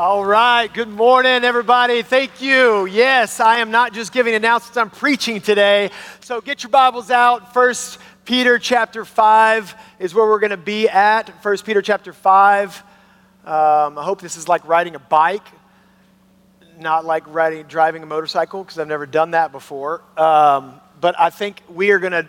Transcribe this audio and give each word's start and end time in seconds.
All 0.00 0.24
right. 0.24 0.72
Good 0.72 0.88
morning, 0.88 1.42
everybody. 1.42 2.02
Thank 2.02 2.40
you. 2.40 2.86
Yes, 2.86 3.40
I 3.40 3.58
am 3.58 3.72
not 3.72 3.92
just 3.92 4.12
giving 4.12 4.32
announcements, 4.36 4.76
I'm 4.76 4.90
preaching 4.90 5.40
today. 5.40 5.90
So 6.20 6.40
get 6.40 6.62
your 6.62 6.70
Bibles 6.70 7.10
out. 7.10 7.52
First 7.52 7.98
Peter 8.24 8.60
chapter 8.60 9.04
5 9.04 9.74
is 9.98 10.14
where 10.14 10.24
we're 10.24 10.38
going 10.38 10.50
to 10.50 10.56
be 10.56 10.88
at. 10.88 11.42
First 11.42 11.66
Peter 11.66 11.82
chapter 11.82 12.12
5. 12.12 12.76
Um, 13.44 13.98
I 13.98 14.04
hope 14.04 14.20
this 14.20 14.36
is 14.36 14.46
like 14.46 14.68
riding 14.68 14.94
a 14.94 15.00
bike, 15.00 15.48
not 16.78 17.04
like 17.04 17.24
riding, 17.26 17.66
driving 17.66 18.04
a 18.04 18.06
motorcycle, 18.06 18.62
because 18.62 18.78
I've 18.78 18.86
never 18.86 19.04
done 19.04 19.32
that 19.32 19.50
before. 19.50 20.04
Um, 20.16 20.80
but 21.00 21.18
I 21.18 21.30
think 21.30 21.60
we 21.68 21.90
are 21.90 21.98
going 21.98 22.12
to 22.12 22.28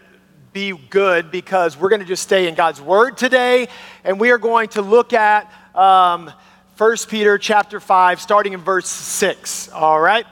be 0.53 0.71
good 0.71 1.29
because 1.29 1.77
we're 1.77 1.89
going 1.89 2.01
to 2.01 2.07
just 2.07 2.23
stay 2.23 2.47
in 2.47 2.55
God's 2.55 2.81
Word 2.81 3.15
today, 3.15 3.67
and 4.03 4.19
we 4.19 4.31
are 4.31 4.39
going 4.39 4.69
to 4.69 4.81
look 4.81 5.13
at. 5.13 5.53
Um, 5.75 6.31
1 6.79 6.95
Peter 7.09 7.37
chapter 7.37 7.81
5, 7.81 8.21
starting 8.21 8.53
in 8.53 8.61
verse 8.61 8.87
6. 8.87 9.67
All 9.73 9.99
right? 9.99 10.25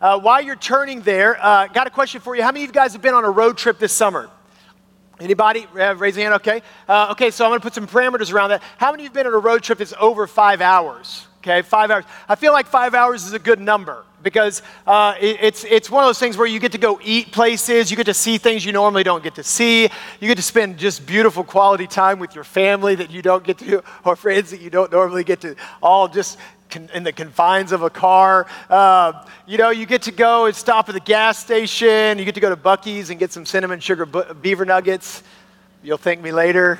Uh, 0.00 0.18
while 0.18 0.40
you're 0.40 0.56
turning 0.56 1.02
there, 1.02 1.36
uh, 1.44 1.66
got 1.66 1.86
a 1.86 1.90
question 1.90 2.22
for 2.22 2.34
you. 2.34 2.42
How 2.42 2.52
many 2.52 2.64
of 2.64 2.70
you 2.70 2.72
guys 2.72 2.94
have 2.94 3.02
been 3.02 3.12
on 3.12 3.26
a 3.26 3.30
road 3.30 3.58
trip 3.58 3.78
this 3.78 3.92
summer? 3.92 4.30
Anybody? 5.20 5.66
Uh, 5.78 5.94
raise 5.96 6.16
your 6.16 6.24
hand, 6.24 6.36
okay. 6.36 6.62
Uh, 6.88 7.08
okay, 7.10 7.30
so 7.30 7.44
I'm 7.44 7.50
going 7.50 7.60
to 7.60 7.62
put 7.62 7.74
some 7.74 7.86
parameters 7.86 8.32
around 8.32 8.48
that. 8.48 8.62
How 8.78 8.92
many 8.92 9.02
of 9.02 9.04
you 9.04 9.08
have 9.08 9.12
been 9.12 9.26
on 9.26 9.34
a 9.34 9.44
road 9.44 9.62
trip 9.62 9.76
that's 9.76 9.92
over 10.00 10.26
five 10.26 10.62
hours? 10.62 11.26
Okay, 11.40 11.60
five 11.60 11.90
hours. 11.90 12.06
I 12.26 12.34
feel 12.34 12.54
like 12.54 12.66
five 12.66 12.94
hours 12.94 13.26
is 13.26 13.34
a 13.34 13.38
good 13.38 13.60
number 13.60 14.02
because 14.22 14.62
uh, 14.86 15.14
it, 15.20 15.38
it's, 15.40 15.64
it's 15.64 15.90
one 15.90 16.04
of 16.04 16.08
those 16.08 16.18
things 16.18 16.36
where 16.36 16.46
you 16.46 16.58
get 16.58 16.72
to 16.72 16.78
go 16.78 17.00
eat 17.02 17.32
places, 17.32 17.90
you 17.90 17.96
get 17.96 18.06
to 18.06 18.14
see 18.14 18.38
things 18.38 18.64
you 18.64 18.72
normally 18.72 19.02
don't 19.02 19.22
get 19.22 19.34
to 19.36 19.44
see, 19.44 19.84
you 19.84 20.28
get 20.28 20.36
to 20.36 20.42
spend 20.42 20.78
just 20.78 21.06
beautiful 21.06 21.44
quality 21.44 21.86
time 21.86 22.18
with 22.18 22.34
your 22.34 22.44
family 22.44 22.94
that 22.94 23.10
you 23.10 23.22
don't 23.22 23.44
get 23.44 23.58
to, 23.58 23.82
or 24.04 24.16
friends 24.16 24.50
that 24.50 24.60
you 24.60 24.70
don't 24.70 24.92
normally 24.92 25.24
get 25.24 25.40
to, 25.40 25.54
all 25.82 26.08
just 26.08 26.38
in 26.94 27.02
the 27.02 27.12
confines 27.12 27.72
of 27.72 27.82
a 27.82 27.90
car. 27.90 28.46
Uh, 28.68 29.24
you 29.46 29.58
know, 29.58 29.70
you 29.70 29.86
get 29.86 30.02
to 30.02 30.12
go 30.12 30.46
and 30.46 30.54
stop 30.54 30.88
at 30.88 30.92
the 30.92 31.00
gas 31.00 31.38
station, 31.38 32.18
you 32.18 32.24
get 32.24 32.34
to 32.34 32.40
go 32.40 32.48
to 32.48 32.56
Buc-ee's 32.56 33.10
and 33.10 33.18
get 33.18 33.32
some 33.32 33.44
cinnamon 33.44 33.80
sugar 33.80 34.06
beaver 34.06 34.64
nuggets. 34.64 35.22
You'll 35.82 35.98
thank 35.98 36.20
me 36.20 36.30
later. 36.30 36.78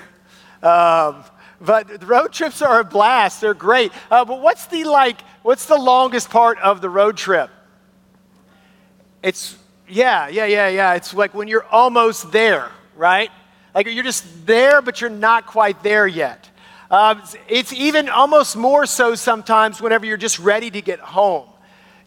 Um, 0.62 1.24
but 1.60 2.06
road 2.06 2.32
trips 2.32 2.62
are 2.62 2.80
a 2.80 2.84
blast. 2.84 3.40
They're 3.40 3.54
great. 3.54 3.92
Uh, 4.10 4.24
but 4.24 4.40
what's 4.40 4.66
the 4.66 4.84
like? 4.84 5.20
What's 5.42 5.66
the 5.66 5.76
longest 5.76 6.30
part 6.30 6.58
of 6.58 6.80
the 6.80 6.88
road 6.88 7.16
trip? 7.16 7.50
It's 9.22 9.56
yeah, 9.88 10.28
yeah, 10.28 10.46
yeah, 10.46 10.68
yeah. 10.68 10.94
It's 10.94 11.12
like 11.12 11.34
when 11.34 11.48
you're 11.48 11.64
almost 11.64 12.32
there, 12.32 12.70
right? 12.96 13.30
Like 13.74 13.86
you're 13.86 14.04
just 14.04 14.46
there, 14.46 14.80
but 14.80 15.00
you're 15.00 15.10
not 15.10 15.46
quite 15.46 15.82
there 15.82 16.06
yet. 16.06 16.48
Um, 16.90 17.22
it's 17.48 17.72
even 17.72 18.08
almost 18.08 18.56
more 18.56 18.84
so 18.86 19.14
sometimes 19.14 19.80
whenever 19.80 20.06
you're 20.06 20.16
just 20.16 20.38
ready 20.38 20.70
to 20.70 20.80
get 20.80 20.98
home. 20.98 21.46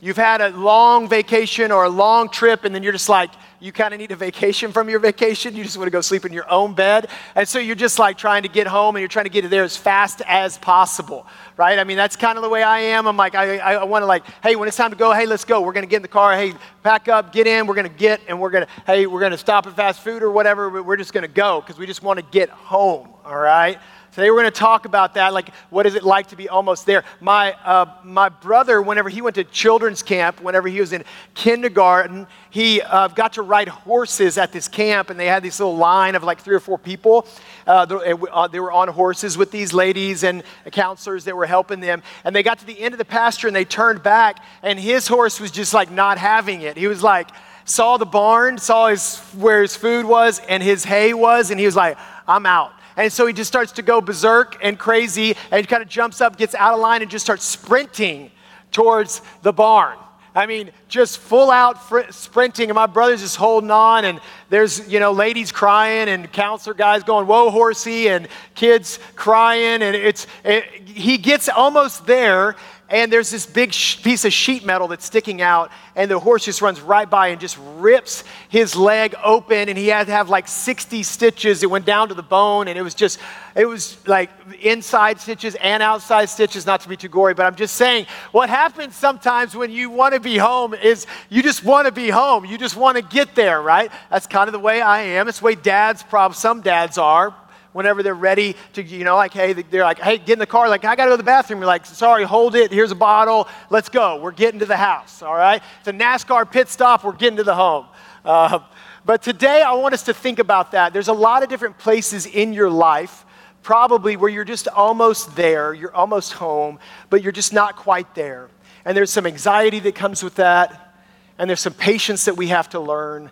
You've 0.01 0.17
had 0.17 0.41
a 0.41 0.49
long 0.49 1.07
vacation 1.07 1.71
or 1.71 1.85
a 1.85 1.89
long 1.89 2.27
trip, 2.27 2.65
and 2.65 2.75
then 2.75 2.83
you're 2.83 2.91
just 2.91 3.07
like, 3.07 3.29
you 3.63 3.71
kind 3.71 3.93
of 3.93 3.99
need 4.01 4.11
a 4.11 4.15
vacation 4.17 4.73
from 4.73 4.89
your 4.89 4.99
vacation. 4.99 5.55
You 5.55 5.63
just 5.63 5.77
want 5.77 5.87
to 5.87 5.91
go 5.91 6.01
sleep 6.01 6.25
in 6.25 6.33
your 6.33 6.49
own 6.51 6.73
bed. 6.73 7.09
And 7.33 7.47
so 7.47 7.59
you're 7.59 7.77
just 7.77 7.97
like 7.97 8.17
trying 8.17 8.43
to 8.43 8.49
get 8.49 8.67
home 8.67 8.97
and 8.97 9.01
you're 9.01 9.07
trying 9.07 9.23
to 9.23 9.29
get 9.29 9.49
there 9.49 9.63
as 9.63 9.77
fast 9.77 10.21
as 10.27 10.57
possible, 10.57 11.25
right? 11.55 11.79
I 11.79 11.85
mean, 11.85 11.95
that's 11.95 12.17
kind 12.17 12.37
of 12.37 12.41
the 12.41 12.49
way 12.49 12.61
I 12.61 12.79
am. 12.79 13.07
I'm 13.07 13.15
like, 13.15 13.35
I, 13.35 13.59
I 13.59 13.83
want 13.85 14.01
to 14.01 14.05
like, 14.05 14.25
hey, 14.43 14.57
when 14.57 14.67
it's 14.67 14.75
time 14.75 14.89
to 14.89 14.97
go, 14.97 15.13
hey, 15.13 15.25
let's 15.25 15.45
go. 15.45 15.61
We're 15.61 15.71
going 15.71 15.85
to 15.85 15.89
get 15.89 15.95
in 15.95 16.01
the 16.01 16.09
car. 16.09 16.35
Hey, 16.35 16.53
pack 16.83 17.07
up, 17.07 17.31
get 17.31 17.47
in. 17.47 17.65
We're 17.65 17.75
going 17.75 17.89
to 17.89 17.97
get, 17.97 18.19
and 18.27 18.37
we're 18.37 18.49
going 18.49 18.65
to, 18.65 18.71
hey, 18.85 19.07
we're 19.07 19.21
going 19.21 19.31
to 19.31 19.37
stop 19.37 19.65
at 19.65 19.77
fast 19.77 20.01
food 20.01 20.23
or 20.23 20.31
whatever. 20.31 20.83
We're 20.83 20.97
just 20.97 21.13
going 21.13 21.21
to 21.21 21.33
go 21.33 21.61
because 21.61 21.77
we 21.77 21.85
just 21.85 22.03
want 22.03 22.19
to 22.19 22.25
get 22.31 22.49
home, 22.49 23.07
all 23.23 23.39
right? 23.39 23.79
Today 24.13 24.29
we're 24.29 24.41
going 24.41 24.51
to 24.53 24.59
talk 24.59 24.85
about 24.85 25.15
that, 25.15 25.33
like 25.33 25.49
what 25.71 25.87
is 25.87 25.95
it 25.95 26.03
like 26.03 26.27
to 26.27 26.35
be 26.35 26.47
almost 26.47 26.85
there. 26.85 27.03
My, 27.19 27.53
uh, 27.65 27.87
my 28.03 28.29
brother, 28.29 28.79
whenever 28.79 29.09
he 29.09 29.23
went 29.23 29.33
to 29.37 29.43
children's 29.43 30.03
camp, 30.03 30.39
whenever 30.39 30.67
he 30.67 30.79
was 30.79 30.93
in 30.93 31.03
kindergarten, 31.33 32.27
he 32.51 32.79
uh, 32.83 33.07
got 33.07 33.33
to 33.33 33.41
ride 33.41 33.69
horses 33.69 34.37
at 34.37 34.51
this 34.51 34.67
camp, 34.67 35.09
and 35.09 35.19
they 35.19 35.25
had 35.25 35.41
this 35.41 35.59
little 35.59 35.75
line 35.75 36.13
of 36.13 36.23
like 36.23 36.41
three 36.41 36.53
or 36.53 36.59
four 36.59 36.77
people. 36.77 37.25
Uh, 37.65 37.87
uh, 38.31 38.47
they 38.49 38.59
were 38.59 38.71
on 38.71 38.87
horses 38.87 39.35
with 39.35 39.49
these 39.49 39.73
ladies 39.73 40.23
and 40.23 40.43
counselors 40.71 41.25
that 41.25 41.35
were 41.35 41.47
helping 41.47 41.79
them. 41.79 42.03
And 42.23 42.35
they 42.35 42.43
got 42.43 42.59
to 42.59 42.67
the 42.67 42.79
end 42.79 42.93
of 42.93 42.99
the 42.99 43.05
pasture 43.05 43.47
and 43.47 43.55
they 43.55 43.65
turned 43.65 44.03
back, 44.03 44.43
and 44.61 44.79
his 44.79 45.07
horse 45.07 45.39
was 45.39 45.49
just 45.49 45.73
like 45.73 45.89
not 45.89 46.19
having 46.19 46.61
it. 46.61 46.77
He 46.77 46.85
was 46.85 47.01
like, 47.01 47.29
saw 47.65 47.97
the 47.97 48.05
barn, 48.05 48.59
saw 48.59 48.89
his, 48.89 49.17
where 49.31 49.63
his 49.63 49.75
food 49.75 50.05
was 50.05 50.39
and 50.47 50.61
his 50.61 50.83
hay 50.83 51.15
was, 51.15 51.49
and 51.49 51.59
he 51.59 51.65
was 51.65 51.75
like, 51.75 51.97
I'm 52.27 52.45
out. 52.45 52.73
And 52.95 53.11
so 53.11 53.25
he 53.25 53.33
just 53.33 53.47
starts 53.47 53.71
to 53.73 53.81
go 53.81 54.01
berserk 54.01 54.57
and 54.61 54.77
crazy, 54.77 55.35
and 55.51 55.67
kind 55.67 55.81
of 55.81 55.89
jumps 55.89 56.21
up, 56.21 56.37
gets 56.37 56.55
out 56.55 56.73
of 56.73 56.79
line, 56.79 57.01
and 57.01 57.09
just 57.09 57.25
starts 57.25 57.43
sprinting 57.43 58.31
towards 58.71 59.21
the 59.41 59.53
barn. 59.53 59.97
I 60.35 60.47
mean, 60.47 60.71
just 60.87 61.19
full 61.19 61.51
out 61.51 61.87
fr- 61.87 62.09
sprinting, 62.09 62.69
and 62.69 62.75
my 62.75 62.87
brother's 62.87 63.21
just 63.21 63.35
holding 63.35 63.69
on, 63.69 64.03
and 64.03 64.19
there's, 64.49 64.87
you 64.91 64.99
know, 64.99 65.11
ladies 65.11 65.51
crying, 65.51 66.09
and 66.09 66.31
counselor 66.31 66.73
guys 66.73 67.03
going, 67.03 67.27
whoa, 67.27 67.51
horsey, 67.51 68.07
and 68.09 68.27
kids 68.55 68.97
crying, 69.15 69.83
and 69.83 69.95
it's, 69.95 70.25
it, 70.43 70.65
he 70.87 71.19
gets 71.19 71.49
almost 71.49 72.07
there, 72.07 72.55
and 72.89 73.11
there's 73.11 73.31
this 73.31 73.45
big 73.45 73.73
sh- 73.73 74.01
piece 74.03 74.25
of 74.25 74.33
sheet 74.33 74.65
metal 74.65 74.87
that's 74.87 75.05
sticking 75.05 75.41
out, 75.41 75.71
and 75.95 76.11
the 76.11 76.19
horse 76.19 76.45
just 76.45 76.61
runs 76.61 76.81
right 76.81 77.09
by 77.09 77.29
and 77.29 77.39
just 77.39 77.57
rips 77.77 78.23
his 78.49 78.75
leg 78.75 79.15
open, 79.23 79.69
and 79.69 79.77
he 79.77 79.87
had 79.87 80.07
to 80.07 80.13
have 80.13 80.29
like 80.29 80.47
60 80.47 81.01
stitches. 81.03 81.63
It 81.63 81.69
went 81.69 81.85
down 81.85 82.09
to 82.09 82.13
the 82.13 82.23
bone, 82.23 82.67
and 82.67 82.77
it 82.77 82.81
was 82.81 82.93
just, 82.93 83.19
it 83.55 83.65
was 83.65 83.97
like 84.07 84.29
inside 84.61 85.19
stitches 85.19 85.55
and 85.55 85.81
outside 85.81 86.29
stitches, 86.29 86.65
not 86.65 86.81
to 86.81 86.89
be 86.89 86.97
too 86.97 87.09
gory, 87.09 87.33
but 87.33 87.45
I'm 87.45 87.55
just 87.55 87.75
saying, 87.75 88.05
what 88.31 88.49
happens 88.49 88.95
sometimes 88.95 89.55
when 89.55 89.71
you 89.71 89.89
want 89.89 90.13
to 90.13 90.19
be 90.19 90.37
home 90.37 90.73
is 90.73 91.07
you 91.29 91.41
just 91.41 91.63
want 91.63 91.87
to 91.87 91.91
be 91.91 92.09
home. 92.09 92.45
You 92.45 92.57
just 92.57 92.75
want 92.75 92.97
to 92.97 93.03
get 93.03 93.35
there, 93.35 93.61
right? 93.61 93.91
That's 94.09 94.27
kind 94.27 94.47
of 94.47 94.51
the 94.51 94.59
way 94.59 94.81
I 94.81 95.01
am. 95.01 95.27
It's 95.27 95.39
the 95.39 95.45
way 95.45 95.55
dads, 95.55 96.03
probably 96.03 96.35
some 96.35 96.61
dads 96.61 96.97
are 96.97 97.33
whenever 97.73 98.01
they're 98.01 98.13
ready 98.13 98.55
to, 98.73 98.83
you 98.83 99.03
know, 99.03 99.15
like, 99.15 99.33
hey, 99.33 99.53
they're 99.53 99.83
like, 99.83 99.99
hey, 99.99 100.17
get 100.17 100.33
in 100.33 100.39
the 100.39 100.45
car. 100.45 100.69
Like, 100.69 100.85
I 100.85 100.95
got 100.95 101.05
to 101.05 101.09
go 101.09 101.13
to 101.13 101.17
the 101.17 101.23
bathroom. 101.23 101.59
You're 101.59 101.67
like, 101.67 101.85
sorry, 101.85 102.23
hold 102.23 102.55
it. 102.55 102.71
Here's 102.71 102.91
a 102.91 102.95
bottle. 102.95 103.47
Let's 103.69 103.89
go. 103.89 104.21
We're 104.21 104.31
getting 104.31 104.59
to 104.59 104.65
the 104.65 104.77
house, 104.77 105.21
all 105.21 105.35
right? 105.35 105.61
It's 105.79 105.87
a 105.87 105.93
NASCAR 105.93 106.49
pit 106.49 106.69
stop. 106.69 107.03
We're 107.03 107.11
getting 107.13 107.37
to 107.37 107.43
the 107.43 107.55
home. 107.55 107.87
Uh, 108.23 108.59
but 109.05 109.21
today, 109.21 109.61
I 109.61 109.73
want 109.73 109.93
us 109.93 110.03
to 110.03 110.13
think 110.13 110.39
about 110.39 110.71
that. 110.71 110.93
There's 110.93 111.09
a 111.09 111.13
lot 111.13 111.43
of 111.43 111.49
different 111.49 111.77
places 111.77 112.25
in 112.25 112.53
your 112.53 112.69
life, 112.69 113.25
probably 113.61 114.15
where 114.15 114.29
you're 114.29 114.45
just 114.45 114.67
almost 114.69 115.35
there, 115.35 115.73
you're 115.73 115.93
almost 115.93 116.33
home, 116.33 116.79
but 117.09 117.21
you're 117.21 117.33
just 117.33 117.51
not 117.51 117.75
quite 117.75 118.15
there. 118.15 118.49
And 118.85 118.95
there's 118.95 119.11
some 119.11 119.25
anxiety 119.25 119.79
that 119.79 119.95
comes 119.95 120.23
with 120.23 120.35
that, 120.35 120.95
and 121.37 121.49
there's 121.49 121.59
some 121.59 121.73
patience 121.73 122.25
that 122.25 122.37
we 122.37 122.47
have 122.47 122.69
to 122.69 122.79
learn. 122.79 123.29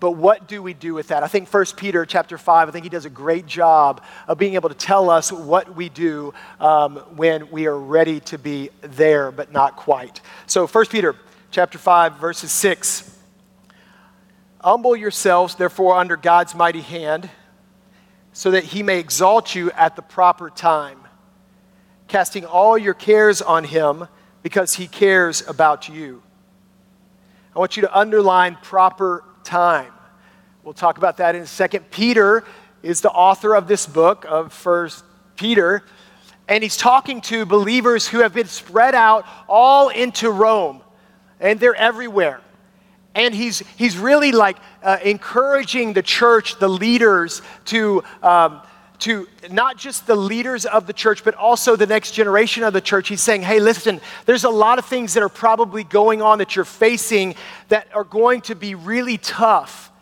But 0.00 0.12
what 0.12 0.46
do 0.46 0.62
we 0.62 0.74
do 0.74 0.94
with 0.94 1.08
that? 1.08 1.22
I 1.22 1.26
think 1.26 1.52
1 1.52 1.64
Peter 1.76 2.06
chapter 2.06 2.38
5, 2.38 2.68
I 2.68 2.70
think 2.70 2.84
he 2.84 2.88
does 2.88 3.04
a 3.04 3.10
great 3.10 3.46
job 3.46 4.02
of 4.28 4.38
being 4.38 4.54
able 4.54 4.68
to 4.68 4.74
tell 4.74 5.10
us 5.10 5.32
what 5.32 5.74
we 5.74 5.88
do 5.88 6.32
um, 6.60 6.96
when 7.16 7.50
we 7.50 7.66
are 7.66 7.78
ready 7.78 8.20
to 8.20 8.38
be 8.38 8.70
there, 8.80 9.32
but 9.32 9.50
not 9.52 9.74
quite. 9.74 10.20
So 10.46 10.68
1 10.68 10.86
Peter 10.86 11.16
chapter 11.50 11.78
5, 11.78 12.16
verses 12.16 12.52
6. 12.52 13.16
Humble 14.60 14.96
yourselves, 14.96 15.56
therefore, 15.56 15.96
under 15.96 16.16
God's 16.16 16.54
mighty 16.54 16.80
hand, 16.80 17.28
so 18.32 18.52
that 18.52 18.64
he 18.64 18.84
may 18.84 19.00
exalt 19.00 19.54
you 19.54 19.72
at 19.72 19.96
the 19.96 20.02
proper 20.02 20.48
time, 20.48 21.00
casting 22.06 22.44
all 22.44 22.78
your 22.78 22.94
cares 22.94 23.42
on 23.42 23.64
him 23.64 24.06
because 24.42 24.74
he 24.74 24.86
cares 24.86 25.46
about 25.48 25.88
you. 25.88 26.22
I 27.54 27.58
want 27.58 27.76
you 27.76 27.82
to 27.82 27.98
underline 27.98 28.56
proper 28.62 29.24
time. 29.48 29.90
We'll 30.62 30.74
talk 30.74 30.98
about 30.98 31.16
that 31.16 31.34
in 31.34 31.40
a 31.40 31.46
second. 31.46 31.90
Peter 31.90 32.44
is 32.82 33.00
the 33.00 33.10
author 33.10 33.54
of 33.56 33.66
this 33.66 33.86
book 33.86 34.26
of 34.28 34.52
First 34.52 35.04
Peter, 35.36 35.82
and 36.48 36.62
he's 36.62 36.76
talking 36.76 37.22
to 37.22 37.46
believers 37.46 38.06
who 38.06 38.18
have 38.18 38.34
been 38.34 38.46
spread 38.46 38.94
out 38.94 39.24
all 39.48 39.88
into 39.88 40.30
Rome, 40.30 40.82
and 41.40 41.58
they're 41.58 41.74
everywhere. 41.74 42.42
And 43.14 43.34
he's, 43.34 43.60
he's 43.78 43.96
really 43.96 44.32
like 44.32 44.58
uh, 44.82 44.98
encouraging 45.02 45.94
the 45.94 46.02
church, 46.02 46.58
the 46.58 46.68
leaders, 46.68 47.40
to, 47.66 48.04
um, 48.22 48.60
to 49.00 49.28
not 49.50 49.76
just 49.76 50.06
the 50.06 50.16
leaders 50.16 50.66
of 50.66 50.86
the 50.86 50.92
church, 50.92 51.22
but 51.24 51.34
also 51.34 51.76
the 51.76 51.86
next 51.86 52.12
generation 52.12 52.64
of 52.64 52.72
the 52.72 52.80
church. 52.80 53.08
He's 53.08 53.22
saying, 53.22 53.42
hey, 53.42 53.60
listen, 53.60 54.00
there's 54.26 54.44
a 54.44 54.50
lot 54.50 54.78
of 54.78 54.86
things 54.86 55.14
that 55.14 55.22
are 55.22 55.28
probably 55.28 55.84
going 55.84 56.20
on 56.20 56.38
that 56.38 56.56
you're 56.56 56.64
facing 56.64 57.36
that 57.68 57.88
are 57.94 58.04
going 58.04 58.40
to 58.42 58.54
be 58.54 58.74
really 58.74 59.18
tough 59.18 59.92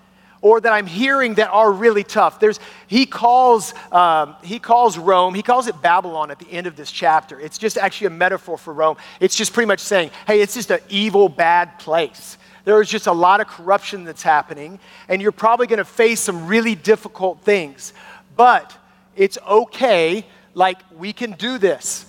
or 0.40 0.60
that 0.60 0.72
I'm 0.72 0.86
hearing 0.86 1.34
that 1.34 1.50
are 1.50 1.72
really 1.72 2.04
tough. 2.04 2.38
There's, 2.40 2.60
he, 2.86 3.04
calls, 3.04 3.74
um, 3.90 4.36
he 4.42 4.58
calls 4.58 4.96
Rome, 4.96 5.34
he 5.34 5.42
calls 5.42 5.66
it 5.66 5.80
Babylon 5.82 6.30
at 6.30 6.38
the 6.38 6.48
end 6.48 6.66
of 6.66 6.76
this 6.76 6.90
chapter. 6.92 7.40
It's 7.40 7.58
just 7.58 7.76
actually 7.76 8.08
a 8.08 8.10
metaphor 8.10 8.56
for 8.56 8.72
Rome. 8.72 8.96
It's 9.20 9.34
just 9.34 9.52
pretty 9.52 9.66
much 9.66 9.80
saying, 9.80 10.10
hey, 10.26 10.40
it's 10.40 10.54
just 10.54 10.70
an 10.70 10.80
evil, 10.88 11.28
bad 11.28 11.78
place. 11.78 12.38
There 12.64 12.80
is 12.80 12.88
just 12.88 13.06
a 13.06 13.12
lot 13.12 13.40
of 13.40 13.46
corruption 13.46 14.04
that's 14.04 14.22
happening, 14.22 14.78
and 15.08 15.22
you're 15.22 15.32
probably 15.32 15.66
going 15.66 15.78
to 15.78 15.84
face 15.84 16.20
some 16.20 16.46
really 16.46 16.74
difficult 16.74 17.40
things. 17.42 17.92
But 18.36 18.76
it's 19.16 19.38
okay, 19.46 20.26
like, 20.54 20.78
we 20.96 21.12
can 21.12 21.32
do 21.32 21.58
this. 21.58 22.06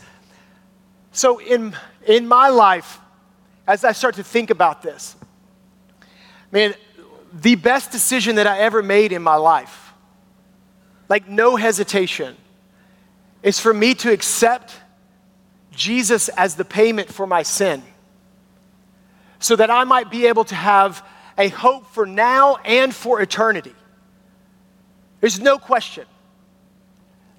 So, 1.11 1.39
in, 1.39 1.75
in 2.05 2.27
my 2.27 2.49
life, 2.49 2.99
as 3.65 3.83
I 3.83 3.91
start 3.91 4.15
to 4.15 4.23
think 4.23 4.49
about 4.49 4.81
this, 4.81 5.15
man, 6.51 6.73
the 7.33 7.55
best 7.55 7.91
decision 7.91 8.35
that 8.35 8.47
I 8.47 8.59
ever 8.59 8.83
made 8.83 9.11
in 9.11 9.21
my 9.21 9.35
life, 9.35 9.93
like 11.09 11.27
no 11.27 11.55
hesitation, 11.55 12.35
is 13.43 13.59
for 13.59 13.73
me 13.73 13.93
to 13.95 14.11
accept 14.11 14.75
Jesus 15.71 16.29
as 16.29 16.55
the 16.55 16.65
payment 16.65 17.11
for 17.11 17.27
my 17.27 17.43
sin 17.43 17.83
so 19.39 19.55
that 19.55 19.69
I 19.69 19.83
might 19.83 20.09
be 20.09 20.27
able 20.27 20.43
to 20.45 20.55
have 20.55 21.05
a 21.37 21.49
hope 21.49 21.85
for 21.93 22.05
now 22.05 22.55
and 22.57 22.93
for 22.93 23.21
eternity. 23.21 23.75
There's 25.21 25.39
no 25.39 25.57
question. 25.57 26.05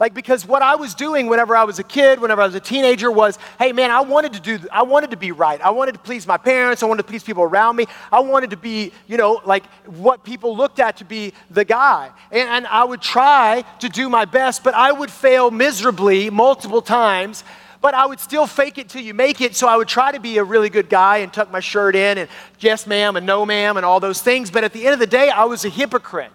Like, 0.01 0.15
because 0.15 0.47
what 0.47 0.63
I 0.63 0.77
was 0.77 0.95
doing 0.95 1.27
whenever 1.27 1.57
I 1.57 1.65
was 1.65 1.81
a 1.81 1.83
kid, 1.83 2.21
whenever 2.21 2.41
I 2.41 2.47
was 2.47 2.55
a 2.55 2.61
teenager, 2.61 3.11
was, 3.11 3.37
hey, 3.59 3.73
man, 3.73 3.91
I 3.91 4.01
wanted 4.03 4.35
to 4.35 4.41
do, 4.41 4.59
I 4.71 4.83
wanted 4.83 5.11
to 5.11 5.17
be 5.17 5.33
right. 5.33 5.61
I 5.61 5.71
wanted 5.71 5.93
to 5.93 5.99
please 5.99 6.25
my 6.25 6.37
parents. 6.37 6.85
I 6.85 6.87
wanted 6.87 7.03
to 7.03 7.09
please 7.09 7.25
people 7.25 7.43
around 7.43 7.75
me. 7.75 7.87
I 8.13 8.21
wanted 8.21 8.51
to 8.51 8.57
be, 8.57 8.93
you 9.09 9.17
know, 9.17 9.41
like 9.45 9.67
what 9.87 10.23
people 10.23 10.57
looked 10.57 10.79
at 10.79 10.99
to 10.99 11.05
be 11.05 11.33
the 11.51 11.65
guy. 11.65 12.13
And, 12.31 12.49
and 12.49 12.67
I 12.69 12.85
would 12.85 13.03
try 13.03 13.65
to 13.81 13.89
do 13.89 14.09
my 14.09 14.25
best, 14.25 14.63
but 14.63 14.75
I 14.75 14.93
would 14.93 15.11
fail 15.11 15.51
miserably 15.51 16.31
multiple 16.31 16.83
times. 16.83 17.43
But 17.81 17.95
I 17.95 18.07
would 18.07 18.19
still 18.19 18.47
fake 18.47 18.79
it 18.79 18.89
till 18.89 19.03
you 19.03 19.15
make 19.15 19.41
it. 19.41 19.57
So 19.57 19.67
I 19.67 19.77
would 19.77 19.89
try 19.89 20.13
to 20.13 20.21
be 20.21 20.39
a 20.39 20.45
really 20.45 20.69
good 20.69 20.89
guy 20.89 21.19
and 21.19 21.33
tuck 21.33 21.51
my 21.51 21.61
shirt 21.61 21.95
in 21.95 22.19
and 22.19 22.29
yes, 22.61 22.87
ma'am, 22.87 23.17
and 23.17 23.25
no, 23.25 23.47
ma'am, 23.47 23.77
and 23.77 23.87
all 23.87 24.01
those 24.01 24.21
things. 24.21 24.51
But 24.51 24.65
at 24.65 24.73
the 24.73 24.85
end 24.85 24.95
of 24.95 25.01
the 25.01 25.07
day, 25.07 25.31
I 25.31 25.45
was 25.45 25.65
a 25.65 25.69
hypocrite. 25.69 26.33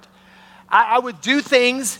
I, 0.69 0.95
I 0.95 0.99
would 0.99 1.19
do 1.19 1.41
things 1.41 1.99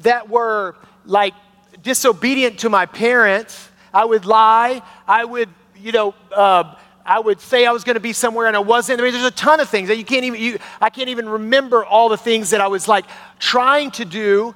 that 0.00 0.28
were 0.28 0.76
like 1.04 1.34
disobedient 1.82 2.60
to 2.60 2.70
my 2.70 2.86
parents. 2.86 3.68
I 3.92 4.04
would 4.04 4.24
lie. 4.24 4.82
I 5.06 5.24
would, 5.24 5.48
you 5.76 5.92
know, 5.92 6.14
uh, 6.34 6.74
I 7.04 7.18
would 7.18 7.40
say 7.40 7.66
I 7.66 7.72
was 7.72 7.82
going 7.84 7.94
to 7.94 8.00
be 8.00 8.12
somewhere 8.12 8.46
and 8.46 8.56
I 8.56 8.60
wasn't. 8.60 9.00
I 9.00 9.04
mean, 9.04 9.12
there's 9.12 9.24
a 9.24 9.30
ton 9.30 9.60
of 9.60 9.68
things 9.68 9.88
that 9.88 9.96
you 9.96 10.04
can't 10.04 10.24
even, 10.24 10.40
you, 10.40 10.58
I 10.80 10.90
can't 10.90 11.08
even 11.08 11.28
remember 11.28 11.84
all 11.84 12.08
the 12.08 12.16
things 12.16 12.50
that 12.50 12.60
I 12.60 12.68
was 12.68 12.86
like 12.86 13.06
trying 13.38 13.90
to 13.92 14.04
do, 14.04 14.54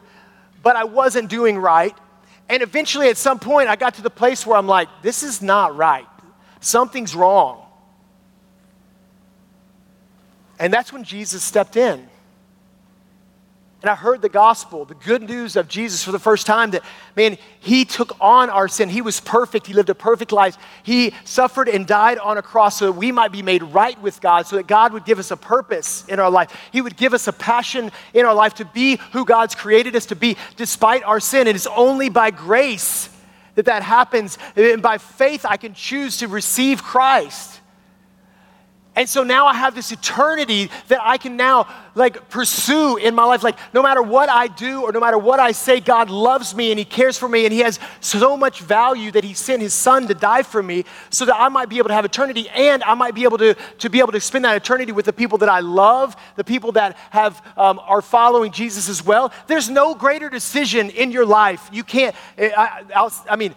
but 0.63 0.77
I 0.77 0.85
wasn't 0.85 1.29
doing 1.29 1.59
right. 1.59 1.97
And 2.49 2.63
eventually, 2.63 3.09
at 3.09 3.17
some 3.17 3.39
point, 3.39 3.69
I 3.69 3.77
got 3.77 3.95
to 3.95 4.03
the 4.03 4.11
place 4.11 4.47
where 4.47 4.57
I'm 4.57 4.67
like, 4.67 4.89
this 5.03 5.23
is 5.23 5.41
not 5.41 5.77
right. 5.77 6.07
Something's 6.61 7.15
wrong. 7.15 7.63
And 10.59 10.73
that's 10.73 10.93
when 10.93 11.05
Jesus 11.05 11.43
stepped 11.43 11.77
in 11.77 12.09
and 13.85 13.91
I 13.91 13.97
heard 13.97 14.23
the 14.23 14.31
gospel, 14.31 14.87
the 14.87 14.95
good 14.95 15.29
news 15.29 15.57
of 15.57 15.69
Jesus 15.69 16.03
for 16.03 16.11
the 16.11 16.19
first 16.19 16.47
time 16.47 16.71
that, 16.71 16.83
man, 17.17 17.37
he 17.61 17.85
took 17.85 18.17
on 18.19 18.49
our 18.49 18.67
sin. 18.67 18.89
He 18.89 19.03
was 19.03 19.21
perfect. 19.21 19.67
He 19.67 19.75
lived 19.75 19.91
a 19.91 19.95
perfect 19.95 20.33
life. 20.33 20.57
He 20.83 21.13
suffered 21.25 21.69
and 21.69 21.87
died 21.87 22.17
on 22.17 22.39
a 22.39 22.43
cross 22.43 22.79
so 22.79 22.87
that 22.87 22.93
we 22.93 23.13
might 23.13 23.31
be 23.31 23.43
made 23.43 23.63
right 23.63 24.01
with 24.01 24.23
God, 24.23 24.47
so 24.47 24.57
that 24.57 24.67
God 24.67 24.95
would 24.95 25.05
give 25.05 25.19
us 25.19 25.31
a 25.33 25.37
purpose 25.37 26.07
in 26.09 26.19
our 26.19 26.31
life. 26.31 26.51
He 26.73 26.81
would 26.81 26.97
give 26.97 27.13
us 27.13 27.29
a 27.29 27.33
passion 27.35 27.93
in 28.15 28.25
our 28.25 28.33
life 28.33 28.55
to 28.55 28.65
be 28.65 28.97
who 29.13 29.27
God's 29.27 29.55
created 29.55 29.95
us 29.95 30.07
to 30.07 30.17
be 30.17 30.39
despite 30.57 31.03
our 31.03 31.21
sin. 31.21 31.41
And 31.41 31.51
It 31.51 31.57
is 31.57 31.67
only 31.67 32.09
by 32.09 32.31
grace 32.31 33.11
that 33.55 33.67
that 33.67 33.83
happens. 33.83 34.39
And 34.57 34.81
by 34.81 34.97
faith, 34.97 35.45
I 35.47 35.59
can 35.59 35.75
choose 35.75 36.17
to 36.21 36.29
receive 36.29 36.83
Christ. 36.83 37.61
And 38.97 39.09
so 39.09 39.25
now 39.25 39.47
I 39.47 39.55
have 39.55 39.75
this 39.75 39.91
eternity 39.91 40.71
that 40.89 41.01
I 41.03 41.19
can 41.19 41.37
now 41.37 41.67
like 41.97 42.29
pursue 42.29 42.97
in 42.97 43.15
my 43.15 43.25
life. 43.25 43.43
Like 43.43 43.59
no 43.73 43.83
matter 43.83 44.03
what 44.03 44.29
I 44.29 44.47
do 44.47 44.83
or 44.83 44.93
no 44.93 45.01
matter 45.01 45.19
what 45.19 45.41
I 45.41 45.53
say, 45.53 45.81
God 45.81 46.11
loves 46.11 46.55
me 46.55 46.71
and 46.71 46.79
He 46.79 46.85
cares 46.85 47.19
for 47.19 47.29
me 47.29 47.45
and 47.45 47.53
He 47.53 47.61
has 47.61 47.81
so 48.01 48.37
much 48.37 48.61
value 48.61 49.11
that 49.11 49.25
He 49.25 49.35
sent 49.35 49.63
His 49.63 49.75
Son 49.75 50.07
to 50.07 50.15
die 50.15 50.43
for 50.43 50.63
me 50.63 50.85
so 51.11 51.25
that 51.25 51.35
I 51.37 51.49
might 51.49 51.69
be 51.69 51.79
able 51.79 51.89
to 51.89 51.95
have 51.95 52.05
eternity 52.05 52.49
and 52.51 52.85
I 52.85 52.95
might 52.95 53.15
be 53.15 53.25
able 53.25 53.39
to, 53.39 53.55
to 53.55 53.91
be 53.91 53.99
able 53.99 54.13
to 54.13 54.21
spend 54.21 54.45
that 54.45 54.57
eternity 54.57 54.93
with 54.93 55.07
the 55.07 55.13
people 55.13 55.39
that 55.39 55.49
I 55.49 55.61
love, 55.61 56.17
the 56.37 56.45
people 56.45 56.73
that 56.73 56.97
have 57.11 57.45
um, 57.57 57.81
are 57.81 58.03
following 58.03 58.53
Jesus 58.53 58.89
as 58.89 59.05
well. 59.05 59.33
There's 59.49 59.69
no 59.69 59.95
greater 59.95 60.31
decision 60.31 60.91
in 60.91 61.11
your 61.11 61.27
life. 61.27 61.69
You 61.73 61.83
can't. 61.83 62.15
I, 62.39 62.85
I, 62.95 63.11
I 63.29 63.37
mean, 63.37 63.55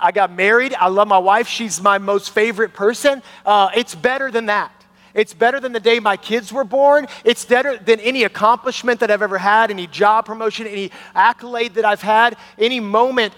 I 0.00 0.12
got 0.12 0.32
married. 0.32 0.74
I 0.74 0.88
love 0.88 1.08
my 1.08 1.18
wife. 1.18 1.48
She's 1.48 1.80
my 1.80 1.98
most 1.98 2.30
favorite 2.30 2.72
person. 2.72 3.22
Uh, 3.44 3.70
it's 3.74 3.94
better 3.94 4.30
than 4.30 4.46
that. 4.46 4.72
It's 5.14 5.34
better 5.34 5.58
than 5.58 5.72
the 5.72 5.80
day 5.80 5.98
my 5.98 6.16
kids 6.16 6.52
were 6.52 6.64
born. 6.64 7.06
It's 7.24 7.44
better 7.44 7.76
than 7.76 8.00
any 8.00 8.24
accomplishment 8.24 9.00
that 9.00 9.10
I've 9.10 9.22
ever 9.22 9.38
had, 9.38 9.70
any 9.70 9.86
job 9.86 10.26
promotion, 10.26 10.66
any 10.66 10.92
accolade 11.14 11.74
that 11.74 11.84
I've 11.84 12.02
had, 12.02 12.36
any 12.58 12.80
moment. 12.80 13.34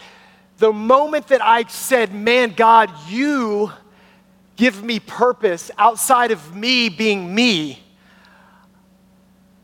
The 0.59 0.73
moment 0.73 1.29
that 1.29 1.43
I 1.43 1.65
said, 1.65 2.13
Man, 2.13 2.53
God, 2.55 2.91
you 3.09 3.73
give 4.57 4.83
me 4.83 5.01
purpose 5.01 5.71
outside 5.79 6.31
of 6.31 6.55
me 6.55 6.89
being 6.89 7.35
me, 7.35 7.83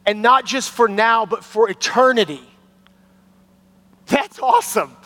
and 0.07 0.23
not 0.23 0.47
just 0.47 0.71
for 0.71 0.89
now, 0.89 1.27
but 1.27 1.45
for 1.45 1.69
eternity. 1.69 2.43
That's 4.07 4.39
awesome. 4.41 4.97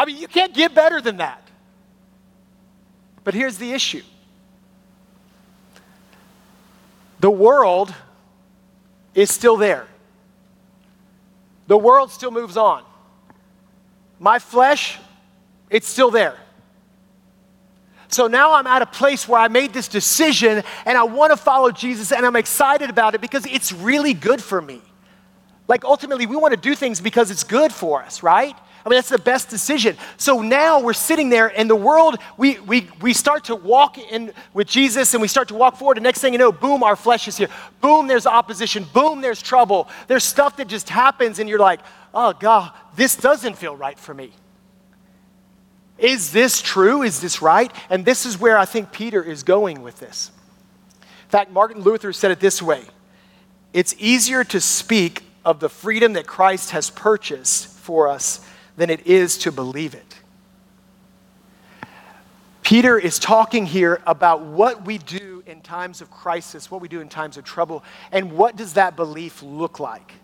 I 0.00 0.06
mean, 0.06 0.16
you 0.16 0.28
can't 0.28 0.54
get 0.54 0.74
better 0.74 1.02
than 1.02 1.18
that. 1.18 1.46
But 3.22 3.34
here's 3.34 3.58
the 3.58 3.72
issue 3.72 4.02
the 7.20 7.30
world 7.30 7.94
is 9.14 9.30
still 9.30 9.58
there, 9.58 9.86
the 11.66 11.76
world 11.76 12.10
still 12.10 12.30
moves 12.30 12.56
on. 12.56 12.82
My 14.18 14.38
flesh, 14.38 14.98
it's 15.68 15.86
still 15.86 16.10
there. 16.10 16.36
So 18.08 18.26
now 18.26 18.54
I'm 18.54 18.66
at 18.66 18.80
a 18.80 18.86
place 18.86 19.28
where 19.28 19.40
I 19.40 19.48
made 19.48 19.74
this 19.74 19.86
decision 19.86 20.62
and 20.86 20.96
I 20.96 21.04
want 21.04 21.30
to 21.32 21.36
follow 21.36 21.70
Jesus 21.70 22.10
and 22.10 22.24
I'm 22.24 22.36
excited 22.36 22.88
about 22.88 23.14
it 23.14 23.20
because 23.20 23.44
it's 23.44 23.70
really 23.70 24.14
good 24.14 24.42
for 24.42 24.62
me. 24.62 24.80
Like 25.68 25.84
ultimately, 25.84 26.24
we 26.24 26.36
want 26.36 26.52
to 26.52 26.60
do 26.60 26.74
things 26.74 27.02
because 27.02 27.30
it's 27.30 27.44
good 27.44 27.70
for 27.70 28.02
us, 28.02 28.22
right? 28.22 28.56
I 28.84 28.88
mean, 28.88 28.96
that's 28.96 29.10
the 29.10 29.18
best 29.18 29.50
decision. 29.50 29.96
So 30.16 30.40
now 30.40 30.80
we're 30.80 30.94
sitting 30.94 31.28
there 31.28 31.48
in 31.48 31.68
the 31.68 31.76
world, 31.76 32.16
we, 32.38 32.58
we, 32.60 32.88
we 33.02 33.12
start 33.12 33.44
to 33.44 33.56
walk 33.56 33.98
in 33.98 34.32
with 34.54 34.68
Jesus 34.68 35.12
and 35.12 35.20
we 35.20 35.28
start 35.28 35.48
to 35.48 35.54
walk 35.54 35.76
forward. 35.76 35.98
And 35.98 36.04
next 36.04 36.20
thing 36.20 36.32
you 36.32 36.38
know, 36.38 36.52
boom, 36.52 36.82
our 36.82 36.96
flesh 36.96 37.28
is 37.28 37.36
here. 37.36 37.48
Boom, 37.80 38.06
there's 38.06 38.26
opposition. 38.26 38.86
Boom, 38.94 39.20
there's 39.20 39.42
trouble. 39.42 39.88
There's 40.06 40.24
stuff 40.24 40.56
that 40.56 40.68
just 40.68 40.88
happens 40.88 41.38
and 41.38 41.48
you're 41.48 41.58
like, 41.58 41.80
oh, 42.14 42.32
God, 42.32 42.72
this 42.96 43.16
doesn't 43.16 43.56
feel 43.56 43.76
right 43.76 43.98
for 43.98 44.14
me. 44.14 44.32
Is 45.98 46.32
this 46.32 46.62
true? 46.62 47.02
Is 47.02 47.20
this 47.20 47.42
right? 47.42 47.70
And 47.90 48.04
this 48.06 48.24
is 48.24 48.40
where 48.40 48.56
I 48.56 48.64
think 48.64 48.90
Peter 48.90 49.22
is 49.22 49.42
going 49.42 49.82
with 49.82 49.98
this. 50.00 50.30
In 51.02 51.28
fact, 51.28 51.50
Martin 51.50 51.82
Luther 51.82 52.12
said 52.12 52.30
it 52.30 52.40
this 52.40 52.62
way 52.62 52.82
It's 53.74 53.94
easier 53.98 54.42
to 54.44 54.60
speak 54.60 55.24
of 55.44 55.60
the 55.60 55.68
freedom 55.68 56.14
that 56.14 56.26
Christ 56.26 56.70
has 56.70 56.90
purchased 56.90 57.68
for 57.68 58.08
us 58.08 58.46
than 58.80 58.88
it 58.88 59.06
is 59.06 59.36
to 59.36 59.52
believe 59.52 59.92
it. 59.92 60.16
Peter 62.62 62.98
is 62.98 63.18
talking 63.18 63.66
here 63.66 64.00
about 64.06 64.40
what 64.40 64.86
we 64.86 64.96
do 64.96 65.42
in 65.44 65.60
times 65.60 66.00
of 66.00 66.10
crisis, 66.10 66.70
what 66.70 66.80
we 66.80 66.88
do 66.88 67.02
in 67.02 67.08
times 67.10 67.36
of 67.36 67.44
trouble, 67.44 67.84
and 68.10 68.32
what 68.32 68.56
does 68.56 68.72
that 68.74 68.96
belief 68.96 69.42
look 69.42 69.80
like? 69.80 70.14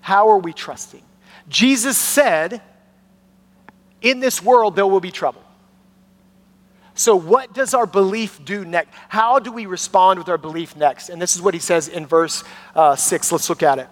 How 0.00 0.30
are 0.30 0.38
we 0.38 0.54
trusting? 0.54 1.02
Jesus 1.50 1.98
said, 1.98 2.62
In 4.00 4.20
this 4.20 4.42
world 4.42 4.74
there 4.74 4.86
will 4.86 5.00
be 5.00 5.10
trouble. 5.10 5.42
So, 6.94 7.16
what 7.16 7.52
does 7.52 7.74
our 7.74 7.86
belief 7.86 8.42
do 8.46 8.64
next? 8.64 8.94
How 9.10 9.40
do 9.40 9.52
we 9.52 9.66
respond 9.66 10.18
with 10.18 10.30
our 10.30 10.38
belief 10.38 10.74
next? 10.74 11.10
And 11.10 11.20
this 11.20 11.36
is 11.36 11.42
what 11.42 11.52
he 11.52 11.60
says 11.60 11.86
in 11.88 12.06
verse 12.06 12.44
uh, 12.74 12.96
6. 12.96 13.30
Let's 13.30 13.50
look 13.50 13.62
at 13.62 13.78
it. 13.78 13.88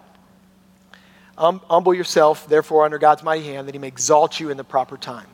Um, 1.38 1.60
humble 1.68 1.92
yourself, 1.92 2.48
therefore, 2.48 2.84
under 2.84 2.98
God's 2.98 3.22
mighty 3.22 3.44
hand, 3.44 3.68
that 3.68 3.74
he 3.74 3.78
may 3.78 3.88
exalt 3.88 4.40
you 4.40 4.50
in 4.50 4.56
the 4.56 4.64
proper 4.64 4.96
time. 4.96 5.26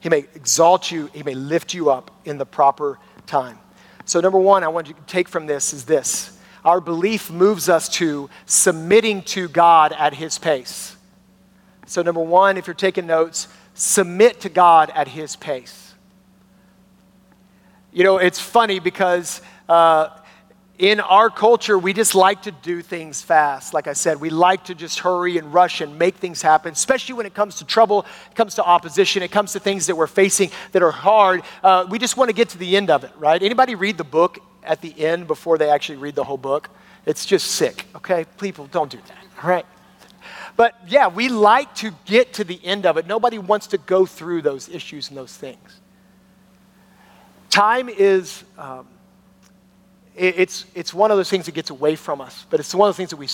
He 0.00 0.08
may 0.08 0.26
exalt 0.34 0.90
you, 0.90 1.10
he 1.12 1.22
may 1.22 1.34
lift 1.34 1.74
you 1.74 1.90
up 1.90 2.10
in 2.24 2.38
the 2.38 2.46
proper 2.46 2.98
time. 3.26 3.58
So, 4.04 4.20
number 4.20 4.38
one, 4.38 4.64
I 4.64 4.68
want 4.68 4.88
you 4.88 4.94
to 4.94 5.00
take 5.02 5.28
from 5.28 5.46
this 5.46 5.72
is 5.72 5.84
this 5.84 6.38
our 6.64 6.80
belief 6.80 7.30
moves 7.30 7.68
us 7.68 7.88
to 7.88 8.28
submitting 8.46 9.22
to 9.22 9.48
God 9.48 9.92
at 9.92 10.14
his 10.14 10.38
pace. 10.38 10.96
So, 11.86 12.02
number 12.02 12.20
one, 12.20 12.56
if 12.56 12.66
you're 12.66 12.74
taking 12.74 13.06
notes, 13.06 13.48
submit 13.74 14.40
to 14.42 14.48
God 14.48 14.90
at 14.94 15.08
his 15.08 15.36
pace. 15.36 15.94
You 17.92 18.04
know, 18.04 18.18
it's 18.18 18.38
funny 18.38 18.80
because 18.80 19.40
uh, 19.68 20.08
in 20.78 21.00
our 21.00 21.28
culture, 21.28 21.76
we 21.76 21.92
just 21.92 22.14
like 22.14 22.42
to 22.42 22.52
do 22.52 22.82
things 22.82 23.20
fast. 23.20 23.74
Like 23.74 23.88
I 23.88 23.94
said, 23.94 24.20
we 24.20 24.30
like 24.30 24.64
to 24.64 24.76
just 24.76 25.00
hurry 25.00 25.36
and 25.36 25.52
rush 25.52 25.80
and 25.80 25.98
make 25.98 26.16
things 26.16 26.40
happen, 26.40 26.72
especially 26.72 27.16
when 27.16 27.26
it 27.26 27.34
comes 27.34 27.56
to 27.56 27.64
trouble, 27.64 28.06
it 28.30 28.36
comes 28.36 28.54
to 28.54 28.64
opposition, 28.64 29.24
it 29.24 29.32
comes 29.32 29.52
to 29.52 29.60
things 29.60 29.86
that 29.86 29.96
we're 29.96 30.06
facing 30.06 30.50
that 30.70 30.82
are 30.82 30.92
hard. 30.92 31.42
Uh, 31.64 31.86
we 31.90 31.98
just 31.98 32.16
want 32.16 32.28
to 32.28 32.34
get 32.34 32.50
to 32.50 32.58
the 32.58 32.76
end 32.76 32.90
of 32.90 33.02
it, 33.02 33.10
right? 33.18 33.42
Anybody 33.42 33.74
read 33.74 33.98
the 33.98 34.04
book 34.04 34.38
at 34.62 34.80
the 34.80 34.96
end 35.04 35.26
before 35.26 35.58
they 35.58 35.68
actually 35.68 35.98
read 35.98 36.14
the 36.14 36.24
whole 36.24 36.38
book? 36.38 36.70
It's 37.06 37.26
just 37.26 37.48
sick, 37.48 37.86
okay? 37.96 38.24
People, 38.38 38.66
don't 38.66 38.90
do 38.90 38.98
that, 38.98 39.42
all 39.42 39.50
right? 39.50 39.66
But 40.56 40.76
yeah, 40.86 41.08
we 41.08 41.28
like 41.28 41.74
to 41.76 41.90
get 42.04 42.34
to 42.34 42.44
the 42.44 42.60
end 42.64 42.86
of 42.86 42.98
it. 42.98 43.06
Nobody 43.06 43.38
wants 43.38 43.68
to 43.68 43.78
go 43.78 44.06
through 44.06 44.42
those 44.42 44.68
issues 44.68 45.08
and 45.08 45.18
those 45.18 45.36
things. 45.36 45.80
Time 47.50 47.88
is, 47.88 48.44
um, 48.56 48.86
it's, 50.18 50.66
it's 50.74 50.92
one 50.92 51.10
of 51.10 51.16
those 51.16 51.30
things 51.30 51.46
that 51.46 51.54
gets 51.54 51.70
away 51.70 51.96
from 51.96 52.20
us, 52.20 52.46
but 52.50 52.60
it's 52.60 52.74
one 52.74 52.88
of 52.88 52.96
the 52.96 52.96
things 52.96 53.10
that 53.10 53.16
we, 53.16 53.28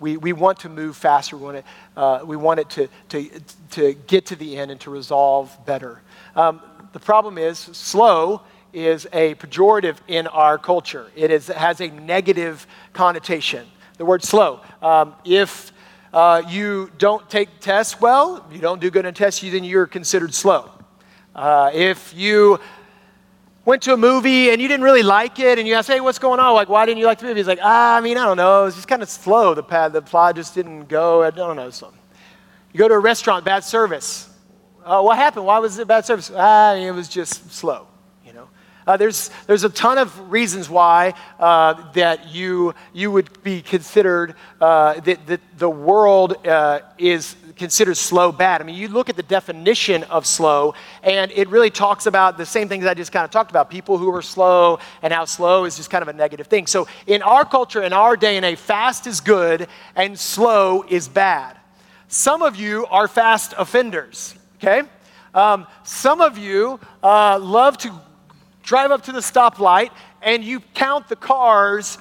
we, 0.00 0.16
we 0.16 0.32
want 0.32 0.60
to 0.60 0.68
move 0.68 0.96
faster. 0.96 1.36
We 1.36 1.44
want 1.44 1.56
it, 1.58 1.64
uh, 1.96 2.20
we 2.24 2.36
want 2.36 2.60
it 2.60 2.70
to, 2.70 2.88
to, 3.10 3.30
to 3.70 3.94
get 4.06 4.26
to 4.26 4.36
the 4.36 4.56
end 4.56 4.70
and 4.70 4.80
to 4.80 4.90
resolve 4.90 5.56
better. 5.64 6.00
Um, 6.34 6.60
the 6.92 7.00
problem 7.00 7.38
is, 7.38 7.58
slow 7.58 8.42
is 8.72 9.06
a 9.12 9.34
pejorative 9.36 9.96
in 10.08 10.26
our 10.26 10.58
culture. 10.58 11.10
It 11.14 11.30
is, 11.30 11.46
has 11.46 11.80
a 11.80 11.88
negative 11.88 12.66
connotation. 12.92 13.66
The 13.98 14.04
word 14.04 14.24
slow. 14.24 14.60
Um, 14.82 15.14
if 15.24 15.72
uh, 16.12 16.42
you 16.48 16.90
don't 16.98 17.28
take 17.30 17.60
tests 17.60 18.00
well, 18.00 18.44
you 18.52 18.58
don't 18.58 18.80
do 18.80 18.90
good 18.90 19.06
on 19.06 19.14
tests, 19.14 19.42
you, 19.42 19.52
then 19.52 19.64
you're 19.64 19.86
considered 19.86 20.34
slow. 20.34 20.70
Uh, 21.34 21.70
if 21.74 22.14
you 22.14 22.60
went 23.64 23.82
to 23.82 23.92
a 23.92 23.96
movie 23.96 24.50
and 24.50 24.60
you 24.60 24.68
didn't 24.68 24.84
really 24.84 25.02
like 25.02 25.38
it, 25.38 25.58
and 25.58 25.66
you 25.66 25.74
ask, 25.74 25.88
hey, 25.88 26.00
what's 26.00 26.18
going 26.18 26.40
on? 26.40 26.54
Like, 26.54 26.68
why 26.68 26.86
didn't 26.86 26.98
you 26.98 27.06
like 27.06 27.18
the 27.18 27.26
movie? 27.26 27.40
He's 27.40 27.46
like, 27.46 27.60
ah, 27.62 27.96
I 27.96 28.00
mean, 28.00 28.16
I 28.16 28.24
don't 28.24 28.36
know. 28.36 28.62
It 28.62 28.66
was 28.66 28.74
just 28.74 28.88
kind 28.88 29.02
of 29.02 29.08
slow. 29.08 29.54
The, 29.54 29.62
pad, 29.62 29.92
the 29.92 30.02
plot 30.02 30.36
just 30.36 30.54
didn't 30.54 30.88
go. 30.88 31.22
I 31.22 31.30
don't 31.30 31.56
know. 31.56 31.70
So, 31.70 31.92
you 32.72 32.78
go 32.78 32.88
to 32.88 32.94
a 32.94 32.98
restaurant, 32.98 33.44
bad 33.44 33.64
service. 33.64 34.28
Uh, 34.84 35.00
what 35.02 35.16
happened? 35.16 35.46
Why 35.46 35.58
was 35.58 35.78
it 35.78 35.88
bad 35.88 36.04
service? 36.04 36.30
Ah, 36.34 36.74
it 36.74 36.90
was 36.90 37.08
just 37.08 37.50
slow. 37.50 37.86
Uh, 38.86 38.96
there's, 38.96 39.30
there's 39.46 39.64
a 39.64 39.68
ton 39.70 39.98
of 39.98 40.30
reasons 40.30 40.68
why 40.68 41.14
uh, 41.38 41.90
that 41.92 42.28
you, 42.28 42.74
you 42.92 43.10
would 43.10 43.42
be 43.42 43.62
considered, 43.62 44.34
uh, 44.60 45.00
that, 45.00 45.26
that 45.26 45.40
the 45.58 45.70
world 45.70 46.46
uh, 46.46 46.80
is 46.98 47.36
considered 47.56 47.96
slow 47.96 48.32
bad. 48.32 48.60
I 48.60 48.64
mean, 48.64 48.74
you 48.74 48.88
look 48.88 49.08
at 49.08 49.16
the 49.16 49.22
definition 49.22 50.02
of 50.04 50.26
slow, 50.26 50.74
and 51.02 51.30
it 51.32 51.48
really 51.48 51.70
talks 51.70 52.06
about 52.06 52.36
the 52.36 52.46
same 52.46 52.68
things 52.68 52.84
I 52.84 52.94
just 52.94 53.12
kind 53.12 53.24
of 53.24 53.30
talked 53.30 53.50
about 53.50 53.70
people 53.70 53.98
who 53.98 54.14
are 54.14 54.22
slow 54.22 54.78
and 55.02 55.12
how 55.12 55.24
slow 55.24 55.64
is 55.64 55.76
just 55.76 55.90
kind 55.90 56.02
of 56.02 56.08
a 56.08 56.12
negative 56.12 56.46
thing. 56.48 56.66
So, 56.66 56.86
in 57.06 57.22
our 57.22 57.44
culture, 57.44 57.82
in 57.82 57.92
our 57.92 58.16
day 58.16 58.36
and 58.36 58.44
age, 58.44 58.58
fast 58.58 59.06
is 59.06 59.20
good 59.20 59.68
and 59.96 60.18
slow 60.18 60.84
is 60.88 61.08
bad. 61.08 61.56
Some 62.08 62.42
of 62.42 62.56
you 62.56 62.86
are 62.86 63.08
fast 63.08 63.54
offenders, 63.56 64.34
okay? 64.56 64.82
Um, 65.32 65.66
some 65.82 66.20
of 66.20 66.38
you 66.38 66.78
uh, 67.02 67.38
love 67.40 67.78
to 67.78 67.92
drive 68.64 68.90
up 68.90 69.02
to 69.04 69.12
the 69.12 69.20
stoplight 69.20 69.90
and 70.22 70.42
you 70.42 70.60
count 70.74 71.08
the 71.08 71.16
cars 71.16 71.98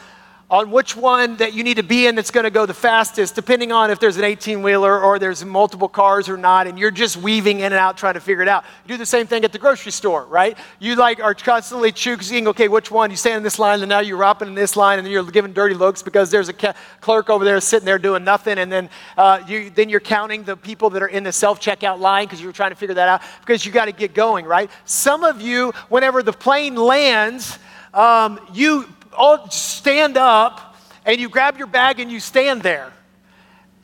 on 0.53 0.69
which 0.69 0.95
one 0.95 1.35
that 1.37 1.55
you 1.55 1.63
need 1.63 1.77
to 1.77 1.83
be 1.83 2.05
in 2.05 2.13
that's 2.13 2.29
going 2.29 2.43
to 2.43 2.51
go 2.51 2.63
the 2.67 2.75
fastest, 2.75 3.33
depending 3.33 3.71
on 3.71 3.89
if 3.89 3.99
there's 3.99 4.17
an 4.17 4.23
18 4.23 4.61
wheeler 4.61 5.01
or 5.01 5.17
there's 5.17 5.43
multiple 5.43 5.89
cars 5.89 6.29
or 6.29 6.37
not, 6.37 6.67
and 6.67 6.77
you're 6.77 6.91
just 6.91 7.17
weaving 7.17 7.61
in 7.61 7.65
and 7.65 7.73
out 7.73 7.97
trying 7.97 8.13
to 8.13 8.19
figure 8.19 8.43
it 8.43 8.47
out. 8.47 8.63
You 8.85 8.93
do 8.93 8.97
the 8.99 9.05
same 9.05 9.25
thing 9.25 9.43
at 9.45 9.51
the 9.51 9.57
grocery 9.57 9.91
store, 9.91 10.27
right? 10.27 10.55
You 10.77 10.95
like 10.95 11.19
are 11.19 11.33
constantly 11.33 11.91
choosing, 11.91 12.47
okay, 12.49 12.67
which 12.67 12.91
one? 12.91 13.09
You 13.09 13.17
stand 13.17 13.37
in 13.37 13.43
this 13.43 13.57
line, 13.57 13.81
and 13.81 13.89
now 13.89 14.01
you're 14.01 14.21
hopping 14.21 14.47
in 14.47 14.53
this 14.53 14.75
line, 14.75 14.99
and 14.99 15.05
then 15.07 15.11
you're 15.11 15.23
giving 15.23 15.53
dirty 15.53 15.73
looks 15.73 16.03
because 16.03 16.29
there's 16.29 16.49
a 16.49 16.53
ca- 16.53 16.75
clerk 17.01 17.31
over 17.31 17.43
there 17.43 17.59
sitting 17.59 17.87
there 17.87 17.97
doing 17.97 18.23
nothing, 18.23 18.59
and 18.59 18.71
then 18.71 18.91
uh, 19.17 19.41
you 19.47 19.71
then 19.71 19.89
you're 19.89 19.99
counting 19.99 20.43
the 20.43 20.55
people 20.55 20.91
that 20.91 21.01
are 21.01 21.07
in 21.07 21.23
the 21.23 21.31
self 21.31 21.59
checkout 21.59 21.97
line 21.97 22.25
because 22.25 22.39
you're 22.39 22.51
trying 22.51 22.69
to 22.69 22.75
figure 22.75 22.93
that 22.93 23.09
out 23.09 23.23
because 23.39 23.65
you 23.65 23.71
got 23.71 23.85
to 23.85 23.91
get 23.91 24.13
going, 24.13 24.45
right? 24.45 24.69
Some 24.85 25.23
of 25.23 25.41
you, 25.41 25.71
whenever 25.89 26.21
the 26.21 26.31
plane 26.31 26.75
lands, 26.75 27.57
um, 27.95 28.39
you 28.53 28.87
all 29.13 29.49
stand 29.49 30.17
up 30.17 30.75
and 31.05 31.19
you 31.19 31.29
grab 31.29 31.57
your 31.57 31.67
bag 31.67 31.99
and 31.99 32.11
you 32.11 32.19
stand 32.19 32.61
there. 32.61 32.91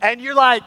And 0.02 0.22
you're 0.22 0.36
like, 0.36 0.64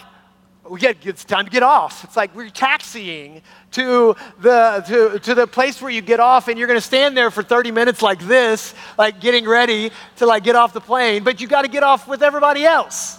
get, 0.78 1.04
it's 1.06 1.24
time 1.24 1.44
to 1.44 1.50
get 1.50 1.62
off. 1.62 2.04
It's 2.04 2.16
like 2.16 2.34
we're 2.34 2.50
taxiing 2.50 3.42
to 3.72 4.14
the, 4.40 4.84
to, 4.86 5.18
to 5.20 5.34
the 5.34 5.46
place 5.46 5.80
where 5.80 5.90
you 5.90 6.00
get 6.00 6.20
off 6.20 6.48
and 6.48 6.58
you're 6.58 6.68
going 6.68 6.78
to 6.78 6.86
stand 6.86 7.16
there 7.16 7.30
for 7.30 7.42
30 7.42 7.70
minutes 7.70 8.02
like 8.02 8.20
this, 8.20 8.74
like 8.98 9.20
getting 9.20 9.46
ready 9.46 9.90
to 10.16 10.26
like 10.26 10.44
get 10.44 10.56
off 10.56 10.72
the 10.72 10.80
plane, 10.80 11.24
but 11.24 11.40
you 11.40 11.48
got 11.48 11.62
to 11.62 11.68
get 11.68 11.82
off 11.82 12.06
with 12.06 12.22
everybody 12.22 12.64
else. 12.64 13.18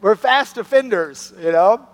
We're 0.00 0.16
fast 0.16 0.58
offenders, 0.58 1.32
you 1.40 1.52
know? 1.52 1.88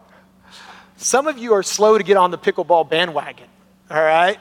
Some 0.96 1.28
of 1.28 1.38
you 1.38 1.52
are 1.52 1.62
slow 1.62 1.96
to 1.96 2.02
get 2.02 2.16
on 2.16 2.30
the 2.30 2.38
pickleball 2.38 2.88
bandwagon, 2.90 3.46
all 3.90 4.02
right? 4.02 4.38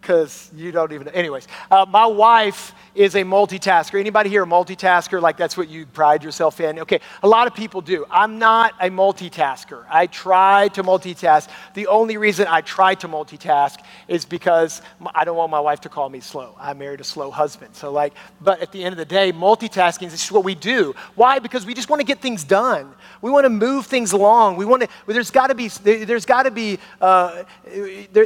Because 0.00 0.50
you 0.54 0.72
don't 0.72 0.92
even, 0.92 1.08
anyways. 1.08 1.48
Uh, 1.70 1.86
my 1.88 2.06
wife 2.06 2.74
is 2.96 3.14
a 3.14 3.22
multitasker. 3.22 4.00
Anybody 4.00 4.30
here 4.30 4.42
a 4.42 4.46
multitasker? 4.46 5.20
Like 5.20 5.36
that's 5.36 5.56
what 5.56 5.68
you 5.68 5.86
pride 5.86 6.24
yourself 6.24 6.60
in? 6.60 6.78
Okay, 6.80 7.00
a 7.22 7.28
lot 7.28 7.46
of 7.46 7.54
people 7.54 7.80
do. 7.80 8.06
I'm 8.10 8.38
not 8.38 8.74
a 8.80 8.88
multitasker. 8.88 9.84
I 9.90 10.06
try 10.06 10.68
to 10.68 10.82
multitask. 10.82 11.48
The 11.74 11.86
only 11.86 12.16
reason 12.16 12.46
I 12.48 12.62
try 12.62 12.94
to 12.96 13.08
multitask 13.08 13.80
is 14.08 14.24
because 14.24 14.80
I 15.14 15.24
don't 15.24 15.36
want 15.36 15.50
my 15.50 15.60
wife 15.60 15.80
to 15.82 15.88
call 15.88 16.08
me 16.08 16.20
slow. 16.20 16.56
I 16.58 16.72
married 16.72 17.00
a 17.00 17.04
slow 17.04 17.30
husband. 17.30 17.76
So 17.76 17.92
like, 17.92 18.14
but 18.40 18.60
at 18.60 18.72
the 18.72 18.82
end 18.82 18.92
of 18.92 18.98
the 18.98 19.04
day, 19.04 19.30
multitasking 19.30 20.06
is 20.06 20.12
just 20.12 20.32
what 20.32 20.44
we 20.44 20.54
do. 20.54 20.94
Why? 21.14 21.38
Because 21.38 21.66
we 21.66 21.74
just 21.74 21.90
want 21.90 22.00
to 22.00 22.06
get 22.06 22.20
things 22.20 22.44
done. 22.44 22.94
We 23.20 23.30
want 23.30 23.44
to 23.44 23.50
move 23.50 23.86
things 23.86 24.12
along. 24.12 24.56
We 24.56 24.64
want 24.64 24.82
to. 24.82 24.88
There's 25.06 25.30
got 25.30 25.48
to 25.48 25.54
be. 25.54 25.68
There's 25.68 26.24
got 26.24 26.44
to 26.44 26.50
be. 26.50 26.78
Uh, 27.00 27.44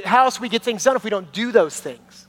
how 0.05 0.25
else 0.25 0.41
we 0.41 0.49
get 0.49 0.63
things 0.63 0.85
done 0.85 0.95
if 0.95 1.03
we 1.03 1.11
don't 1.11 1.31
do 1.33 1.51
those 1.51 1.79
things? 1.81 2.29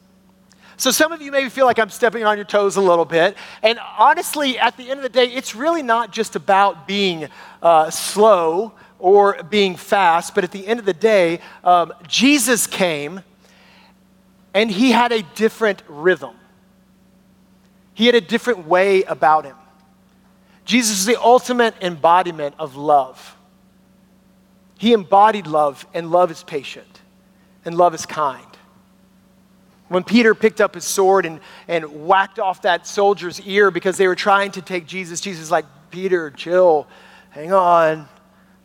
So 0.81 0.89
some 0.89 1.11
of 1.11 1.21
you 1.21 1.31
maybe 1.31 1.47
feel 1.49 1.67
like 1.67 1.77
I'm 1.77 1.91
stepping 1.91 2.23
on 2.23 2.39
your 2.39 2.43
toes 2.43 2.75
a 2.75 2.81
little 2.81 3.05
bit. 3.05 3.37
And 3.61 3.77
honestly, 3.99 4.57
at 4.57 4.77
the 4.77 4.89
end 4.89 4.97
of 4.97 5.03
the 5.03 5.09
day, 5.09 5.25
it's 5.25 5.53
really 5.53 5.83
not 5.83 6.11
just 6.11 6.35
about 6.35 6.87
being 6.87 7.27
uh, 7.61 7.91
slow 7.91 8.73
or 8.97 9.43
being 9.43 9.75
fast, 9.75 10.33
but 10.33 10.43
at 10.43 10.51
the 10.51 10.65
end 10.65 10.79
of 10.79 10.87
the 10.87 10.93
day, 10.95 11.39
um, 11.63 11.93
Jesus 12.07 12.65
came 12.65 13.21
and 14.55 14.71
he 14.71 14.89
had 14.89 15.11
a 15.11 15.21
different 15.35 15.83
rhythm. 15.87 16.35
He 17.93 18.07
had 18.07 18.15
a 18.15 18.21
different 18.21 18.65
way 18.65 19.03
about 19.03 19.45
him. 19.45 19.57
Jesus 20.65 21.01
is 21.01 21.05
the 21.05 21.21
ultimate 21.21 21.75
embodiment 21.81 22.55
of 22.57 22.75
love. 22.75 23.37
He 24.79 24.93
embodied 24.93 25.45
love, 25.45 25.85
and 25.93 26.09
love 26.09 26.31
is 26.31 26.41
patient, 26.41 27.01
and 27.65 27.77
love 27.77 27.93
is 27.93 28.07
kind. 28.07 28.50
When 29.91 30.05
Peter 30.05 30.33
picked 30.33 30.61
up 30.61 30.75
his 30.75 30.85
sword 30.85 31.25
and, 31.25 31.41
and 31.67 32.07
whacked 32.07 32.39
off 32.39 32.61
that 32.61 32.87
soldier's 32.87 33.41
ear 33.41 33.71
because 33.71 33.97
they 33.97 34.07
were 34.07 34.15
trying 34.15 34.51
to 34.51 34.61
take 34.61 34.87
Jesus, 34.87 35.19
Jesus 35.19 35.51
like, 35.51 35.65
Peter, 35.89 36.31
chill, 36.31 36.87
hang 37.31 37.51
on. 37.51 38.07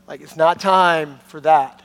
Like, 0.06 0.20
it's 0.20 0.36
not 0.36 0.60
time 0.60 1.18
for 1.26 1.40
that. 1.40 1.82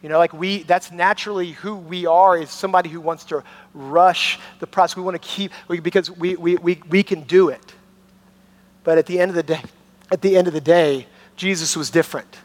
You 0.00 0.08
know, 0.08 0.18
like 0.18 0.32
we, 0.32 0.62
that's 0.62 0.92
naturally 0.92 1.50
who 1.50 1.74
we 1.74 2.06
are 2.06 2.38
is 2.38 2.52
somebody 2.52 2.88
who 2.88 3.00
wants 3.00 3.24
to 3.24 3.42
rush 3.74 4.38
the 4.60 4.66
process. 4.68 4.96
We 4.96 5.02
want 5.02 5.20
to 5.20 5.28
keep, 5.28 5.50
because 5.82 6.08
we, 6.08 6.36
we, 6.36 6.54
we, 6.54 6.80
we 6.88 7.02
can 7.02 7.22
do 7.22 7.48
it. 7.48 7.74
But 8.84 8.96
at 8.96 9.06
the 9.06 9.18
end 9.18 9.30
of 9.30 9.34
the 9.34 9.42
day, 9.42 9.62
at 10.12 10.22
the 10.22 10.36
end 10.36 10.46
of 10.46 10.52
the 10.52 10.60
day, 10.60 11.08
Jesus 11.34 11.76
was 11.76 11.90
different. 11.90 12.38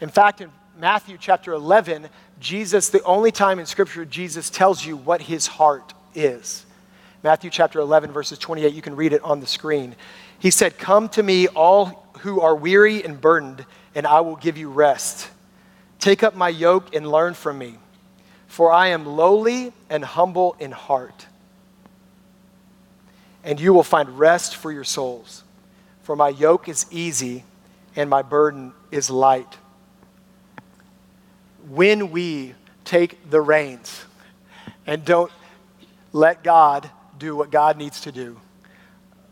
In 0.00 0.08
fact, 0.08 0.40
in 0.40 0.50
Matthew 0.80 1.16
chapter 1.16 1.52
11, 1.52 2.08
Jesus, 2.40 2.88
the 2.88 3.02
only 3.04 3.30
time 3.30 3.58
in 3.58 3.66
Scripture 3.66 4.06
Jesus 4.06 4.48
tells 4.48 4.84
you 4.84 4.96
what 4.96 5.20
his 5.20 5.46
heart 5.46 5.92
is. 6.14 6.64
Matthew 7.22 7.50
chapter 7.50 7.80
11, 7.80 8.12
verses 8.12 8.38
28, 8.38 8.72
you 8.72 8.80
can 8.80 8.96
read 8.96 9.12
it 9.12 9.22
on 9.22 9.40
the 9.40 9.46
screen. 9.46 9.94
He 10.38 10.50
said, 10.50 10.78
Come 10.78 11.10
to 11.10 11.22
me, 11.22 11.48
all 11.48 12.08
who 12.20 12.40
are 12.40 12.56
weary 12.56 13.04
and 13.04 13.20
burdened, 13.20 13.66
and 13.94 14.06
I 14.06 14.20
will 14.20 14.36
give 14.36 14.56
you 14.56 14.70
rest. 14.70 15.28
Take 15.98 16.22
up 16.22 16.34
my 16.34 16.48
yoke 16.48 16.94
and 16.94 17.10
learn 17.10 17.34
from 17.34 17.58
me, 17.58 17.76
for 18.46 18.72
I 18.72 18.88
am 18.88 19.04
lowly 19.04 19.74
and 19.90 20.02
humble 20.02 20.56
in 20.58 20.70
heart. 20.70 21.26
And 23.44 23.60
you 23.60 23.74
will 23.74 23.82
find 23.82 24.18
rest 24.18 24.56
for 24.56 24.72
your 24.72 24.84
souls. 24.84 25.44
For 26.04 26.16
my 26.16 26.30
yoke 26.30 26.68
is 26.68 26.86
easy 26.90 27.44
and 27.96 28.08
my 28.08 28.22
burden 28.22 28.72
is 28.90 29.10
light 29.10 29.58
when 31.70 32.10
we 32.10 32.54
take 32.84 33.30
the 33.30 33.40
reins 33.40 34.04
and 34.86 35.04
don't 35.04 35.30
let 36.12 36.42
God 36.42 36.90
do 37.18 37.36
what 37.36 37.50
God 37.52 37.76
needs 37.76 38.00
to 38.02 38.12
do, 38.12 38.40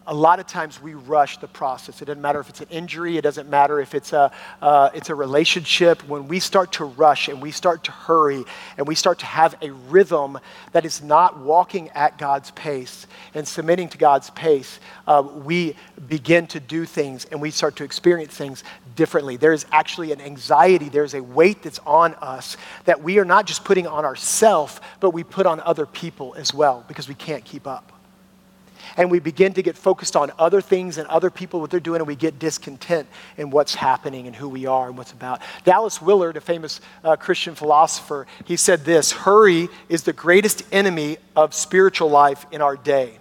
a 0.09 0.15
lot 0.15 0.41
of 0.41 0.47
times 0.47 0.81
we 0.81 0.95
rush 0.95 1.37
the 1.37 1.47
process. 1.47 2.01
It 2.01 2.07
doesn't 2.07 2.23
matter 2.23 2.41
if 2.41 2.49
it's 2.49 2.63
an 2.63 2.69
injury, 2.71 3.19
it 3.19 3.23
doesn't 3.23 3.49
matter 3.51 3.79
if 3.79 3.95
it's 3.95 4.15
a, 4.15 4.33
uh, 4.63 4.89
it's 4.95 5.11
a 5.11 5.15
relationship. 5.15 6.03
When 6.09 6.29
we 6.29 6.41
start 6.41 6.73
to 6.73 6.87
rush 6.87 7.29
and 7.29 7.43
we 7.43 7.51
start 7.51 7.85
to 7.85 7.93
hurry 7.93 8.43
and 8.79 8.89
we 8.89 8.95
start 8.95 9.19
to 9.19 9.27
have 9.27 9.55
a 9.61 9.71
rhythm 9.71 10.39
that 10.73 10.87
is 10.87 11.03
not 11.03 11.39
walking 11.39 11.91
at 11.91 12.17
God's 12.17 12.51
pace 12.53 13.07
and 13.35 13.47
submitting 13.47 13.91
to 13.91 13.99
God's 13.99 14.31
pace, 14.31 14.81
uh, 15.07 15.23
we 15.45 15.77
begin 16.09 16.47
to 16.49 16.61
do 16.61 16.87
things 16.87 17.27
and 17.27 17.39
we 17.39 17.51
start 17.51 17.77
to 17.77 17.85
experience 17.85 18.35
things 18.35 18.65
differently. 18.97 19.37
There's 19.37 19.67
actually 19.73 20.13
an 20.13 20.23
anxiety, 20.23 20.89
there's 20.89 21.13
a 21.13 21.23
weight 21.23 21.63
that's 21.63 21.81
on 21.81 22.15
us 22.15 22.57
that 22.87 23.03
we 23.03 23.19
are 23.19 23.27
not 23.27 23.47
just 23.47 23.63
putting 23.63 23.87
on 23.87 24.07
ourselves, 24.07 24.81
but 25.01 25.11
we 25.11 25.23
put 25.23 25.45
on 25.45 25.61
other 25.61 25.85
people 25.85 26.35
as 26.39 26.55
well 26.55 26.83
because 26.89 27.09
we 27.09 27.15
can't 27.15 27.45
keep 27.45 27.67
up. 27.67 27.93
And 28.97 29.11
we 29.11 29.19
begin 29.19 29.53
to 29.55 29.63
get 29.63 29.77
focused 29.77 30.17
on 30.17 30.33
other 30.39 30.61
things 30.61 30.99
and 30.99 31.07
other 31.09 31.31
people, 31.31 31.61
what 31.61 31.71
they're 31.71 31.81
doing, 31.81 32.01
and 32.01 32.09
we 32.09 32.17
get 32.17 32.39
discontent 32.39 33.09
in 33.37 33.51
what's 33.51 33.75
happening 33.75 34.27
and 34.27 34.35
who 34.35 34.49
we 34.49 34.67
are 34.67 34.89
and 34.89 34.97
what's 34.97 35.13
about. 35.13 35.41
Dallas 35.65 36.03
Willard, 36.03 36.37
a 36.37 36.41
famous 36.41 36.81
uh, 37.05 37.17
Christian 37.17 37.55
philosopher, 37.55 38.27
he 38.45 38.57
said 38.57 38.85
this 38.85 39.13
Hurry 39.13 39.69
is 39.89 40.03
the 40.03 40.13
greatest 40.13 40.63
enemy 40.73 41.19
of 41.37 41.55
spiritual 41.55 42.11
life 42.11 42.47
in 42.51 42.61
our 42.61 42.77
day. 42.77 43.19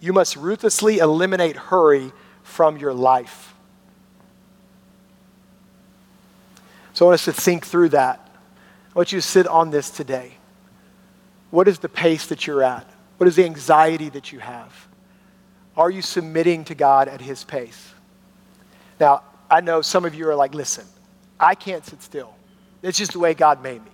You 0.00 0.12
must 0.12 0.36
ruthlessly 0.36 0.98
eliminate 0.98 1.56
hurry 1.56 2.12
from 2.42 2.76
your 2.76 2.92
life. 2.92 3.54
So 6.92 7.06
I 7.06 7.08
want 7.08 7.14
us 7.14 7.24
to 7.24 7.32
think 7.32 7.66
through 7.66 7.88
that. 7.90 8.20
I 8.94 8.98
want 8.98 9.10
you 9.10 9.18
to 9.18 9.26
sit 9.26 9.48
on 9.48 9.70
this 9.70 9.90
today. 9.90 10.34
What 11.50 11.66
is 11.66 11.80
the 11.80 11.88
pace 11.88 12.26
that 12.26 12.46
you're 12.46 12.62
at? 12.62 12.88
What 13.16 13.28
is 13.28 13.36
the 13.36 13.44
anxiety 13.44 14.08
that 14.10 14.32
you 14.32 14.40
have? 14.40 14.88
Are 15.76 15.90
you 15.90 16.02
submitting 16.02 16.64
to 16.64 16.74
God 16.74 17.08
at 17.08 17.20
His 17.20 17.44
pace? 17.44 17.92
Now, 19.00 19.22
I 19.50 19.60
know 19.60 19.82
some 19.82 20.04
of 20.04 20.14
you 20.14 20.28
are 20.28 20.34
like, 20.34 20.54
listen, 20.54 20.84
I 21.38 21.54
can't 21.54 21.84
sit 21.84 22.02
still. 22.02 22.34
It's 22.82 22.98
just 22.98 23.12
the 23.12 23.18
way 23.18 23.34
God 23.34 23.62
made 23.62 23.84
me. 23.84 23.90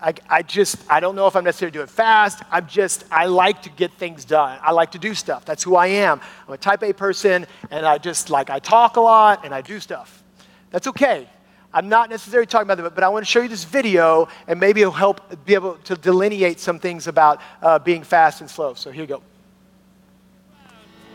I, 0.00 0.14
I 0.28 0.42
just, 0.42 0.76
I 0.90 0.98
don't 0.98 1.14
know 1.14 1.28
if 1.28 1.36
I'm 1.36 1.44
necessarily 1.44 1.72
doing 1.72 1.86
fast. 1.86 2.42
I'm 2.50 2.66
just, 2.66 3.04
I 3.10 3.26
like 3.26 3.62
to 3.62 3.70
get 3.70 3.92
things 3.92 4.24
done. 4.24 4.58
I 4.60 4.72
like 4.72 4.92
to 4.92 4.98
do 4.98 5.14
stuff. 5.14 5.44
That's 5.44 5.62
who 5.62 5.76
I 5.76 5.86
am. 5.86 6.20
I'm 6.46 6.54
a 6.54 6.58
type 6.58 6.82
A 6.82 6.92
person, 6.92 7.46
and 7.70 7.86
I 7.86 7.98
just 7.98 8.28
like, 8.28 8.50
I 8.50 8.58
talk 8.58 8.96
a 8.96 9.00
lot 9.00 9.44
and 9.44 9.54
I 9.54 9.60
do 9.60 9.78
stuff. 9.78 10.24
That's 10.70 10.88
okay. 10.88 11.28
I'm 11.74 11.88
not 11.88 12.10
necessarily 12.10 12.46
talking 12.46 12.70
about 12.70 12.82
that, 12.82 12.94
but 12.94 13.02
I 13.02 13.08
want 13.08 13.24
to 13.24 13.30
show 13.30 13.40
you 13.40 13.48
this 13.48 13.64
video, 13.64 14.28
and 14.46 14.60
maybe 14.60 14.82
it'll 14.82 14.92
help 14.92 15.44
be 15.46 15.54
able 15.54 15.76
to 15.84 15.94
delineate 15.94 16.60
some 16.60 16.78
things 16.78 17.06
about 17.06 17.40
uh, 17.62 17.78
being 17.78 18.02
fast 18.02 18.42
and 18.42 18.50
slow. 18.50 18.74
So 18.74 18.90
here 18.90 19.02
you 19.02 19.08
go. 19.08 19.22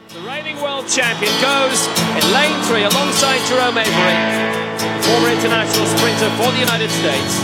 The 0.10 0.20
reigning 0.22 0.60
world 0.62 0.88
champion 0.88 1.32
goes 1.42 1.86
in 2.16 2.34
lane 2.34 2.58
three 2.64 2.84
alongside 2.84 3.38
Jerome 3.46 3.78
Avery, 3.78 4.18
former 5.04 5.30
international 5.30 5.86
sprinter 5.86 6.30
for 6.38 6.52
the 6.52 6.60
United 6.60 6.90
States. 6.90 7.38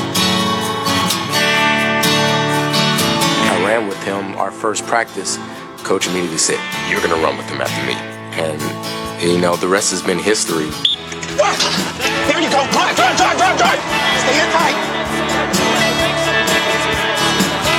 I 3.45 3.63
ran 3.63 3.87
with 3.87 4.01
him 4.03 4.35
our 4.37 4.49
first 4.49 4.85
practice. 4.87 5.37
Coach 5.83 6.07
immediately 6.07 6.37
said, 6.37 6.57
You're 6.89 7.01
going 7.01 7.13
to 7.13 7.21
run 7.21 7.37
with 7.37 7.47
him 7.47 7.61
after 7.61 7.85
me. 7.85 7.93
And, 8.41 9.21
you 9.21 9.39
know, 9.39 9.55
the 9.55 9.67
rest 9.67 9.91
has 9.91 10.01
been 10.01 10.17
history. 10.17 10.69
There 11.37 12.41
you 12.41 12.49
go. 12.49 12.61
Drive, 12.71 12.95
drive, 12.95 13.17
drive, 13.17 13.37
drive, 13.37 13.57
drive. 13.57 13.79
Stay 14.21 14.37
in 14.37 14.49
tight. 14.53 14.77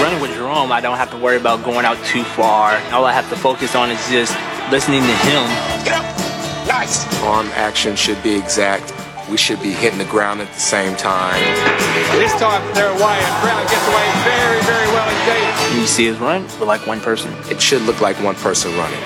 Running 0.02 0.20
with 0.20 0.32
Jerome, 0.34 0.72
I 0.72 0.80
don't 0.80 0.96
have 0.96 1.10
to 1.12 1.16
worry 1.16 1.36
about 1.36 1.64
going 1.64 1.86
out 1.86 2.02
too 2.04 2.24
far. 2.24 2.76
All 2.92 3.04
I 3.04 3.12
have 3.12 3.28
to 3.30 3.36
focus 3.36 3.74
on 3.74 3.90
is 3.90 4.08
just 4.08 4.34
listening 4.70 5.02
to 5.02 5.16
him. 5.22 5.46
Get 5.84 5.94
up. 5.94 6.04
Nice. 6.66 7.06
Arm 7.22 7.46
action 7.54 7.94
should 7.96 8.20
be 8.22 8.34
exact. 8.34 8.92
We 9.30 9.36
should 9.38 9.62
be 9.62 9.70
hitting 9.70 9.98
the 9.98 10.04
ground 10.04 10.40
at 10.42 10.52
the 10.52 10.60
same 10.60 10.96
time. 10.96 11.40
This 12.18 12.32
time 12.34 12.60
they're 12.74 12.90
away, 12.90 13.16
and 13.16 13.42
Brown 13.42 13.62
gets 13.64 13.86
away 13.88 14.06
very, 14.24 14.60
very 14.68 14.86
well 14.92 15.08
indeed. 15.08 15.72
When 15.72 15.80
you 15.80 15.86
see 15.86 16.04
his 16.04 16.18
run, 16.18 16.46
we're 16.60 16.66
like 16.66 16.86
one 16.86 17.00
person. 17.00 17.32
It 17.50 17.62
should 17.62 17.82
look 17.82 18.00
like 18.00 18.16
one 18.22 18.34
person 18.34 18.76
running. 18.76 19.00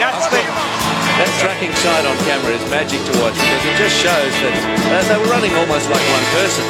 That's 0.00 0.28
the 0.28 0.83
That 1.14 1.30
tracking 1.38 1.70
side 1.76 2.04
on 2.06 2.16
camera 2.26 2.50
is 2.50 2.70
magic 2.70 2.98
to 2.98 3.12
watch 3.22 3.34
because 3.34 3.64
it 3.64 3.76
just 3.78 3.94
shows 4.02 4.34
that 4.42 4.50
uh, 4.90 5.02
they 5.06 5.16
were 5.16 5.30
running 5.30 5.54
almost 5.54 5.88
like 5.88 6.02
one 6.10 6.24
person. 6.34 6.64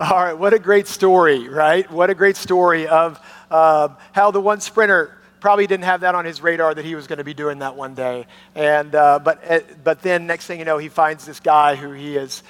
All 0.00 0.22
right, 0.22 0.34
what 0.34 0.52
a 0.52 0.58
great 0.58 0.86
story, 0.86 1.48
right? 1.48 1.90
What 1.90 2.10
a 2.10 2.14
great 2.14 2.36
story 2.36 2.86
of 2.86 3.18
uh, 3.50 3.88
how 4.12 4.30
the 4.30 4.42
one 4.42 4.60
sprinter 4.60 5.16
probably 5.40 5.66
didn't 5.66 5.84
have 5.84 6.02
that 6.02 6.14
on 6.14 6.26
his 6.26 6.42
radar 6.42 6.74
that 6.74 6.84
he 6.84 6.94
was 6.94 7.06
going 7.06 7.16
to 7.16 7.24
be 7.24 7.32
doing 7.32 7.60
that 7.60 7.76
one 7.76 7.94
day. 7.94 8.26
And, 8.54 8.94
uh, 8.94 9.20
but, 9.20 9.50
uh, 9.50 9.60
but 9.82 10.02
then 10.02 10.26
next 10.26 10.44
thing 10.44 10.58
you 10.58 10.66
know, 10.66 10.76
he 10.76 10.90
finds 10.90 11.24
this 11.24 11.40
guy 11.40 11.76
who 11.76 11.92
he 11.92 12.18
is. 12.18 12.42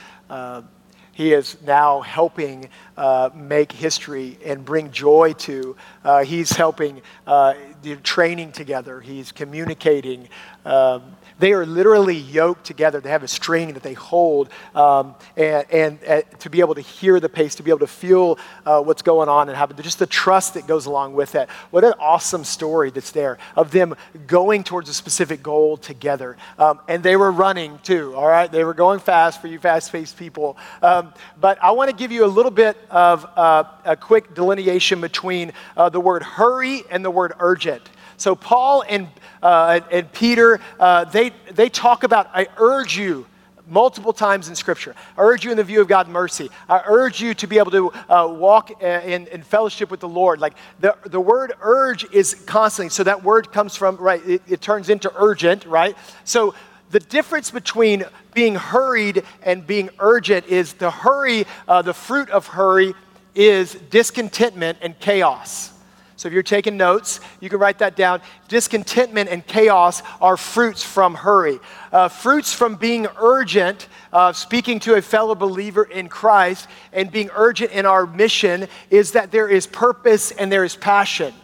He 1.14 1.32
is 1.32 1.56
now 1.62 2.00
helping 2.00 2.68
uh, 2.96 3.30
make 3.34 3.70
history 3.70 4.36
and 4.44 4.64
bring 4.64 4.90
joy 4.90 5.32
to. 5.38 5.76
Uh, 6.02 6.24
he's 6.24 6.50
helping 6.50 7.02
uh, 7.26 7.54
the 7.82 7.96
training 7.96 8.50
together. 8.50 9.00
He's 9.00 9.30
communicating. 9.30 10.28
Um, 10.64 11.16
they 11.38 11.52
are 11.52 11.66
literally 11.66 12.16
yoked 12.16 12.64
together. 12.64 13.00
They 13.00 13.10
have 13.10 13.22
a 13.22 13.28
string 13.28 13.74
that 13.74 13.82
they 13.82 13.94
hold, 13.94 14.48
um, 14.74 15.14
and, 15.36 15.66
and 15.70 15.98
uh, 16.06 16.22
to 16.40 16.50
be 16.50 16.60
able 16.60 16.74
to 16.74 16.80
hear 16.80 17.20
the 17.20 17.28
pace, 17.28 17.56
to 17.56 17.62
be 17.62 17.70
able 17.70 17.80
to 17.80 17.86
feel 17.86 18.38
uh, 18.64 18.80
what's 18.82 19.02
going 19.02 19.28
on, 19.28 19.48
and 19.48 19.56
have 19.56 19.74
just 19.82 19.98
the 19.98 20.06
trust 20.06 20.54
that 20.54 20.66
goes 20.66 20.86
along 20.86 21.14
with 21.14 21.32
that. 21.32 21.48
What 21.70 21.84
an 21.84 21.94
awesome 21.98 22.44
story 22.44 22.90
that's 22.90 23.10
there 23.10 23.38
of 23.56 23.70
them 23.70 23.94
going 24.26 24.64
towards 24.64 24.88
a 24.88 24.94
specific 24.94 25.42
goal 25.42 25.76
together. 25.76 26.36
Um, 26.58 26.80
and 26.88 27.02
they 27.02 27.16
were 27.16 27.32
running 27.32 27.78
too, 27.82 28.14
all 28.14 28.28
right? 28.28 28.50
They 28.50 28.64
were 28.64 28.74
going 28.74 29.00
fast 29.00 29.40
for 29.40 29.48
you 29.48 29.58
fast 29.58 29.92
paced 29.92 30.16
people. 30.16 30.56
Um, 30.82 31.12
but 31.40 31.62
I 31.62 31.72
want 31.72 31.90
to 31.90 31.96
give 31.96 32.12
you 32.12 32.24
a 32.24 32.26
little 32.26 32.50
bit 32.50 32.76
of 32.90 33.26
uh, 33.36 33.64
a 33.84 33.96
quick 33.96 34.34
delineation 34.34 35.00
between 35.00 35.52
uh, 35.76 35.88
the 35.88 36.00
word 36.00 36.22
hurry 36.22 36.82
and 36.90 37.04
the 37.04 37.10
word 37.10 37.32
urgent. 37.38 37.82
So 38.16 38.34
Paul 38.34 38.84
and, 38.88 39.08
uh, 39.42 39.80
and 39.90 40.10
Peter, 40.12 40.60
uh, 40.78 41.04
they, 41.04 41.32
they 41.52 41.68
talk 41.68 42.04
about, 42.04 42.30
I 42.32 42.48
urge 42.56 42.96
you, 42.96 43.26
multiple 43.66 44.12
times 44.12 44.48
in 44.48 44.54
Scripture. 44.54 44.94
I 45.16 45.22
urge 45.22 45.44
you 45.44 45.50
in 45.50 45.56
the 45.56 45.64
view 45.64 45.80
of 45.80 45.88
God's 45.88 46.10
mercy. 46.10 46.50
I 46.68 46.82
urge 46.86 47.20
you 47.20 47.34
to 47.34 47.46
be 47.46 47.58
able 47.58 47.70
to 47.70 47.92
uh, 48.08 48.28
walk 48.28 48.82
in, 48.82 49.26
in 49.28 49.42
fellowship 49.42 49.90
with 49.90 50.00
the 50.00 50.08
Lord. 50.08 50.40
Like 50.40 50.54
the, 50.80 50.96
the 51.06 51.20
word 51.20 51.54
urge 51.60 52.04
is 52.12 52.34
constantly, 52.46 52.90
so 52.90 53.04
that 53.04 53.24
word 53.24 53.52
comes 53.52 53.76
from, 53.76 53.96
right, 53.96 54.24
it, 54.26 54.42
it 54.46 54.60
turns 54.60 54.90
into 54.90 55.10
urgent, 55.16 55.64
right? 55.64 55.96
So 56.24 56.54
the 56.90 57.00
difference 57.00 57.50
between 57.50 58.04
being 58.34 58.54
hurried 58.54 59.24
and 59.42 59.66
being 59.66 59.90
urgent 59.98 60.46
is 60.46 60.74
the 60.74 60.90
hurry, 60.90 61.46
uh, 61.66 61.82
the 61.82 61.94
fruit 61.94 62.28
of 62.30 62.46
hurry 62.46 62.94
is 63.34 63.74
discontentment 63.74 64.78
and 64.80 64.98
chaos. 65.00 65.72
So 66.16 66.28
if 66.28 66.34
you're 66.34 66.44
taking 66.44 66.76
notes, 66.76 67.20
you 67.40 67.48
can 67.48 67.58
write 67.58 67.78
that 67.78 67.96
down. 67.96 68.20
Discontentment 68.46 69.30
and 69.30 69.44
chaos 69.46 70.02
are 70.20 70.36
fruits 70.36 70.82
from 70.82 71.14
hurry. 71.14 71.58
Uh, 71.90 72.08
fruits 72.08 72.54
from 72.54 72.76
being 72.76 73.08
urgent, 73.18 73.88
uh, 74.12 74.32
speaking 74.32 74.78
to 74.80 74.94
a 74.94 75.02
fellow 75.02 75.34
believer 75.34 75.84
in 75.84 76.08
Christ, 76.08 76.68
and 76.92 77.10
being 77.10 77.30
urgent 77.34 77.72
in 77.72 77.84
our 77.84 78.06
mission 78.06 78.68
is 78.90 79.12
that 79.12 79.32
there 79.32 79.48
is 79.48 79.66
purpose 79.66 80.30
and 80.30 80.52
there 80.52 80.64
is 80.64 80.76
passion. 80.76 81.34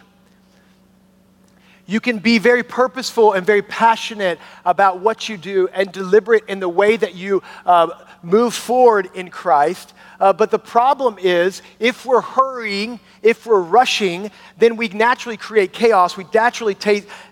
You 1.85 1.99
can 1.99 2.19
be 2.19 2.37
very 2.37 2.63
purposeful 2.63 3.33
and 3.33 3.45
very 3.45 3.61
passionate 3.61 4.39
about 4.63 5.01
what 5.01 5.27
you 5.27 5.35
do 5.35 5.67
and 5.73 5.91
deliberate 5.91 6.45
in 6.47 6.61
the 6.61 6.69
way 6.69 6.95
that 6.95 7.15
you 7.15 7.43
uh, 7.65 7.89
move 8.23 8.53
forward 8.53 9.09
in 9.13 9.29
Christ. 9.29 9.93
Uh, 10.19 10.31
but 10.33 10.51
the 10.51 10.59
problem 10.59 11.17
is, 11.19 11.61
if 11.79 12.05
we're 12.05 12.21
hurrying, 12.21 12.99
if 13.23 13.45
we're 13.45 13.61
rushing, 13.61 14.31
then 14.57 14.77
we 14.77 14.87
naturally 14.89 15.37
create 15.37 15.73
chaos. 15.73 16.15
We 16.15 16.25
naturally 16.33 16.77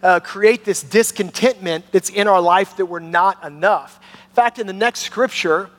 uh, 0.02 0.20
create 0.22 0.66
this 0.66 0.82
discontentment 0.82 1.86
that's 1.92 2.10
in 2.10 2.28
our 2.28 2.42
life 2.42 2.78
that 2.78 2.86
we're 2.86 3.00
not 3.00 3.44
enough. 3.46 4.00
In 4.30 4.36
fact, 4.36 4.60
in 4.60 4.68
the 4.68 4.74
next 4.74 5.02
scripture, 5.02 5.70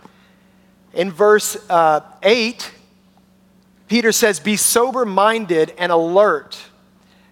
in 0.94 1.10
verse 1.10 1.56
uh, 1.68 2.00
8, 2.22 2.72
Peter 3.88 4.12
says, 4.12 4.38
Be 4.38 4.56
sober 4.56 5.04
minded 5.04 5.74
and 5.78 5.90
alert. 5.90 6.58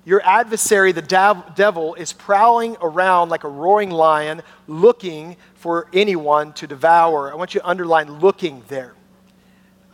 Your 0.09 0.23
adversary, 0.25 0.93
the 0.93 1.03
dav- 1.03 1.55
devil, 1.55 1.93
is 1.93 2.15
prowling 2.15 2.79
around 2.81 3.29
like 3.29 3.45
a 3.45 3.49
roaring 3.51 3.91
lion, 3.91 4.41
looking 4.67 5.37
for 5.57 5.87
anyone 5.93 6.55
to 6.55 6.67
devour. 6.67 7.31
I 7.31 7.35
want 7.35 7.53
you 7.53 7.61
to 7.61 7.69
underline 7.69 8.19
looking 8.19 8.63
there. 8.69 8.95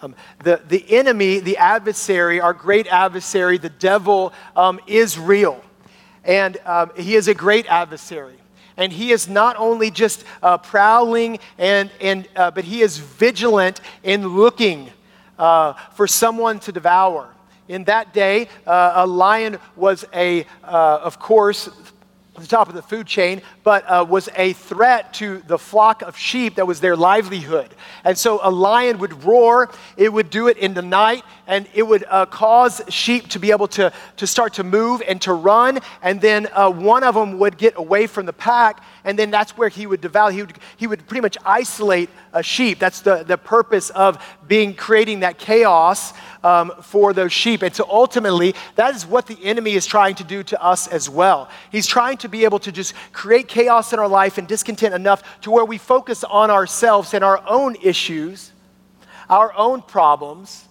Um, 0.03 0.15
the, 0.45 0.63
the 0.69 0.85
enemy, 0.97 1.41
the 1.41 1.57
adversary, 1.57 2.41
our 2.41 2.53
great 2.53 2.87
adversary, 2.87 3.59
the 3.59 3.71
devil, 3.71 4.33
um, 4.55 4.79
is 4.87 5.19
real. 5.19 5.61
And 6.23 6.59
um, 6.65 6.93
he 6.97 7.17
is 7.17 7.27
a 7.27 7.35
great 7.35 7.67
adversary. 7.67 8.37
And 8.77 8.93
he 8.93 9.11
is 9.11 9.27
not 9.27 9.57
only 9.59 9.91
just 9.91 10.23
uh, 10.45 10.59
prowling, 10.59 11.41
and, 11.59 11.91
and, 12.01 12.29
uh, 12.37 12.53
but 12.53 12.63
he 12.63 12.83
is 12.83 12.99
vigilant 12.99 13.81
in 14.05 14.29
looking 14.29 14.93
uh, 15.41 15.73
for 15.97 16.07
someone 16.07 16.61
to 16.61 16.71
devour. 16.71 17.34
In 17.67 17.85
that 17.85 18.13
day, 18.13 18.49
uh, 18.67 18.93
a 18.97 19.07
lion 19.07 19.59
was 19.75 20.05
a, 20.13 20.45
uh, 20.63 20.99
of 21.03 21.19
course, 21.19 21.71
the 22.39 22.47
top 22.47 22.69
of 22.69 22.75
the 22.75 22.83
food 22.83 23.07
chain, 23.07 23.41
but 23.63 23.85
uh, 23.85 24.05
was 24.07 24.29
a 24.37 24.53
threat 24.55 25.15
to 25.15 25.39
the 25.47 25.57
flock 25.57 26.03
of 26.03 26.17
sheep 26.19 26.57
that 26.57 26.67
was 26.67 26.81
their 26.81 26.97
livelihood. 26.97 27.73
And 28.03 28.19
so 28.19 28.41
a 28.43 28.51
lion 28.51 28.99
would 28.99 29.25
roar, 29.25 29.71
it 29.97 30.13
would 30.13 30.31
do 30.31 30.49
it 30.49 30.57
in 30.59 30.75
the 30.75 30.83
night, 30.83 31.23
and 31.47 31.69
it 31.75 31.85
would 31.85 32.05
uh, 32.09 32.27
cause 32.27 32.83
sheep 32.89 33.29
to 33.29 33.39
be 33.39 33.51
able 33.53 33.69
to, 33.69 33.93
to 34.17 34.27
start 34.27 34.55
to 34.55 34.65
move 34.65 35.01
and 35.07 35.23
to 35.23 35.33
run. 35.33 35.79
And 36.03 36.21
then 36.21 36.49
uh, 36.53 36.71
one 36.71 37.05
of 37.05 37.15
them 37.15 37.39
would 37.39 37.57
get 37.57 37.75
away 37.77 38.07
from 38.09 38.27
the 38.27 38.33
pack, 38.33 38.83
and 39.05 39.19
then 39.19 39.31
that's 39.31 39.57
where 39.57 39.69
he 39.69 39.87
would 39.87 40.01
devour. 40.01 40.33
He 40.33 40.43
would, 40.43 40.59
he 40.77 40.87
would 40.87 41.07
pretty 41.07 41.23
much 41.23 41.39
isolate 41.45 42.11
a 42.35 42.43
sheep. 42.43 42.79
That's 42.79 43.01
the, 43.01 43.23
the 43.23 43.39
purpose 43.39 43.89
of 43.91 44.23
being 44.47 44.75
creating 44.75 45.21
that 45.21 45.39
chaos 45.39 46.13
um, 46.43 46.73
for 46.83 47.13
those 47.15 47.33
sheep. 47.33 47.63
And 47.63 47.75
so 47.75 47.87
ultimately, 47.89 48.55
that 48.75 48.95
is 48.95 49.07
what 49.07 49.27
the 49.27 49.39
enemy 49.43 49.73
is 49.73 49.87
trying 49.87 50.17
to 50.17 50.25
do 50.25 50.43
to 50.43 50.63
us 50.63 50.89
as 50.89 51.09
well. 51.09 51.49
He's 51.73 51.87
trying 51.87 52.19
to 52.19 52.29
be 52.29 52.45
able 52.45 52.59
to 52.59 52.73
just 52.73 52.93
create 53.13 53.49
chaos 53.49 53.93
in 53.93 53.99
our 53.99 54.09
life 54.09 54.37
and 54.37 54.47
discontent 54.47 54.95
enough 54.95 55.41
to 55.43 55.51
where 55.51 55.65
we 55.65 55.79
focus 55.79 56.25
on 56.25 56.51
ourselves 56.51 57.15
and 57.15 57.25
our 57.25 57.43
own 57.49 57.77
issues, 57.83 58.53
our 59.31 59.55
own 59.57 59.81
problems, 59.81 60.69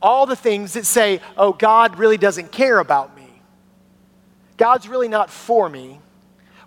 all 0.00 0.26
the 0.26 0.36
things 0.36 0.74
that 0.74 0.84
say, 0.84 1.20
oh, 1.36 1.52
God 1.52 1.98
really 1.98 2.18
doesn't 2.18 2.52
care 2.52 2.78
about 2.78 3.16
me. 3.16 3.22
God's 4.58 4.86
really 4.86 5.08
not 5.08 5.30
for 5.30 5.68
me 5.68 5.98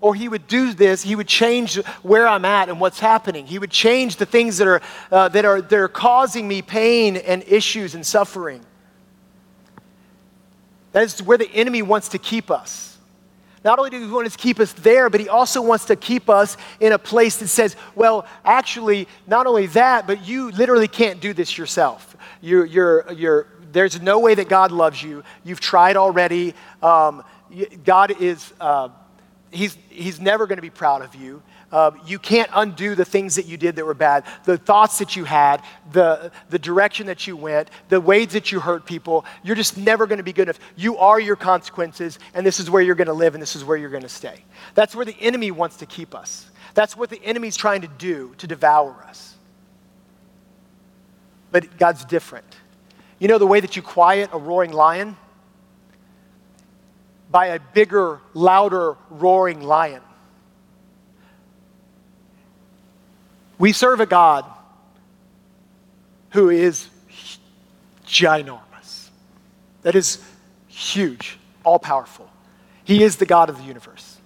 or 0.01 0.15
he 0.15 0.27
would 0.27 0.47
do 0.47 0.73
this 0.73 1.03
he 1.03 1.15
would 1.15 1.27
change 1.27 1.75
where 2.03 2.27
i'm 2.27 2.45
at 2.45 2.69
and 2.69 2.79
what's 2.79 2.99
happening. 2.99 3.45
He 3.45 3.59
would 3.59 3.71
change 3.71 4.17
the 4.17 4.25
things 4.25 4.57
that 4.57 4.67
are 4.67 4.81
uh, 5.11 5.29
that 5.29 5.45
are 5.45 5.61
that 5.61 5.79
are 5.79 5.87
causing 5.87 6.47
me 6.47 6.61
pain 6.61 7.17
and 7.17 7.43
issues 7.47 7.95
and 7.95 8.05
suffering. 8.05 8.61
That 10.91 11.03
is 11.03 11.21
where 11.21 11.37
the 11.37 11.49
enemy 11.51 11.81
wants 11.81 12.09
to 12.09 12.17
keep 12.17 12.49
us. 12.49 12.97
Not 13.63 13.79
only 13.79 13.89
does 13.89 14.01
he 14.01 14.09
want 14.09 14.31
to 14.31 14.37
keep 14.37 14.59
us 14.59 14.73
there 14.73 15.09
but 15.09 15.19
he 15.19 15.29
also 15.29 15.61
wants 15.61 15.85
to 15.85 15.95
keep 15.95 16.29
us 16.29 16.57
in 16.79 16.91
a 16.93 16.99
place 16.99 17.37
that 17.37 17.47
says 17.47 17.75
well 17.95 18.25
actually 18.45 19.07
not 19.25 19.47
only 19.47 19.67
that 19.67 20.07
but 20.07 20.27
you 20.27 20.51
literally 20.51 20.87
can't 20.87 21.19
do 21.19 21.33
this 21.33 21.57
yourself. 21.57 22.15
You're, 22.41 22.65
you're, 22.65 23.11
you're 23.13 23.47
there's 23.71 24.01
no 24.01 24.19
way 24.19 24.35
that 24.35 24.47
god 24.49 24.71
loves 24.71 25.01
you. 25.03 25.23
You've 25.43 25.59
tried 25.59 25.97
already. 25.97 26.53
Um, 26.81 27.23
god 27.83 28.21
is 28.21 28.53
uh, 28.59 28.89
he's, 29.51 29.77
he's 29.89 30.19
never 30.19 30.47
going 30.47 30.57
to 30.57 30.61
be 30.61 30.69
proud 30.69 31.01
of 31.01 31.15
you. 31.15 31.41
Uh, 31.71 31.91
you 32.05 32.17
can't 32.17 32.49
undo 32.53 32.95
the 32.95 33.03
things 33.03 33.35
that 33.35 33.45
you 33.45 33.57
did 33.57 33.75
that 33.75 33.85
were 33.85 33.93
bad, 33.93 34.23
the 34.45 34.57
thoughts 34.57 34.99
that 34.99 35.17
you 35.17 35.25
had, 35.25 35.61
the, 35.91 36.31
the 36.49 36.57
direction 36.57 37.07
that 37.07 37.27
you 37.27 37.35
went, 37.35 37.69
the 37.89 37.99
ways 37.99 38.29
that 38.29 38.53
you 38.53 38.59
hurt 38.59 38.85
people. 38.85 39.25
You're 39.43 39.55
just 39.55 39.77
never 39.77 40.07
going 40.07 40.19
to 40.19 40.23
be 40.23 40.31
good 40.31 40.43
enough. 40.43 40.59
You 40.77 40.97
are 40.97 41.19
your 41.19 41.35
consequences, 41.35 42.19
and 42.33 42.45
this 42.45 42.61
is 42.61 42.69
where 42.69 42.81
you're 42.81 42.95
going 42.95 43.07
to 43.07 43.13
live, 43.13 43.35
and 43.35 43.41
this 43.41 43.55
is 43.55 43.65
where 43.65 43.75
you're 43.75 43.89
going 43.89 44.03
to 44.03 44.09
stay. 44.09 44.45
That's 44.75 44.95
where 44.95 45.05
the 45.05 45.17
enemy 45.19 45.51
wants 45.51 45.77
to 45.77 45.85
keep 45.85 46.15
us. 46.15 46.49
That's 46.73 46.95
what 46.95 47.09
the 47.09 47.21
enemy's 47.21 47.57
trying 47.57 47.81
to 47.81 47.87
do 47.87 48.33
to 48.37 48.47
devour 48.47 48.93
us. 49.07 49.35
But 51.51 51.77
God's 51.77 52.05
different. 52.05 52.45
You 53.19 53.27
know 53.27 53.39
the 53.39 53.47
way 53.47 53.59
that 53.59 53.75
you 53.75 53.81
quiet 53.81 54.29
a 54.31 54.37
roaring 54.37 54.71
lion? 54.71 55.17
By 57.37 57.45
a 57.53 57.59
bigger, 57.59 58.19
louder, 58.33 58.97
roaring 59.11 59.61
lion. 59.61 60.01
We 63.59 63.73
serve 63.73 63.99
a 63.99 64.07
God 64.07 64.43
who 66.31 66.49
is 66.49 66.89
ginormous, 68.07 69.09
that 69.83 69.93
is 69.93 70.19
huge, 70.67 71.37
all 71.63 71.77
powerful. 71.77 72.27
He 72.83 73.03
is 73.03 73.17
the 73.17 73.27
God 73.27 73.51
of 73.51 73.59
the 73.59 73.65
universe. 73.65 74.17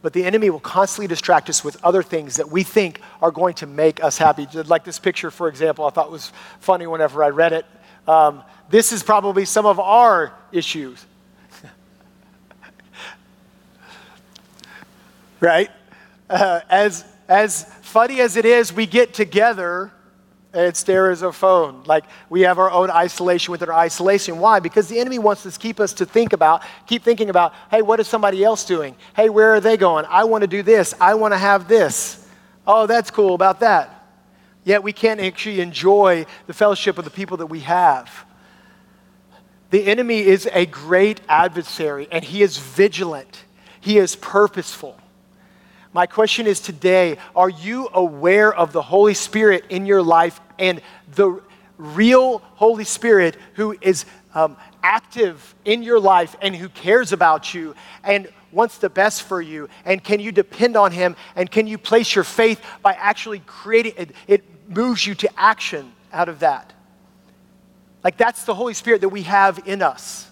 But 0.00 0.12
the 0.12 0.24
enemy 0.24 0.48
will 0.48 0.60
constantly 0.60 1.08
distract 1.08 1.50
us 1.50 1.64
with 1.64 1.76
other 1.82 2.04
things 2.04 2.36
that 2.36 2.52
we 2.52 2.62
think 2.62 3.00
are 3.20 3.32
going 3.32 3.54
to 3.54 3.66
make 3.66 4.00
us 4.00 4.16
happy. 4.16 4.46
Like 4.52 4.84
this 4.84 5.00
picture, 5.00 5.32
for 5.32 5.48
example, 5.48 5.86
I 5.86 5.90
thought 5.90 6.08
was 6.12 6.30
funny 6.60 6.86
whenever 6.86 7.24
I 7.24 7.30
read 7.30 7.52
it. 7.52 7.66
Um, 8.06 8.44
this 8.68 8.92
is 8.92 9.02
probably 9.02 9.44
some 9.44 9.66
of 9.66 9.80
our 9.80 10.32
issues. 10.52 11.04
Right? 15.40 15.70
Uh, 16.28 16.60
as, 16.68 17.04
as 17.28 17.64
funny 17.82 18.20
as 18.20 18.36
it 18.36 18.44
is, 18.44 18.72
we 18.72 18.86
get 18.86 19.14
together 19.14 19.92
and 20.52 20.76
stare 20.76 21.10
as 21.10 21.22
a 21.22 21.32
phone. 21.32 21.82
Like 21.84 22.04
we 22.28 22.42
have 22.42 22.58
our 22.58 22.70
own 22.70 22.90
isolation 22.90 23.52
within 23.52 23.68
our 23.68 23.78
isolation. 23.78 24.38
Why? 24.38 24.60
Because 24.60 24.88
the 24.88 24.98
enemy 24.98 25.18
wants 25.18 25.42
to 25.44 25.50
keep 25.50 25.78
us 25.78 25.92
to 25.94 26.06
think 26.06 26.32
about, 26.32 26.62
keep 26.86 27.02
thinking 27.02 27.30
about, 27.30 27.54
hey, 27.70 27.82
what 27.82 28.00
is 28.00 28.08
somebody 28.08 28.42
else 28.42 28.64
doing? 28.64 28.96
Hey, 29.14 29.28
where 29.28 29.54
are 29.54 29.60
they 29.60 29.76
going? 29.76 30.06
I 30.08 30.24
want 30.24 30.42
to 30.42 30.48
do 30.48 30.62
this. 30.62 30.94
I 31.00 31.14
want 31.14 31.34
to 31.34 31.38
have 31.38 31.68
this. 31.68 32.26
Oh, 32.66 32.86
that's 32.86 33.10
cool 33.10 33.34
about 33.34 33.60
that. 33.60 33.96
Yet 34.64 34.82
we 34.82 34.92
can't 34.92 35.20
actually 35.20 35.60
enjoy 35.60 36.26
the 36.46 36.52
fellowship 36.52 36.98
of 36.98 37.04
the 37.04 37.10
people 37.10 37.38
that 37.38 37.46
we 37.46 37.60
have. 37.60 38.26
The 39.70 39.86
enemy 39.86 40.20
is 40.20 40.48
a 40.52 40.66
great 40.66 41.20
adversary 41.28 42.08
and 42.10 42.24
he 42.24 42.42
is 42.42 42.58
vigilant. 42.58 43.44
He 43.80 43.98
is 43.98 44.16
purposeful. 44.16 44.99
My 45.92 46.06
question 46.06 46.46
is 46.46 46.60
today 46.60 47.18
are 47.34 47.50
you 47.50 47.88
aware 47.92 48.54
of 48.54 48.72
the 48.72 48.82
Holy 48.82 49.14
Spirit 49.14 49.64
in 49.70 49.86
your 49.86 50.02
life 50.02 50.40
and 50.58 50.80
the 51.14 51.40
real 51.78 52.38
Holy 52.38 52.84
Spirit 52.84 53.36
who 53.54 53.76
is 53.80 54.04
um, 54.34 54.56
active 54.84 55.54
in 55.64 55.82
your 55.82 55.98
life 55.98 56.36
and 56.40 56.54
who 56.54 56.68
cares 56.68 57.12
about 57.12 57.52
you 57.54 57.74
and 58.04 58.28
wants 58.52 58.78
the 58.78 58.88
best 58.88 59.24
for 59.24 59.42
you? 59.42 59.68
And 59.84 60.02
can 60.02 60.20
you 60.20 60.30
depend 60.30 60.76
on 60.76 60.92
Him? 60.92 61.16
And 61.34 61.50
can 61.50 61.66
you 61.66 61.76
place 61.76 62.14
your 62.14 62.24
faith 62.24 62.62
by 62.82 62.92
actually 62.92 63.40
creating 63.40 63.94
it? 63.96 64.10
It 64.28 64.44
moves 64.68 65.04
you 65.04 65.16
to 65.16 65.30
action 65.36 65.92
out 66.12 66.28
of 66.28 66.38
that. 66.40 66.72
Like 68.04 68.16
that's 68.16 68.44
the 68.44 68.54
Holy 68.54 68.74
Spirit 68.74 69.00
that 69.00 69.08
we 69.08 69.22
have 69.22 69.60
in 69.66 69.82
us. 69.82 70.28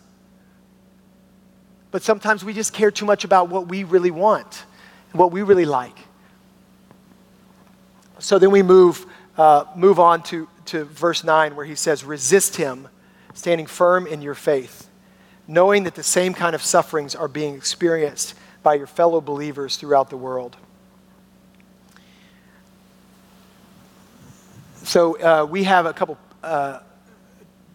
But 1.90 2.03
sometimes 2.03 2.44
we 2.44 2.53
just 2.53 2.73
care 2.73 2.92
too 2.92 3.07
much 3.07 3.25
about 3.25 3.49
what 3.49 3.66
we 3.66 3.83
really 3.83 4.12
want 4.12 4.64
what 5.12 5.33
we 5.33 5.42
really 5.42 5.64
like. 5.64 5.97
So 8.18 8.38
then 8.38 8.51
we 8.51 8.62
move, 8.62 9.07
uh, 9.37 9.64
move 9.77 10.01
on 10.01 10.23
to, 10.25 10.49
to 10.66 10.85
verse 10.85 11.23
9 11.23 11.55
where 11.55 11.66
he 11.66 11.75
says, 11.75 12.05
Resist 12.05 12.57
him, 12.57 12.88
standing 13.35 13.66
firm 13.66 14.07
in 14.07 14.23
your 14.23 14.35
faith, 14.35 14.88
knowing 15.47 15.85
that 15.85 15.94
the 15.94 16.03
same 16.03 16.35
kind 16.35 16.55
of 16.55 16.62
sufferings 16.62 17.14
are 17.14 17.29
being 17.29 17.55
experienced 17.55 18.35
by 18.62 18.75
your 18.75 18.87
fellow 18.87 19.21
believers 19.21 19.77
throughout 19.77 20.11
the 20.11 20.16
world. 20.16 20.57
So 24.83 25.21
uh, 25.21 25.44
we 25.44 25.64
have 25.64 25.87
a 25.87 25.92
couple 25.92 26.18
uh, 26.42 26.81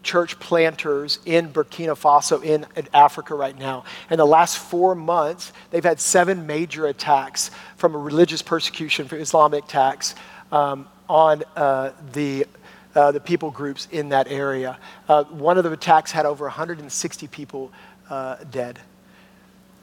church 0.04 0.38
planters 0.38 1.18
in 1.24 1.52
Burkina 1.52 1.98
Faso, 1.98 2.42
in, 2.44 2.66
in, 2.76 2.86
Africa 2.94 3.34
right 3.34 3.58
now. 3.58 3.84
In 4.10 4.18
the 4.18 4.26
last 4.26 4.58
four 4.58 4.94
months, 4.94 5.52
they've 5.70 5.84
had 5.84 5.98
seven 5.98 6.46
major 6.46 6.86
attacks 6.86 7.50
from 7.76 7.94
a 7.94 7.98
religious 7.98 8.42
persecution, 8.42 9.08
for 9.08 9.16
Islamic 9.16 9.64
attacks 9.64 10.14
um, 10.52 10.86
on 11.08 11.42
uh, 11.56 11.90
the, 12.12 12.46
uh, 12.94 13.10
the 13.10 13.20
people 13.20 13.50
groups 13.50 13.88
in 13.90 14.10
that 14.10 14.28
area. 14.28 14.78
Uh, 15.08 15.24
one 15.24 15.58
of 15.58 15.64
the 15.64 15.72
attacks 15.72 16.12
had 16.12 16.26
over 16.26 16.44
160 16.44 17.26
people 17.28 17.72
uh, 18.08 18.36
dead. 18.50 18.78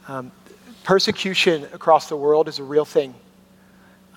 Um, 0.08 0.32
persecution 0.84 1.66
across 1.74 2.08
the 2.08 2.16
world 2.16 2.48
is 2.48 2.60
a 2.60 2.64
real 2.64 2.86
thing. 2.86 3.14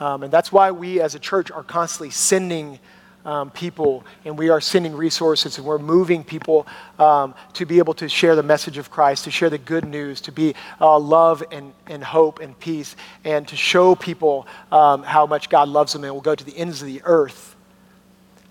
Um, 0.01 0.25
and 0.25 0.33
that's 0.33 0.51
why 0.51 0.71
we 0.71 1.01
as 1.01 1.15
a 1.15 1.19
church 1.19 1.51
are 1.51 1.63
constantly 1.63 2.11
sending 2.11 2.79
um, 3.25 3.51
people, 3.51 4.05
and 4.25 4.39
we 4.39 4.49
are 4.51 4.61
sending 4.61 4.95
resources, 4.95 5.59
and 5.59 5.67
we're 5.67 5.79
moving 5.79 6.25
people 6.25 6.67
um, 6.99 7.35
to 7.55 7.65
be 7.65 7.79
able 7.79 7.95
to 7.95 8.09
share 8.09 8.37
the 8.37 8.43
message 8.43 8.79
of 8.79 8.91
Christ, 8.91 9.25
to 9.25 9.31
share 9.31 9.51
the 9.51 9.59
good 9.59 9.85
news, 9.85 10.21
to 10.23 10.33
be 10.33 10.55
uh, 10.81 10.99
love 10.99 11.43
and, 11.51 11.73
and 11.87 12.05
hope 12.05 12.41
and 12.41 12.59
peace, 12.61 12.97
and 13.25 13.47
to 13.49 13.57
show 13.57 13.95
people 13.95 14.47
um, 14.71 15.03
how 15.03 15.27
much 15.27 15.49
God 15.49 15.69
loves 15.69 15.93
them, 15.93 16.05
and 16.05 16.13
will 16.13 16.21
go 16.21 16.35
to 16.35 16.45
the 16.45 16.57
ends 16.57 16.83
of 16.83 16.89
the 16.89 17.01
earth 17.05 17.57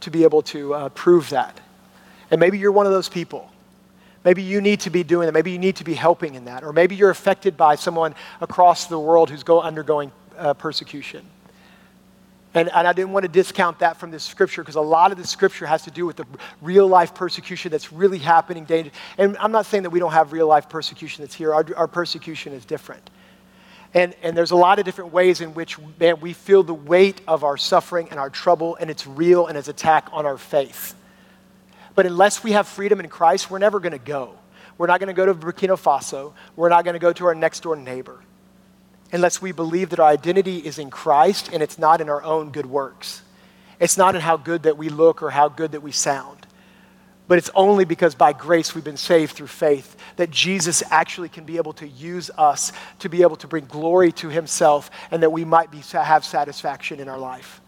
to 0.01 0.11
be 0.11 0.23
able 0.23 0.41
to 0.41 0.73
uh, 0.73 0.89
prove 0.89 1.29
that. 1.29 1.59
And 2.31 2.39
maybe 2.39 2.57
you're 2.57 2.71
one 2.71 2.85
of 2.85 2.91
those 2.91 3.09
people. 3.09 3.49
Maybe 4.25 4.41
you 4.41 4.61
need 4.61 4.79
to 4.81 4.89
be 4.89 5.03
doing 5.03 5.27
that. 5.27 5.33
Maybe 5.33 5.51
you 5.51 5.59
need 5.59 5.75
to 5.77 5.83
be 5.83 5.93
helping 5.93 6.35
in 6.35 6.45
that. 6.45 6.63
Or 6.63 6.71
maybe 6.73 6.95
you're 6.95 7.09
affected 7.09 7.57
by 7.57 7.75
someone 7.75 8.15
across 8.39 8.87
the 8.87 8.97
world 8.97 9.29
who's 9.29 9.43
go, 9.43 9.61
undergoing 9.61 10.11
uh, 10.37 10.53
persecution. 10.53 11.25
And, 12.55 12.69
and 12.69 12.87
I 12.87 12.93
didn't 12.93 13.11
want 13.11 13.23
to 13.23 13.29
discount 13.29 13.79
that 13.79 13.97
from 13.97 14.11
this 14.11 14.23
scripture 14.23 14.61
because 14.61 14.75
a 14.75 14.81
lot 14.81 15.11
of 15.11 15.17
the 15.17 15.25
scripture 15.25 15.65
has 15.65 15.83
to 15.83 15.91
do 15.91 16.05
with 16.05 16.17
the 16.17 16.25
real 16.61 16.87
life 16.87 17.15
persecution 17.15 17.71
that's 17.71 17.91
really 17.91 18.19
happening. 18.19 18.65
Day 18.65 18.91
and 19.17 19.35
I'm 19.37 19.51
not 19.51 19.65
saying 19.65 19.83
that 19.83 19.89
we 19.89 19.99
don't 19.99 20.11
have 20.11 20.33
real 20.33 20.47
life 20.47 20.69
persecution 20.69 21.23
that's 21.23 21.33
here, 21.33 21.53
our, 21.53 21.65
our 21.75 21.87
persecution 21.87 22.53
is 22.53 22.63
different. 22.65 23.09
And, 23.95 24.15
and 24.23 24.35
there's 24.35 24.51
a 24.51 24.55
lot 24.55 24.79
of 24.79 24.85
different 24.85 25.13
ways 25.13 25.41
in 25.41 25.53
which 25.53 25.77
man, 25.99 26.19
we 26.19 26.33
feel 26.33 26.63
the 26.63 26.73
weight 26.73 27.21
of 27.27 27.43
our 27.43 27.57
suffering 27.57 28.07
and 28.09 28.19
our 28.19 28.29
trouble, 28.29 28.75
and 28.75 28.89
it's 28.89 29.05
real 29.05 29.47
and 29.47 29.57
it's 29.57 29.67
attack 29.67 30.09
on 30.11 30.25
our 30.25 30.37
faith. 30.37 30.95
But 31.95 32.05
unless 32.05 32.43
we 32.43 32.53
have 32.53 32.67
freedom 32.67 32.99
in 32.99 33.07
Christ, 33.07 33.51
we're 33.51 33.59
never 33.59 33.79
going 33.79 33.91
to 33.91 33.99
go. 33.99 34.35
We're 34.77 34.87
not 34.87 34.99
going 34.99 35.07
to 35.07 35.13
go 35.13 35.27
to 35.27 35.33
Burkina 35.35 35.79
Faso. 35.79 36.33
We're 36.55 36.69
not 36.69 36.85
going 36.85 36.93
to 36.93 36.99
go 36.99 37.13
to 37.13 37.25
our 37.27 37.35
next 37.35 37.61
door 37.61 37.75
neighbor 37.75 38.19
unless 39.13 39.41
we 39.41 39.53
believe 39.53 39.91
that 39.91 39.99
our 39.99 40.09
identity 40.09 40.57
is 40.57 40.79
in 40.79 40.89
Christ 40.89 41.49
and 41.53 41.63
it's 41.63 41.77
not 41.79 42.01
in 42.01 42.09
our 42.09 42.23
own 42.23 42.51
good 42.51 42.65
works. 42.65 43.21
It's 43.79 43.97
not 43.97 44.15
in 44.15 44.21
how 44.21 44.37
good 44.37 44.63
that 44.63 44.77
we 44.77 44.89
look 44.89 45.21
or 45.21 45.29
how 45.29 45.47
good 45.47 45.71
that 45.73 45.81
we 45.81 45.91
sound. 45.91 46.45
But 47.27 47.37
it's 47.37 47.51
only 47.55 47.85
because 47.85 48.15
by 48.15 48.33
grace 48.33 48.75
we've 48.75 48.83
been 48.83 48.97
saved 48.97 49.33
through 49.33 49.47
faith 49.47 49.95
that 50.17 50.29
Jesus 50.29 50.83
actually 50.91 51.29
can 51.29 51.45
be 51.45 51.57
able 51.57 51.73
to 51.73 51.87
use 51.87 52.29
us 52.37 52.73
to 52.99 53.09
be 53.09 53.21
able 53.21 53.37
to 53.37 53.47
bring 53.47 53.65
glory 53.65 54.11
to 54.13 54.27
himself 54.29 54.91
and 55.09 55.23
that 55.23 55.31
we 55.31 55.45
might 55.45 55.71
be, 55.71 55.79
have 55.93 56.25
satisfaction 56.25 56.99
in 56.99 57.07
our 57.07 57.17
life. 57.17 57.61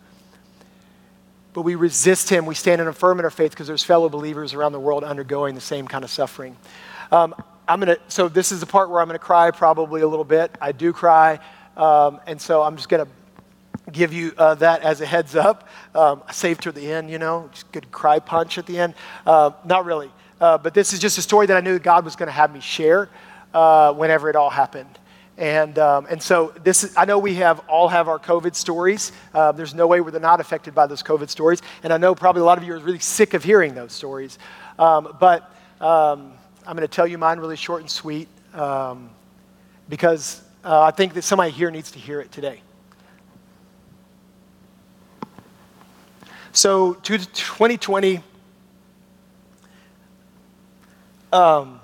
but 1.53 1.61
we 1.61 1.75
resist 1.75 2.29
him. 2.29 2.45
We 2.45 2.53
stand 2.53 2.81
and 2.81 2.89
affirm 2.89 3.17
in 3.17 3.23
our 3.23 3.31
faith 3.31 3.51
because 3.51 3.67
there's 3.67 3.83
fellow 3.83 4.09
believers 4.09 4.53
around 4.53 4.73
the 4.73 4.79
world 4.79 5.05
undergoing 5.05 5.55
the 5.55 5.61
same 5.61 5.87
kind 5.87 6.03
of 6.03 6.11
suffering. 6.11 6.57
Um, 7.13 7.33
I'm 7.67 7.79
gonna, 7.79 7.97
so 8.07 8.29
this 8.29 8.51
is 8.51 8.59
the 8.59 8.65
part 8.65 8.89
where 8.89 9.01
I'm 9.01 9.07
gonna 9.07 9.19
cry 9.19 9.51
probably 9.51 10.01
a 10.01 10.07
little 10.07 10.25
bit. 10.25 10.55
I 10.61 10.71
do 10.71 10.93
cry, 10.93 11.39
um, 11.75 12.19
and 12.27 12.39
so 12.39 12.61
I'm 12.61 12.75
just 12.75 12.89
gonna 12.89 13.07
give 13.91 14.13
you 14.13 14.33
uh, 14.37 14.55
that 14.55 14.81
as 14.81 15.01
a 15.01 15.05
heads 15.05 15.35
up. 15.35 15.67
Um, 15.93 16.21
I 16.27 16.31
saved 16.31 16.63
to 16.63 16.71
the 16.71 16.91
end, 16.91 17.09
you 17.09 17.17
know, 17.17 17.49
just 17.51 17.71
good 17.71 17.91
cry 17.91 18.19
punch 18.19 18.57
at 18.57 18.65
the 18.65 18.77
end. 18.77 18.93
Uh, 19.25 19.51
not 19.63 19.85
really, 19.85 20.11
uh, 20.39 20.57
but 20.57 20.73
this 20.73 20.93
is 20.93 20.99
just 20.99 21.17
a 21.17 21.21
story 21.21 21.47
that 21.47 21.57
I 21.57 21.61
knew 21.61 21.79
God 21.79 22.05
was 22.05 22.15
gonna 22.15 22.31
have 22.31 22.53
me 22.53 22.59
share 22.59 23.09
uh, 23.53 23.93
whenever 23.93 24.29
it 24.29 24.35
all 24.35 24.49
happened. 24.49 24.99
And, 25.37 25.77
um, 25.79 26.07
and 26.09 26.21
so 26.21 26.53
this 26.63 26.83
is, 26.83 26.95
I 26.95 27.03
know 27.03 27.19
we 27.19 27.33
have 27.35 27.59
all 27.67 27.89
have 27.89 28.07
our 28.07 28.19
COVID 28.19 28.55
stories. 28.55 29.11
Uh, 29.33 29.51
there's 29.51 29.73
no 29.73 29.85
way 29.85 29.99
we're 29.99 30.17
not 30.17 30.39
affected 30.39 30.73
by 30.73 30.87
those 30.87 31.03
COVID 31.03 31.29
stories. 31.29 31.61
And 31.83 31.91
I 31.91 31.97
know 31.97 32.15
probably 32.15 32.41
a 32.41 32.45
lot 32.45 32.57
of 32.57 32.63
you 32.63 32.73
are 32.73 32.79
really 32.79 32.99
sick 32.99 33.33
of 33.33 33.43
hearing 33.43 33.75
those 33.75 33.91
stories. 33.91 34.39
Um, 34.79 35.17
but 35.19 35.53
um, 35.81 36.34
I'm 36.67 36.75
going 36.75 36.87
to 36.87 36.93
tell 36.93 37.05
you 37.05 37.19
mine 37.19 37.39
really 37.39 37.55
short 37.55 37.81
and 37.81 37.89
sweet 37.89 38.27
um, 38.55 39.11
because 39.87 40.41
uh, 40.63 40.81
I 40.81 40.89
think 40.89 41.13
that 41.13 41.21
somebody 41.21 41.51
here 41.51 41.69
needs 41.69 41.91
to 41.91 41.99
hear 41.99 42.19
it 42.19 42.31
today. 42.31 42.61
So, 46.53 46.95
2020 46.95 48.21
um, 51.31 51.81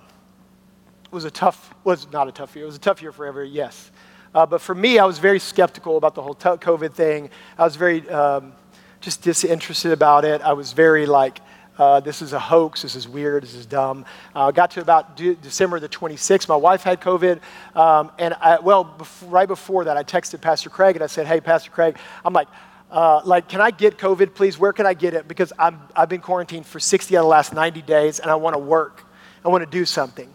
was 1.12 1.26
a 1.26 1.32
tough, 1.32 1.76
was 1.84 2.12
not 2.12 2.28
a 2.28 2.32
tough 2.32 2.56
year. 2.56 2.64
It 2.64 2.68
was 2.68 2.78
a 2.78 2.80
tough 2.80 3.04
year 3.04 3.12
for 3.12 3.28
everyone, 3.28 3.54
yes. 3.54 3.92
Uh, 4.34 4.48
but 4.48 4.62
for 4.62 4.74
me, 4.74 4.98
I 4.98 5.06
was 5.06 5.20
very 5.20 5.40
skeptical 5.40 5.98
about 5.98 6.16
the 6.16 6.24
whole 6.24 6.34
COVID 6.34 6.94
thing. 6.94 7.30
I 7.56 7.66
was 7.66 7.76
very 7.76 8.10
um, 8.10 8.54
just 9.00 9.22
disinterested 9.22 9.92
about 9.92 10.26
it. 10.26 10.42
I 10.42 10.54
was 10.54 10.74
very 10.74 11.06
like, 11.06 11.40
uh, 11.82 12.00
this 12.00 12.22
is 12.22 12.32
a 12.32 12.40
hoax. 12.40 12.84
This 12.84 12.96
is 12.96 13.08
weird. 13.08 13.42
This 13.42 13.56
is 13.56 13.66
dumb. 13.66 14.06
Uh, 14.36 14.52
got 14.52 14.70
to 14.70 14.82
about 14.82 15.18
de- 15.18 15.34
December 15.34 15.80
the 15.80 15.90
26th. 15.90 16.48
My 16.48 16.56
wife 16.56 16.84
had 16.84 17.02
COVID. 17.02 17.40
Um, 17.76 18.12
and 18.20 18.36
I, 18.36 18.60
well, 18.60 18.96
right 19.26 19.48
before 19.48 19.86
that, 19.86 19.98
I 19.98 20.04
texted 20.04 20.42
Pastor 20.42 20.70
Craig 20.70 20.96
and 20.96 21.04
I 21.04 21.08
said, 21.08 21.26
hey, 21.26 21.42
Pastor 21.42 21.72
Craig, 21.72 21.98
I'm 22.24 22.34
like, 22.34 22.48
uh, 22.92 23.22
like, 23.26 23.50
can 23.50 23.62
I 23.62 23.72
get 23.72 23.98
COVID, 23.98 24.36
please? 24.36 24.60
Where 24.60 24.74
can 24.74 24.86
I 24.86 24.94
get 24.94 25.16
it? 25.16 25.28
Because 25.28 25.54
I'm, 25.58 25.82
I've 25.96 26.08
been 26.08 26.22
quarantined 26.22 26.68
for 26.68 26.80
60 26.80 27.18
out 27.18 27.22
of 27.22 27.24
the 27.24 27.30
last 27.30 27.52
90 27.52 27.82
days 27.82 28.20
and 28.20 28.30
I 28.30 28.36
want 28.36 28.54
to 28.54 28.60
work. 28.60 29.04
I 29.44 29.48
want 29.48 29.64
to 29.64 29.70
do 29.70 29.84
something. 29.84 30.32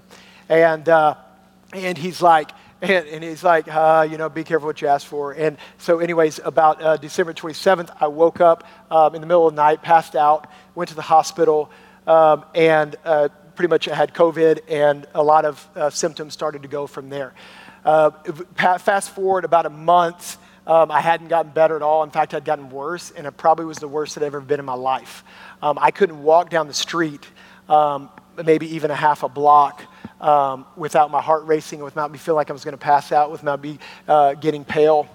And, 0.48 0.88
uh, 0.88 1.14
and 1.72 1.96
he's 1.96 2.20
like, 2.20 2.50
and, 2.82 3.06
and 3.06 3.24
he's 3.24 3.42
like, 3.42 3.68
uh, 3.68 4.06
you 4.10 4.18
know, 4.18 4.28
be 4.28 4.44
careful 4.44 4.66
what 4.66 4.82
you 4.82 4.88
ask 4.88 5.06
for. 5.06 5.32
And 5.32 5.56
so, 5.78 5.98
anyways, 5.98 6.40
about 6.44 6.82
uh, 6.82 6.96
December 6.96 7.32
27th, 7.32 7.90
I 8.00 8.08
woke 8.08 8.40
up 8.40 8.64
um, 8.90 9.14
in 9.14 9.20
the 9.20 9.26
middle 9.26 9.46
of 9.46 9.54
the 9.54 9.62
night, 9.62 9.82
passed 9.82 10.14
out, 10.14 10.50
went 10.74 10.90
to 10.90 10.94
the 10.94 11.02
hospital, 11.02 11.70
um, 12.06 12.44
and 12.54 12.96
uh, 13.04 13.28
pretty 13.54 13.70
much 13.70 13.86
had 13.86 14.12
COVID, 14.12 14.60
and 14.68 15.06
a 15.14 15.22
lot 15.22 15.44
of 15.44 15.68
uh, 15.74 15.90
symptoms 15.90 16.34
started 16.34 16.62
to 16.62 16.68
go 16.68 16.86
from 16.86 17.08
there. 17.08 17.34
Uh, 17.84 18.10
fast 18.78 19.10
forward 19.10 19.44
about 19.44 19.64
a 19.64 19.70
month, 19.70 20.38
um, 20.66 20.90
I 20.90 21.00
hadn't 21.00 21.28
gotten 21.28 21.52
better 21.52 21.76
at 21.76 21.82
all. 21.82 22.02
In 22.02 22.10
fact, 22.10 22.34
I'd 22.34 22.44
gotten 22.44 22.68
worse, 22.68 23.10
and 23.12 23.26
it 23.26 23.36
probably 23.36 23.64
was 23.64 23.78
the 23.78 23.88
worst 23.88 24.16
that 24.16 24.24
I'd 24.24 24.26
ever 24.26 24.40
been 24.40 24.60
in 24.60 24.66
my 24.66 24.74
life. 24.74 25.24
Um, 25.62 25.78
I 25.80 25.92
couldn't 25.92 26.22
walk 26.22 26.50
down 26.50 26.66
the 26.66 26.74
street, 26.74 27.24
um, 27.68 28.10
maybe 28.44 28.74
even 28.74 28.90
a 28.90 28.96
half 28.96 29.22
a 29.22 29.28
block 29.28 29.82
um, 30.20 30.66
without 30.76 31.10
my 31.10 31.20
heart 31.20 31.44
racing, 31.46 31.80
without 31.80 32.10
me 32.10 32.18
feeling 32.18 32.36
like 32.36 32.50
I 32.50 32.52
was 32.52 32.64
going 32.64 32.72
to 32.72 32.78
pass 32.78 33.12
out, 33.12 33.30
without 33.30 33.60
me 33.60 33.78
uh, 34.08 34.34
getting 34.34 34.64
pale 34.64 35.08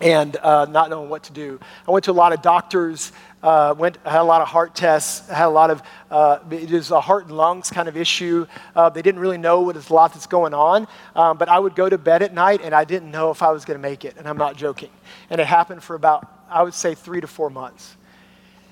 and 0.00 0.36
uh, 0.36 0.66
not 0.66 0.90
knowing 0.90 1.08
what 1.08 1.22
to 1.24 1.32
do. 1.32 1.58
I 1.88 1.90
went 1.90 2.04
to 2.04 2.10
a 2.10 2.12
lot 2.12 2.32
of 2.32 2.42
doctors, 2.42 3.12
uh, 3.42 3.74
went, 3.76 3.96
had 4.04 4.20
a 4.20 4.24
lot 4.24 4.42
of 4.42 4.48
heart 4.48 4.74
tests, 4.74 5.28
had 5.28 5.46
a 5.46 5.48
lot 5.48 5.70
of, 5.70 5.82
uh, 6.10 6.38
it 6.50 6.70
was 6.70 6.90
a 6.90 7.00
heart 7.00 7.26
and 7.26 7.36
lungs 7.36 7.70
kind 7.70 7.88
of 7.88 7.96
issue. 7.96 8.46
Uh, 8.74 8.90
they 8.90 9.02
didn't 9.02 9.20
really 9.20 9.38
know 9.38 9.62
what 9.62 9.76
is 9.76 9.88
a 9.88 9.94
lot 9.94 10.12
that's 10.12 10.26
going 10.26 10.52
on, 10.52 10.86
um, 11.14 11.38
but 11.38 11.48
I 11.48 11.58
would 11.58 11.74
go 11.74 11.88
to 11.88 11.98
bed 11.98 12.22
at 12.22 12.34
night 12.34 12.60
and 12.62 12.74
I 12.74 12.84
didn't 12.84 13.10
know 13.10 13.30
if 13.30 13.42
I 13.42 13.50
was 13.50 13.64
going 13.64 13.78
to 13.78 13.82
make 13.82 14.04
it, 14.04 14.16
and 14.18 14.28
I'm 14.28 14.38
not 14.38 14.56
joking. 14.56 14.90
And 15.30 15.40
it 15.40 15.46
happened 15.46 15.82
for 15.82 15.96
about, 15.96 16.30
I 16.50 16.62
would 16.62 16.74
say, 16.74 16.94
three 16.94 17.20
to 17.20 17.26
four 17.26 17.50
months. 17.50 17.96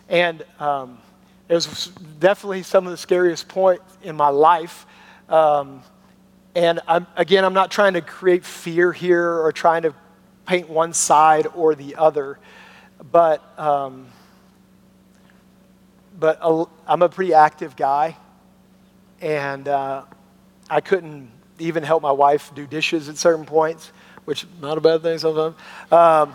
And 0.09 0.44
um, 0.61 0.99
it 1.49 1.55
was 1.55 1.87
definitely 2.18 2.62
some 2.62 2.87
of 2.87 2.90
the 2.90 2.97
scariest 2.99 3.49
points 3.49 3.97
in 4.03 4.16
my 4.16 4.29
life 4.29 4.87
um, 5.28 5.82
and 6.54 6.80
I'm, 6.87 7.06
again, 7.16 7.44
I'm 7.44 7.54
not 7.54 7.70
trying 7.70 7.94
to 7.94 8.00
create 8.00 8.44
fear 8.44 8.92
here 8.92 9.40
or 9.42 9.52
trying 9.52 9.82
to 9.82 9.94
paint 10.46 10.68
one 10.68 10.92
side 10.92 11.46
or 11.54 11.74
the 11.74 11.96
other, 11.96 12.38
but, 13.10 13.42
um, 13.58 14.06
but 16.18 16.38
I'm 16.87 17.02
a 17.02 17.08
pretty 17.08 17.34
active 17.34 17.76
guy, 17.76 18.16
and 19.20 19.66
uh, 19.66 20.02
I 20.70 20.80
couldn't 20.80 21.30
even 21.58 21.82
help 21.82 22.02
my 22.02 22.12
wife 22.12 22.52
do 22.54 22.66
dishes 22.66 23.08
at 23.08 23.16
certain 23.16 23.44
points, 23.44 23.90
which 24.24 24.46
not 24.60 24.78
a 24.78 24.80
bad 24.80 25.02
thing 25.02 25.18
sometimes. 25.18 25.56
Um, 25.90 26.34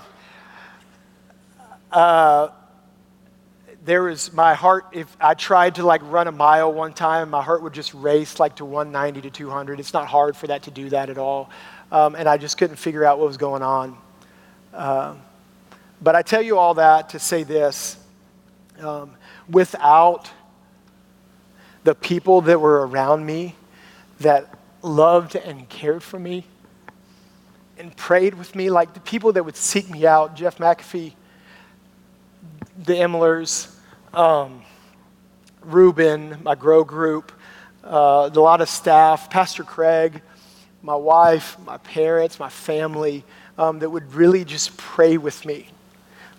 uh, 1.92 2.50
there 3.90 4.04
was 4.04 4.32
my 4.34 4.54
heart 4.54 4.86
if 4.92 5.18
i 5.20 5.34
tried 5.34 5.74
to 5.74 5.84
like 5.84 6.02
run 6.04 6.28
a 6.28 6.32
mile 6.32 6.72
one 6.72 6.94
time 6.94 7.30
my 7.32 7.42
heart 7.42 7.64
would 7.64 7.74
just 7.74 7.92
race 7.96 8.40
like 8.40 8.56
to 8.56 8.64
190 8.64 9.22
to 9.22 9.32
200 9.32 9.80
it's 9.80 9.94
not 9.94 10.08
hard 10.08 10.38
for 10.38 10.46
that 10.46 10.64
to 10.64 10.72
do 10.72 10.90
that 10.90 11.10
at 11.10 11.18
all. 11.18 11.50
Um, 11.92 12.14
and 12.14 12.30
i 12.30 12.38
just 12.38 12.58
couldn't 12.60 12.76
figure 12.76 13.04
out 13.04 13.18
what 13.18 13.28
was 13.28 13.38
going 13.38 13.64
on. 13.64 13.98
Uh, 14.74 15.16
but 16.02 16.16
i 16.16 16.22
tell 16.22 16.42
you 16.42 16.58
all 16.58 16.76
that 16.76 17.10
to 17.10 17.20
say 17.20 17.42
this 17.42 17.98
um, 18.80 19.16
without 19.50 20.30
the 21.84 21.96
people 21.96 22.42
that 22.42 22.62
were 22.62 22.86
around 22.86 23.26
me 23.26 23.56
that 24.20 24.54
loved 24.84 25.36
and 25.36 25.68
cared 25.68 26.04
for 26.04 26.20
me 26.20 26.46
and 27.80 27.96
prayed 27.98 28.36
with 28.36 28.54
me 28.54 28.70
like 28.70 28.94
the 28.94 29.00
people 29.00 29.34
that 29.34 29.44
would 29.44 29.56
seek 29.56 29.90
me 29.90 30.06
out 30.06 30.36
jeff 30.36 30.60
mcafee 30.60 31.14
the 32.78 32.94
Emlers, 32.94 33.76
um, 34.14 34.62
Ruben, 35.62 36.38
my 36.44 36.56
grow 36.56 36.84
group, 36.84 37.32
uh, 37.84 38.30
a 38.34 38.40
lot 38.40 38.62
of 38.62 38.70
staff, 38.70 39.30
Pastor 39.30 39.64
Craig, 39.64 40.22
my 40.82 40.96
wife, 40.96 41.58
my 41.66 41.78
parents, 41.78 42.40
my 42.40 42.50
family, 42.50 43.24
um, 43.58 43.80
that 43.80 43.90
would 43.90 44.14
really 44.14 44.46
just 44.46 44.78
pray 44.78 45.18
with 45.18 45.46
me. 45.46 45.68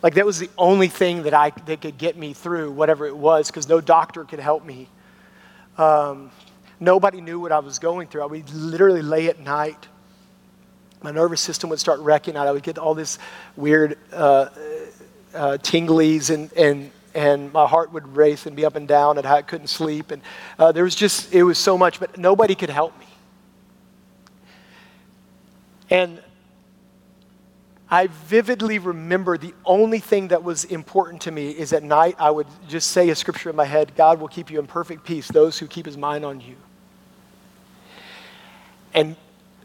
Like 0.02 0.14
that 0.14 0.24
was 0.24 0.38
the 0.38 0.48
only 0.56 0.88
thing 0.88 1.24
that 1.24 1.35
I 1.35 1.50
that 1.66 1.83
could 1.83 1.98
get 1.98 2.16
me 2.16 2.33
through 2.33 2.72
whatever 2.72 3.06
it 3.06 3.16
was, 3.16 3.48
because 3.48 3.68
no 3.68 3.80
doctor 3.80 4.24
could 4.24 4.40
help 4.40 4.64
me. 4.64 4.88
Um, 5.76 6.30
nobody 6.78 7.20
knew 7.20 7.38
what 7.38 7.52
I 7.52 7.59
was 7.59 7.78
going 7.78 8.09
through. 8.09 8.22
I 8.22 8.26
would 8.26 8.50
literally 8.50 9.02
lay 9.02 9.28
at 9.28 9.38
night. 9.38 9.88
My 11.02 11.11
nervous 11.11 11.40
system 11.40 11.68
would 11.70 11.80
start 11.80 12.00
wrecking 12.00 12.37
out. 12.37 12.46
I 12.46 12.52
would 12.52 12.62
get 12.62 12.78
all 12.78 12.94
this 12.94 13.18
weird 13.56 13.98
uh, 14.12 14.48
uh, 15.35 15.59
tinglies 15.59 16.30
and, 16.30 16.52
and, 16.54 16.90
and 17.14 17.53
my 17.53 17.66
heart 17.66 17.92
would 17.92 18.16
race 18.16 18.46
and 18.46 18.55
be 18.55 18.64
up 18.64 18.77
and 18.77 18.87
down 18.87 19.18
and 19.18 19.27
I 19.27 19.42
couldn't 19.42 19.68
sleep. 19.68 20.11
And 20.11 20.23
uh, 20.59 20.73
there 20.73 20.85
was 20.85 20.94
just, 20.94 21.33
it 21.35 21.42
was 21.42 21.59
so 21.59 21.77
much, 21.77 22.01
but 22.01 22.18
nobody 22.18 22.55
could 22.55 22.70
help 22.70 22.99
me. 22.99 23.07
And 25.90 26.23
I 27.90 28.07
vividly 28.07 28.79
remember 28.79 29.37
the 29.37 29.53
only 29.64 29.99
thing 29.99 30.29
that 30.29 30.44
was 30.44 30.64
important 30.64 31.23
to 31.23 31.33
me 31.33 31.51
is 31.51 31.73
at 31.73 31.83
night 31.83 32.14
I 32.20 32.31
would 32.31 32.46
just 32.68 32.92
say 32.92 33.09
a 33.11 33.16
scripture 33.16 33.51
in 33.51 33.57
my 33.57 33.64
head 33.64 33.92
God 33.96 34.20
will 34.20 34.29
keep 34.29 34.51
you 34.51 34.61
in 34.61 34.66
perfect 34.68 35.05
peace, 35.05 35.27
those 35.27 35.59
who 35.59 35.66
keep 35.66 35.87
his 35.87 35.96
mind 35.96 36.25
on 36.25 36.40
you. 36.40 36.55
And 38.94 39.16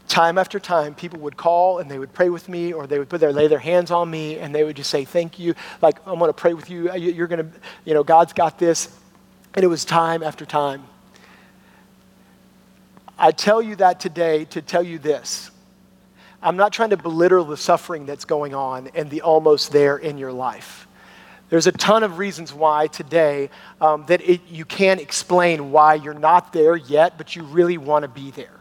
time 0.08 0.38
after 0.38 0.58
time, 0.58 0.94
people 0.94 1.20
would 1.20 1.36
call 1.36 1.78
and 1.78 1.90
they 1.90 1.98
would 1.98 2.12
pray 2.12 2.28
with 2.28 2.48
me, 2.48 2.72
or 2.72 2.86
they 2.86 2.98
would 2.98 3.08
put 3.08 3.20
their 3.20 3.32
lay 3.32 3.48
their 3.48 3.58
hands 3.58 3.90
on 3.90 4.10
me 4.10 4.38
and 4.38 4.54
they 4.54 4.64
would 4.64 4.76
just 4.76 4.90
say, 4.90 5.04
"Thank 5.04 5.38
you." 5.38 5.54
Like 5.82 5.98
I'm 6.06 6.18
going 6.18 6.28
to 6.28 6.34
pray 6.34 6.54
with 6.54 6.70
you. 6.70 6.92
You're 6.94 7.26
going 7.26 7.50
to, 7.50 7.58
you 7.84 7.94
know, 7.94 8.04
God's 8.04 8.32
got 8.32 8.58
this. 8.58 8.88
And 9.54 9.64
it 9.64 9.68
was 9.68 9.84
time 9.84 10.22
after 10.22 10.44
time. 10.44 10.84
I 13.18 13.32
tell 13.32 13.62
you 13.62 13.76
that 13.76 14.00
today 14.00 14.44
to 14.46 14.60
tell 14.60 14.82
you 14.82 14.98
this. 14.98 15.50
I'm 16.42 16.56
not 16.56 16.72
trying 16.72 16.90
to 16.90 16.96
belittle 16.96 17.44
the 17.44 17.56
suffering 17.56 18.04
that's 18.04 18.26
going 18.26 18.54
on 18.54 18.90
and 18.94 19.08
the 19.10 19.22
almost 19.22 19.72
there 19.72 19.96
in 19.96 20.18
your 20.18 20.32
life. 20.32 20.86
There's 21.48 21.66
a 21.66 21.72
ton 21.72 22.02
of 22.02 22.18
reasons 22.18 22.52
why 22.52 22.88
today 22.88 23.50
um, 23.80 24.04
that 24.08 24.20
it, 24.20 24.42
you 24.48 24.64
can't 24.64 25.00
explain 25.00 25.70
why 25.70 25.94
you're 25.94 26.12
not 26.12 26.52
there 26.52 26.76
yet, 26.76 27.16
but 27.16 27.36
you 27.36 27.44
really 27.44 27.78
want 27.78 28.02
to 28.02 28.08
be 28.08 28.32
there. 28.32 28.55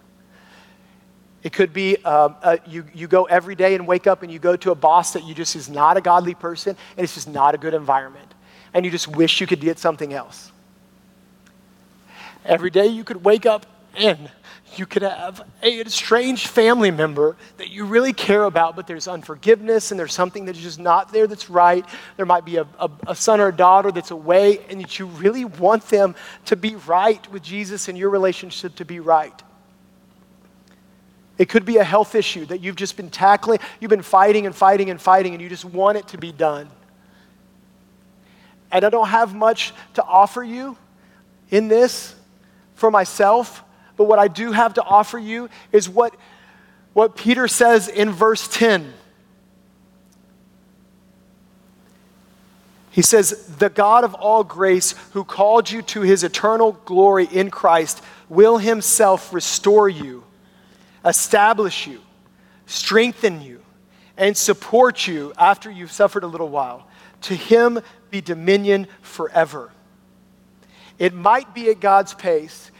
It 1.46 1.54
could 1.54 1.74
be 1.74 2.04
um, 2.04 2.36
uh, 2.42 2.58
you, 2.66 2.86
you 2.96 3.08
go 3.08 3.26
every 3.26 3.54
day 3.54 3.76
and 3.76 3.86
wake 3.86 4.08
up 4.08 4.24
and 4.24 4.32
you 4.32 4.40
go 4.40 4.56
to 4.56 4.72
a 4.72 4.76
boss 4.76 5.14
that 5.14 5.26
you 5.26 5.36
just 5.36 5.56
is 5.56 5.70
not 5.70 5.96
a 5.96 6.02
godly 6.02 6.34
person 6.34 6.76
and 6.98 7.04
it's 7.04 7.14
just 7.14 7.30
not 7.30 7.54
a 7.54 7.60
good 7.60 7.76
environment. 7.76 8.34
And 8.74 8.84
you 8.84 8.90
just 8.90 9.08
wish 9.08 9.40
you 9.40 9.46
could 9.46 9.62
get 9.62 9.78
something 9.78 10.12
else. 10.12 10.52
Every 12.46 12.72
day 12.72 12.88
you 12.88 13.04
could 13.04 13.24
wake 13.24 13.46
up 13.46 13.68
and 13.96 14.32
you 14.76 14.88
could 14.88 15.04
have 15.04 15.46
a 15.62 15.88
strange 15.88 16.48
family 16.48 16.90
member 16.90 17.38
that 17.58 17.70
you 17.70 17.86
really 17.86 18.12
care 18.12 18.46
about, 18.46 18.76
but 18.76 18.88
there's 18.88 19.08
unforgiveness 19.08 19.92
and 19.92 20.00
there's 20.00 20.16
something 20.16 20.46
that's 20.46 20.58
just 20.58 20.80
not 20.80 21.14
there 21.14 21.28
that's 21.28 21.48
right. 21.48 21.86
There 22.18 22.26
might 22.26 22.44
be 22.44 22.58
a, 22.58 22.66
a, 22.80 22.90
a, 23.06 23.16
son 23.16 23.40
or 23.40 23.50
a 23.50 23.56
daughter 23.56 23.92
that's 23.92 24.10
away, 24.10 24.66
and 24.68 24.82
that 24.82 24.98
you 24.98 25.06
really 25.06 25.46
want 25.46 25.84
them 25.90 26.16
to 26.46 26.56
be 26.56 26.76
right 26.76 27.32
with 27.32 27.44
Jesus 27.44 27.88
and 27.88 27.96
your 27.96 28.10
relationship 28.10 28.76
to 28.78 28.86
be 28.86 29.00
right. 29.00 29.44
It 31.38 31.50
could 31.50 31.66
be 31.66 31.78
a 31.78 31.84
health 31.84 32.16
issue 32.16 32.46
that 32.46 32.62
you've 32.62 32.76
just 32.76 32.96
been 32.98 33.10
tackling, 33.10 33.60
you've 33.80 33.90
been 33.90 34.02
fighting 34.02 34.46
and 34.46 34.56
fighting 34.56 34.90
and 34.90 35.02
fighting, 35.02 35.34
and 35.34 35.42
you 35.42 35.50
just 35.50 35.66
want 35.66 35.98
it 35.98 36.08
to 36.10 36.18
be 36.18 36.32
done. 36.32 36.70
And 38.72 38.86
I 38.86 38.90
don't 38.90 39.10
have 39.10 39.36
much 39.36 39.74
to 39.96 40.04
offer 40.04 40.44
you 40.44 40.78
in 41.50 41.68
this 41.68 42.16
for 42.76 42.90
myself 42.90 43.64
but 43.98 44.06
what 44.06 44.20
I 44.20 44.28
do 44.28 44.52
have 44.52 44.74
to 44.76 44.84
offer 44.84 45.18
you 45.18 45.50
is 45.72 45.88
what, 45.88 46.16
what 46.94 47.16
Peter 47.16 47.48
says 47.48 47.88
in 47.88 48.12
verse 48.12 48.48
10. 48.48 48.94
He 52.92 53.02
says, 53.02 53.48
The 53.58 53.70
God 53.70 54.04
of 54.04 54.14
all 54.14 54.44
grace, 54.44 54.96
who 55.12 55.24
called 55.24 55.70
you 55.70 55.82
to 55.84 56.02
his 56.02 56.24
eternal 56.24 56.74
glory 56.86 57.26
in 57.26 57.52
Christ, 57.52 58.02
will 58.30 58.58
himself 58.58 59.34
restore 59.34 59.90
you, 59.90 60.24
establish 61.06 61.88
you, 61.88 62.02
strengthen 62.66 63.42
you, 63.42 63.62
and 64.18 64.36
support 64.36 65.08
you 65.08 65.34
after 65.38 65.70
you've 65.70 65.92
suffered 65.92 66.24
a 66.24 66.28
little 66.28 66.50
while. 66.50 66.88
To 67.22 67.36
him 67.36 67.80
be 68.10 68.22
dominion 68.22 68.88
forever. 69.02 69.72
It 70.98 71.14
might 71.14 71.54
be 71.54 71.70
at 71.70 71.80
God's 71.80 72.14
pace, 72.14 72.72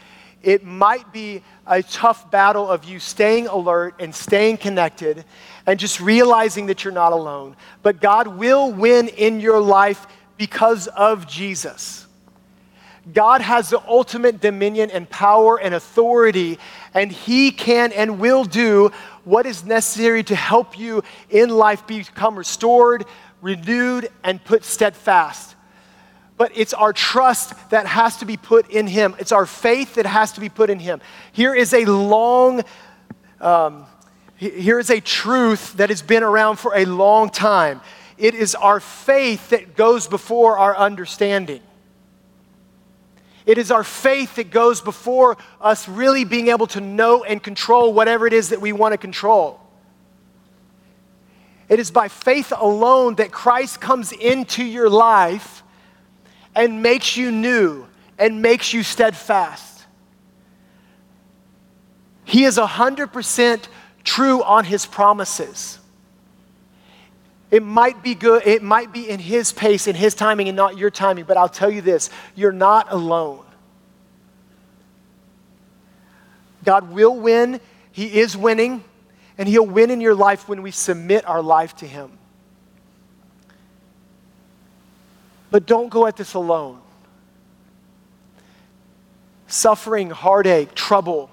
it 0.42 0.64
might 0.64 1.12
be 1.12 1.42
a 1.66 1.82
tough 1.82 2.30
battle 2.30 2.68
of 2.68 2.84
you 2.84 3.00
staying 3.00 3.48
alert 3.48 3.96
and 3.98 4.14
staying 4.14 4.58
connected 4.58 5.24
and 5.66 5.78
just 5.80 6.00
realizing 6.00 6.66
that 6.66 6.84
you're 6.84 6.92
not 6.92 7.12
alone. 7.12 7.56
But 7.82 8.00
God 8.00 8.28
will 8.28 8.70
win 8.72 9.08
in 9.08 9.40
your 9.40 9.60
life 9.60 10.06
because 10.36 10.86
of 10.86 11.26
Jesus. 11.26 12.05
God 13.12 13.40
has 13.40 13.70
the 13.70 13.80
ultimate 13.86 14.40
dominion 14.40 14.90
and 14.90 15.08
power 15.08 15.60
and 15.60 15.74
authority, 15.74 16.58
and 16.92 17.10
He 17.12 17.50
can 17.50 17.92
and 17.92 18.18
will 18.18 18.44
do 18.44 18.90
what 19.24 19.46
is 19.46 19.64
necessary 19.64 20.22
to 20.24 20.34
help 20.34 20.78
you 20.78 21.02
in 21.30 21.50
life 21.50 21.86
become 21.86 22.36
restored, 22.36 23.04
renewed, 23.40 24.08
and 24.24 24.44
put 24.44 24.64
steadfast 24.64 25.56
but 26.36 26.52
it's 26.54 26.74
our 26.74 26.92
trust 26.92 27.54
that 27.70 27.86
has 27.86 28.18
to 28.18 28.26
be 28.26 28.36
put 28.36 28.70
in 28.70 28.86
Him. 28.86 29.14
It's 29.18 29.32
our 29.32 29.46
faith 29.46 29.94
that 29.94 30.06
has 30.06 30.32
to 30.32 30.40
be 30.40 30.48
put 30.48 30.70
in 30.70 30.78
Him. 30.78 31.00
Here 31.32 31.54
is 31.54 31.72
a 31.72 31.84
long, 31.86 32.62
um, 33.40 33.86
here 34.36 34.78
is 34.78 34.90
a 34.90 35.00
truth 35.00 35.74
that 35.74 35.88
has 35.88 36.02
been 36.02 36.22
around 36.22 36.56
for 36.56 36.76
a 36.76 36.84
long 36.84 37.30
time. 37.30 37.80
It 38.18 38.34
is 38.34 38.54
our 38.54 38.80
faith 38.80 39.50
that 39.50 39.76
goes 39.76 40.06
before 40.06 40.58
our 40.58 40.76
understanding. 40.76 41.60
It 43.46 43.58
is 43.58 43.70
our 43.70 43.84
faith 43.84 44.34
that 44.34 44.50
goes 44.50 44.80
before 44.80 45.36
us 45.60 45.88
really 45.88 46.24
being 46.24 46.48
able 46.48 46.66
to 46.68 46.80
know 46.80 47.22
and 47.22 47.40
control 47.40 47.94
whatever 47.94 48.26
it 48.26 48.32
is 48.32 48.48
that 48.50 48.60
we 48.60 48.72
want 48.72 48.92
to 48.92 48.98
control. 48.98 49.60
It 51.68 51.78
is 51.78 51.92
by 51.92 52.08
faith 52.08 52.52
alone 52.56 53.14
that 53.16 53.30
Christ 53.30 53.80
comes 53.80 54.12
into 54.12 54.64
your 54.64 54.90
life 54.90 55.62
and 56.54 56.82
makes 56.82 57.16
you 57.16 57.30
new 57.30 57.86
and 58.18 58.42
makes 58.42 58.72
you 58.72 58.82
steadfast. 58.82 59.84
He 62.24 62.44
is 62.44 62.58
100% 62.58 63.68
true 64.02 64.42
on 64.42 64.64
his 64.64 64.86
promises. 64.86 65.78
It 67.50 67.62
might 67.62 68.02
be 68.02 68.14
good, 68.14 68.46
it 68.46 68.62
might 68.62 68.92
be 68.92 69.08
in 69.08 69.20
his 69.20 69.52
pace, 69.52 69.86
in 69.86 69.94
his 69.94 70.14
timing, 70.14 70.48
and 70.48 70.56
not 70.56 70.76
your 70.76 70.90
timing, 70.90 71.24
but 71.24 71.36
I'll 71.36 71.48
tell 71.48 71.70
you 71.70 71.80
this 71.80 72.10
you're 72.34 72.52
not 72.52 72.92
alone. 72.92 73.44
God 76.64 76.90
will 76.90 77.16
win, 77.16 77.60
he 77.92 78.18
is 78.18 78.36
winning, 78.36 78.82
and 79.38 79.48
he'll 79.48 79.66
win 79.66 79.90
in 79.90 80.00
your 80.00 80.14
life 80.14 80.48
when 80.48 80.62
we 80.62 80.72
submit 80.72 81.26
our 81.28 81.40
life 81.40 81.76
to 81.76 81.86
him. 81.86 82.10
But 85.50 85.66
don't 85.66 85.88
go 85.88 86.06
at 86.06 86.16
this 86.16 86.34
alone. 86.34 86.80
Suffering, 89.46 90.10
heartache, 90.10 90.74
trouble, 90.74 91.30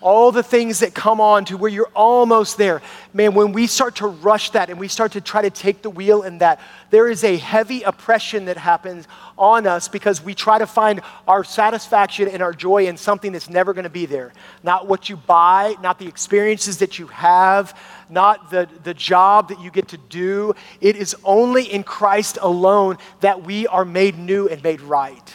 all 0.00 0.32
the 0.32 0.42
things 0.42 0.80
that 0.80 0.94
come 0.94 1.20
on 1.20 1.44
to 1.46 1.56
where 1.56 1.70
you're 1.70 1.90
almost 1.94 2.58
there. 2.58 2.82
Man, 3.12 3.34
when 3.34 3.52
we 3.52 3.66
start 3.66 3.96
to 3.96 4.06
rush 4.06 4.50
that 4.50 4.70
and 4.70 4.78
we 4.78 4.88
start 4.88 5.12
to 5.12 5.20
try 5.20 5.42
to 5.42 5.50
take 5.50 5.82
the 5.82 5.90
wheel 5.90 6.22
in 6.22 6.38
that, 6.38 6.60
there 6.90 7.08
is 7.08 7.24
a 7.24 7.36
heavy 7.36 7.82
oppression 7.82 8.44
that 8.46 8.56
happens 8.56 9.08
on 9.38 9.66
us 9.66 9.88
because 9.88 10.22
we 10.22 10.34
try 10.34 10.58
to 10.58 10.66
find 10.66 11.00
our 11.26 11.44
satisfaction 11.44 12.28
and 12.28 12.42
our 12.42 12.52
joy 12.52 12.86
in 12.86 12.96
something 12.96 13.32
that's 13.32 13.50
never 13.50 13.74
going 13.74 13.84
to 13.84 13.90
be 13.90 14.06
there. 14.06 14.32
Not 14.62 14.86
what 14.86 15.08
you 15.08 15.16
buy, 15.16 15.74
not 15.82 15.98
the 15.98 16.06
experiences 16.06 16.78
that 16.78 16.98
you 16.98 17.06
have, 17.08 17.78
not 18.08 18.50
the, 18.50 18.68
the 18.84 18.94
job 18.94 19.48
that 19.48 19.60
you 19.60 19.70
get 19.70 19.88
to 19.88 19.98
do. 19.98 20.54
It 20.80 20.96
is 20.96 21.16
only 21.24 21.64
in 21.64 21.82
Christ 21.82 22.38
alone 22.40 22.98
that 23.20 23.42
we 23.42 23.66
are 23.66 23.84
made 23.84 24.18
new 24.18 24.48
and 24.48 24.62
made 24.62 24.80
right. 24.80 25.34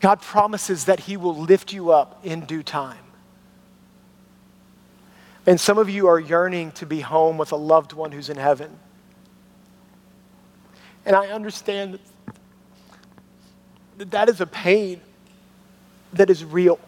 God 0.00 0.22
promises 0.22 0.86
that 0.86 1.00
He 1.00 1.16
will 1.16 1.36
lift 1.36 1.72
you 1.72 1.90
up 1.90 2.20
in 2.24 2.40
due 2.46 2.62
time. 2.62 3.04
And 5.46 5.60
some 5.60 5.78
of 5.78 5.88
you 5.88 6.06
are 6.06 6.18
yearning 6.18 6.72
to 6.72 6.86
be 6.86 7.00
home 7.00 7.38
with 7.38 7.52
a 7.52 7.56
loved 7.56 7.92
one 7.92 8.12
who's 8.12 8.28
in 8.28 8.36
heaven. 8.36 8.78
And 11.04 11.16
I 11.16 11.28
understand 11.28 11.98
that 13.98 14.10
that 14.10 14.28
is 14.28 14.40
a 14.40 14.46
pain 14.46 15.00
that 16.12 16.30
is 16.30 16.44
real. 16.44 16.78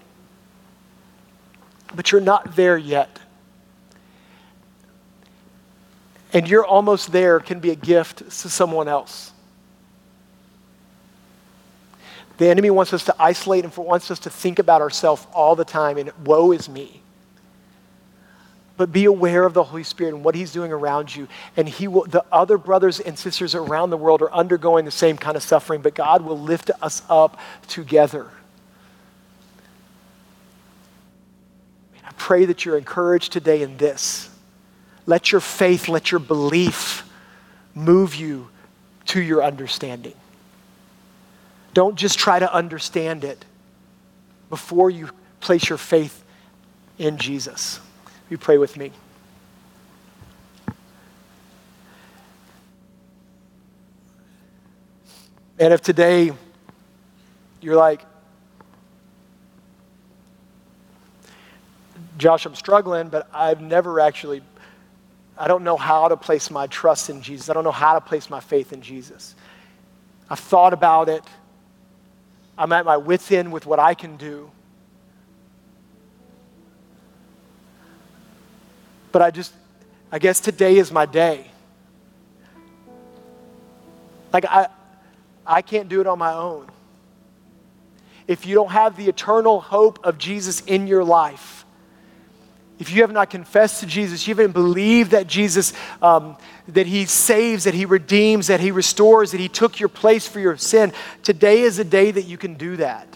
But 1.95 2.13
you're 2.13 2.21
not 2.21 2.57
there 2.57 2.79
yet. 2.79 3.19
And 6.33 6.49
you're 6.49 6.65
almost 6.65 7.13
there 7.13 7.41
can 7.41 7.61
be 7.61 7.71
a 7.71 7.75
gift 7.75 8.19
to 8.19 8.49
someone 8.49 8.89
else. 8.89 9.32
The 12.43 12.49
enemy 12.49 12.71
wants 12.71 12.93
us 12.93 13.05
to 13.05 13.15
isolate 13.21 13.63
and 13.65 13.77
wants 13.77 14.11
us 14.11 14.19
to 14.19 14.31
think 14.31 14.59
about 14.59 14.81
ourselves 14.81 15.29
all 15.33 15.55
the 15.55 15.65
time 15.65 15.97
and 15.97 16.11
woe 16.25 16.51
is 16.51 16.69
me. 16.69 17.01
But 18.77 18.91
be 18.91 19.05
aware 19.05 19.45
of 19.47 19.55
the 19.55 19.63
Holy 19.63 19.85
Spirit 19.85 20.13
and 20.13 20.25
what 20.25 20.35
He's 20.35 20.53
doing 20.53 20.73
around 20.73 21.15
you. 21.15 21.29
And 21.57 21.69
He 21.69 21.87
will, 21.87 22.05
the 22.05 22.25
other 22.33 22.59
brothers 22.59 22.99
and 22.99 23.17
sisters 23.17 23.55
around 23.55 23.91
the 23.91 23.97
world 23.97 24.23
are 24.23 24.33
undergoing 24.33 24.85
the 24.85 24.91
same 24.91 25.17
kind 25.17 25.37
of 25.37 25.45
suffering, 25.45 25.83
but 25.83 25.95
God 25.95 26.23
will 26.23 26.37
lift 26.37 26.73
us 26.81 27.03
up 27.09 27.39
together. 27.69 28.27
I 32.05 32.11
pray 32.17 32.45
that 32.47 32.65
you're 32.65 32.77
encouraged 32.77 33.33
today 33.33 33.63
in 33.63 33.77
this. 33.77 34.31
Let 35.07 35.31
your 35.31 35.41
faith, 35.41 35.89
let 35.89 36.11
your 36.11 36.19
belief 36.19 37.09
move 37.73 38.17
you 38.17 38.49
to 39.07 39.21
your 39.21 39.45
understanding. 39.45 40.15
Don't 41.75 41.97
just 41.97 42.19
try 42.19 42.39
to 42.39 42.53
understand 42.53 43.25
it 43.25 43.45
before 44.51 44.91
you 44.91 45.09
place 45.41 45.69
your 45.69 45.79
faith 45.79 46.23
in 46.99 47.17
Jesus. 47.17 47.81
You 48.29 48.39
pray 48.39 48.59
with 48.59 48.77
me. 48.77 48.93
And 55.59 55.73
if 55.73 55.81
today 55.81 56.33
you're 57.61 57.77
like, 57.77 58.05
Josh, 62.19 62.45
I'm 62.47 62.55
struggling, 62.55 63.09
but 63.09 63.29
I've 63.33 63.61
never 63.61 64.01
actually, 64.01 64.43
I 65.39 65.49
don't 65.49 65.65
know 65.65 65.77
how 65.77 66.09
to 66.09 66.17
place 66.17 66.51
my 66.51 66.67
trust 66.67 67.11
in 67.11 67.23
Jesus. 67.23 67.49
I 67.49 67.53
don't 67.53 67.65
know 67.65 67.71
how 67.71 67.95
to 67.95 68.01
place 68.01 68.29
my 68.29 68.41
faith 68.41 68.73
in 68.73 68.83
Jesus. 68.83 69.35
I've 70.29 70.39
thought 70.39 70.73
about 70.73 71.09
it. 71.09 71.25
I'm 72.63 72.71
at 72.71 72.85
my 72.85 72.97
wits' 72.97 73.33
end 73.33 73.51
with 73.51 73.67
what 73.67 73.81
I 73.81 73.93
can 73.93 74.17
do. 74.17 74.49
But 79.11 79.21
I 79.21 79.33
just, 79.33 79.53
I 80.13 80.21
guess 80.21 80.39
today 80.39 80.79
is 80.79 80.93
my 80.93 81.05
day. 81.05 81.51
Like, 84.33 84.45
I, 84.45 84.69
I 85.45 85.61
can't 85.61 85.89
do 85.89 86.01
it 86.01 86.07
on 86.07 86.21
my 86.21 86.35
own. 86.35 86.69
If 88.29 88.47
you 88.47 88.55
don't 88.55 88.71
have 88.71 88.97
the 88.97 89.09
eternal 89.09 89.61
hope 89.61 89.99
of 90.05 90.17
Jesus 90.17 90.61
in 90.61 90.87
your 90.87 91.03
life, 91.03 91.67
if 92.79 92.91
you 92.91 93.03
have 93.03 93.13
not 93.13 93.31
confessed 93.31 93.81
to 93.81 93.87
Jesus, 93.87 94.27
you 94.27 94.35
haven't 94.35 94.53
believed 94.53 95.13
that 95.13 95.27
Jesus, 95.27 95.73
um, 96.01 96.37
that 96.69 96.87
He 96.87 97.05
saves, 97.07 97.65
that 97.65 97.75
He 97.75 97.85
redeems, 97.85 98.49
that 98.49 98.61
He 98.61 98.71
restores, 98.71 99.31
that 99.33 99.41
He 99.41 99.49
took 99.49 99.79
your 99.79 99.89
place 99.89 100.27
for 100.27 100.41
your 100.41 100.57
sin, 100.57 100.93
today 101.23 101.61
is 101.61 101.79
a 101.79 101.85
day 101.85 102.11
that 102.11 102.23
you 102.23 102.37
can 102.37 102.55
do 102.55 102.77
that. 102.77 103.07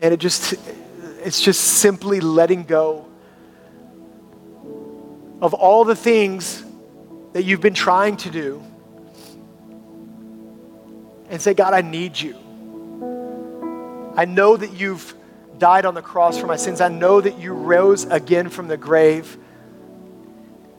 And 0.00 0.14
it 0.14 0.20
just, 0.20 0.54
it's 1.24 1.40
just 1.40 1.60
simply 1.60 2.20
letting 2.20 2.62
go 2.64 3.06
of 5.42 5.54
all 5.54 5.84
the 5.84 5.96
things 5.96 6.64
that 7.32 7.44
you've 7.44 7.60
been 7.60 7.74
trying 7.74 8.16
to 8.18 8.30
do 8.30 8.62
and 11.28 11.42
say, 11.42 11.54
God, 11.54 11.74
I 11.74 11.82
need 11.82 12.18
you. 12.18 12.36
I 14.18 14.24
know 14.24 14.56
that 14.56 14.72
you've 14.72 15.14
died 15.58 15.84
on 15.84 15.94
the 15.94 16.02
cross 16.02 16.38
for 16.38 16.48
my 16.48 16.56
sins. 16.56 16.80
I 16.80 16.88
know 16.88 17.20
that 17.20 17.38
you 17.38 17.52
rose 17.52 18.04
again 18.06 18.48
from 18.48 18.66
the 18.66 18.76
grave. 18.76 19.38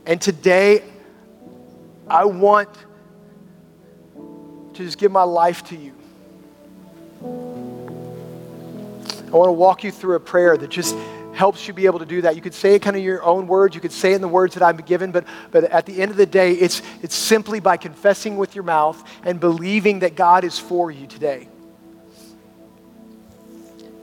And 0.05 0.21
today, 0.21 0.83
I 2.09 2.25
want 2.25 2.67
to 4.73 4.83
just 4.83 4.97
give 4.97 5.13
my 5.13 5.23
life 5.23 5.63
to 5.69 5.77
you. 5.77 5.93
I 7.21 7.23
want 9.31 9.47
to 9.47 9.53
walk 9.53 9.85
you 9.85 9.91
through 9.91 10.15
a 10.15 10.19
prayer 10.19 10.57
that 10.57 10.69
just 10.69 10.93
helps 11.33 11.65
you 11.65 11.73
be 11.73 11.85
able 11.85 11.99
to 11.99 12.05
do 12.05 12.23
that. 12.23 12.35
You 12.35 12.41
could 12.41 12.53
say 12.53 12.75
it 12.75 12.81
kind 12.81 12.97
of 12.97 13.01
your 13.01 13.23
own 13.23 13.47
words. 13.47 13.73
You 13.73 13.79
could 13.79 13.93
say 13.93 14.11
it 14.11 14.15
in 14.15 14.21
the 14.21 14.27
words 14.27 14.55
that 14.55 14.63
I've 14.63 14.85
given, 14.85 15.13
but, 15.13 15.23
but 15.51 15.63
at 15.63 15.85
the 15.85 16.01
end 16.01 16.11
of 16.11 16.17
the 16.17 16.25
day, 16.25 16.55
it's, 16.55 16.81
it's 17.01 17.15
simply 17.15 17.61
by 17.61 17.77
confessing 17.77 18.35
with 18.35 18.53
your 18.53 18.65
mouth 18.65 19.01
and 19.23 19.39
believing 19.39 19.99
that 19.99 20.15
God 20.15 20.43
is 20.43 20.59
for 20.59 20.91
you 20.91 21.07
today. 21.07 21.47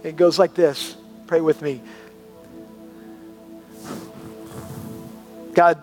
It 0.07 0.15
goes 0.15 0.39
like 0.39 0.55
this. 0.55 0.97
Pray 1.27 1.41
with 1.41 1.61
me. 1.61 1.83
God, 5.53 5.83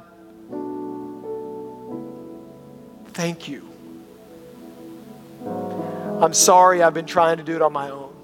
thank 3.10 3.50
you. 3.50 3.68
I'm 6.22 6.34
sorry 6.34 6.82
I've 6.82 6.94
been 6.94 7.06
trying 7.06 7.36
to 7.36 7.44
do 7.44 7.58
it 7.58 7.62
on 7.62 7.74
my 7.74 7.90
own. 7.90 8.16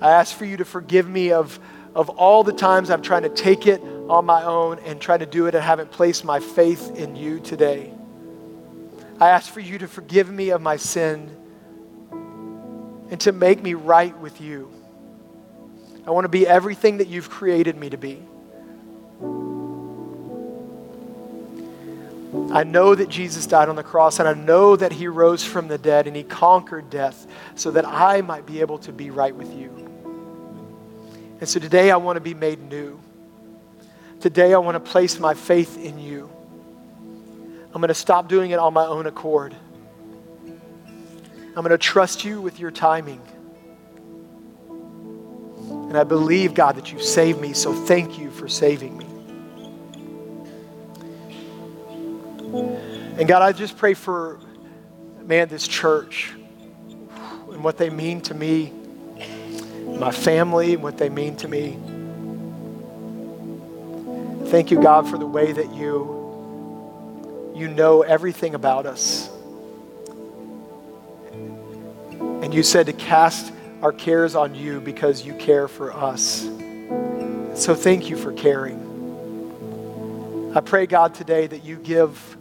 I 0.00 0.10
ask 0.10 0.34
for 0.36 0.46
you 0.46 0.56
to 0.56 0.64
forgive 0.64 1.08
me 1.08 1.30
of, 1.30 1.60
of 1.94 2.08
all 2.08 2.42
the 2.42 2.52
times 2.52 2.90
I've 2.90 3.02
tried 3.02 3.20
to 3.20 3.28
take 3.28 3.68
it 3.68 3.80
on 4.08 4.26
my 4.26 4.42
own 4.42 4.80
and 4.80 5.00
try 5.00 5.16
to 5.16 5.26
do 5.26 5.46
it 5.46 5.54
and 5.54 5.62
haven't 5.62 5.92
placed 5.92 6.24
my 6.24 6.40
faith 6.40 6.96
in 6.96 7.14
you 7.14 7.38
today. 7.38 7.92
I 9.20 9.28
ask 9.28 9.52
for 9.52 9.60
you 9.60 9.78
to 9.78 9.86
forgive 9.86 10.28
me 10.28 10.50
of 10.50 10.60
my 10.60 10.76
sin 10.76 11.36
and 13.10 13.20
to 13.22 13.32
make 13.32 13.62
me 13.62 13.74
right 13.74 14.16
with 14.18 14.40
you. 14.40 14.70
I 16.06 16.10
want 16.10 16.24
to 16.24 16.28
be 16.28 16.46
everything 16.46 16.98
that 16.98 17.08
you've 17.08 17.28
created 17.28 17.76
me 17.76 17.90
to 17.90 17.96
be. 17.96 18.22
I 22.52 22.64
know 22.64 22.94
that 22.94 23.08
Jesus 23.08 23.46
died 23.46 23.68
on 23.68 23.76
the 23.76 23.82
cross, 23.82 24.18
and 24.20 24.28
I 24.28 24.34
know 24.34 24.76
that 24.76 24.92
he 24.92 25.08
rose 25.08 25.44
from 25.44 25.68
the 25.68 25.78
dead 25.78 26.06
and 26.06 26.16
he 26.16 26.22
conquered 26.22 26.88
death 26.88 27.26
so 27.56 27.72
that 27.72 27.84
I 27.84 28.22
might 28.22 28.46
be 28.46 28.60
able 28.60 28.78
to 28.78 28.92
be 28.92 29.10
right 29.10 29.34
with 29.34 29.52
you. 29.54 29.68
And 31.40 31.48
so 31.48 31.58
today 31.58 31.90
I 31.90 31.96
want 31.96 32.16
to 32.16 32.20
be 32.20 32.34
made 32.34 32.60
new. 32.60 33.00
Today 34.20 34.54
I 34.54 34.58
want 34.58 34.74
to 34.74 34.90
place 34.90 35.18
my 35.18 35.34
faith 35.34 35.82
in 35.82 35.98
you. 35.98 36.30
I'm 37.72 37.80
going 37.80 37.88
to 37.88 37.94
stop 37.94 38.28
doing 38.28 38.50
it 38.50 38.58
on 38.58 38.74
my 38.74 38.84
own 38.84 39.06
accord. 39.06 39.54
I'm 41.56 41.62
going 41.64 41.70
to 41.70 41.78
trust 41.78 42.24
you 42.24 42.40
with 42.40 42.58
your 42.58 42.70
timing. 42.70 43.20
And 45.68 45.96
I 45.96 46.04
believe, 46.04 46.54
God, 46.54 46.76
that 46.76 46.92
you've 46.92 47.02
saved 47.02 47.40
me, 47.40 47.52
so 47.52 47.72
thank 47.72 48.18
you 48.18 48.30
for 48.30 48.48
saving 48.48 48.96
me. 48.96 49.06
And 53.18 53.28
God, 53.28 53.42
I 53.42 53.52
just 53.52 53.76
pray 53.76 53.94
for, 53.94 54.38
man, 55.22 55.48
this 55.48 55.66
church 55.66 56.32
and 57.50 57.64
what 57.64 57.76
they 57.76 57.90
mean 57.90 58.20
to 58.22 58.34
me 58.34 58.72
my 60.00 60.10
family, 60.10 60.74
and 60.74 60.82
what 60.82 60.96
they 60.96 61.10
mean 61.10 61.36
to 61.36 61.46
me. 61.46 61.78
Thank 64.50 64.70
you, 64.70 64.82
God, 64.82 65.06
for 65.06 65.18
the 65.18 65.26
way 65.26 65.52
that 65.52 65.74
you 65.74 66.18
you 67.54 67.68
know 67.68 68.00
everything 68.00 68.54
about 68.54 68.86
us. 68.86 69.28
And 72.50 72.56
you 72.56 72.64
said 72.64 72.86
to 72.86 72.92
cast 72.92 73.52
our 73.80 73.92
cares 73.92 74.34
on 74.34 74.56
you 74.56 74.80
because 74.80 75.24
you 75.24 75.34
care 75.34 75.68
for 75.68 75.92
us. 75.92 76.40
So 77.54 77.76
thank 77.76 78.10
you 78.10 78.16
for 78.16 78.32
caring. 78.32 78.80
I 80.56 80.60
pray, 80.60 80.86
God, 80.86 81.14
today 81.14 81.46
that 81.46 81.62
you 81.64 81.76
give 81.76 82.36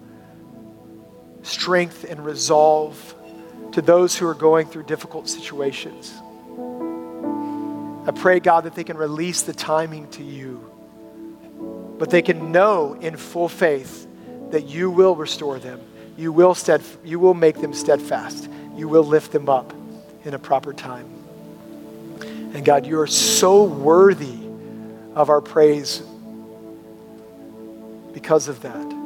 strength 1.44 2.06
and 2.10 2.26
resolve 2.26 3.14
to 3.74 3.84
those 3.84 4.18
who 4.18 4.26
are 4.28 4.34
going 4.34 4.66
through 4.66 4.86
difficult 4.86 5.30
situations. 5.30 6.12
I 8.08 8.12
pray, 8.12 8.40
God, 8.40 8.64
that 8.64 8.74
they 8.74 8.84
can 8.84 8.98
release 8.98 9.44
the 9.44 9.54
timing 9.54 10.10
to 10.14 10.24
you, 10.24 10.72
but 12.00 12.10
they 12.10 12.24
can 12.24 12.52
know 12.52 12.96
in 12.96 13.16
full 13.16 13.48
faith 13.48 14.08
that 14.50 14.66
you 14.66 14.90
will 14.90 15.16
restore 15.16 15.60
them. 15.60 15.80
You 16.18 16.32
will, 16.32 16.56
stead, 16.56 16.82
you 17.04 17.20
will 17.20 17.36
make 17.36 17.62
them 17.62 17.76
steadfast. 17.76 18.50
You 18.76 18.88
will 18.88 19.04
lift 19.04 19.32
them 19.32 19.50
up 19.50 19.72
in 20.26 20.34
a 20.34 20.40
proper 20.40 20.74
time. 20.74 21.08
And 22.54 22.66
God, 22.66 22.86
you 22.86 23.00
are 23.00 23.08
so 23.08 23.64
worthy 23.64 24.38
of 25.16 25.30
our 25.30 25.42
praise 25.42 26.02
because 28.14 28.48
of 28.48 28.62
that. 28.62 29.00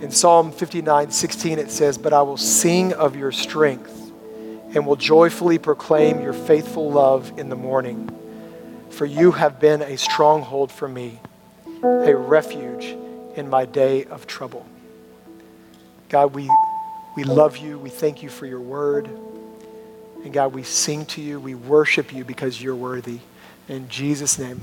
In 0.00 0.10
Psalm 0.10 0.50
59 0.50 1.10
16, 1.10 1.58
it 1.58 1.70
says, 1.70 1.98
But 1.98 2.12
I 2.12 2.22
will 2.22 2.36
sing 2.36 2.92
of 2.92 3.14
your 3.14 3.30
strength 3.30 4.10
and 4.74 4.86
will 4.86 4.96
joyfully 4.96 5.58
proclaim 5.58 6.20
your 6.20 6.32
faithful 6.32 6.90
love 6.90 7.38
in 7.38 7.48
the 7.48 7.56
morning. 7.56 8.10
For 8.90 9.06
you 9.06 9.32
have 9.32 9.60
been 9.60 9.82
a 9.82 9.96
stronghold 9.96 10.72
for 10.72 10.88
me, 10.88 11.20
a 11.82 12.14
refuge 12.14 12.96
in 13.36 13.48
my 13.48 13.64
day 13.64 14.04
of 14.06 14.26
trouble. 14.26 14.66
God, 16.08 16.34
we, 16.34 16.50
we 17.16 17.24
love 17.24 17.56
you. 17.56 17.78
We 17.78 17.90
thank 17.90 18.22
you 18.22 18.28
for 18.28 18.46
your 18.46 18.60
word. 18.60 19.08
And 20.24 20.32
God, 20.32 20.54
we 20.54 20.62
sing 20.62 21.04
to 21.06 21.20
you. 21.20 21.40
We 21.40 21.54
worship 21.54 22.12
you 22.12 22.24
because 22.24 22.62
you're 22.62 22.76
worthy. 22.76 23.20
In 23.68 23.88
Jesus' 23.88 24.38
name. 24.38 24.60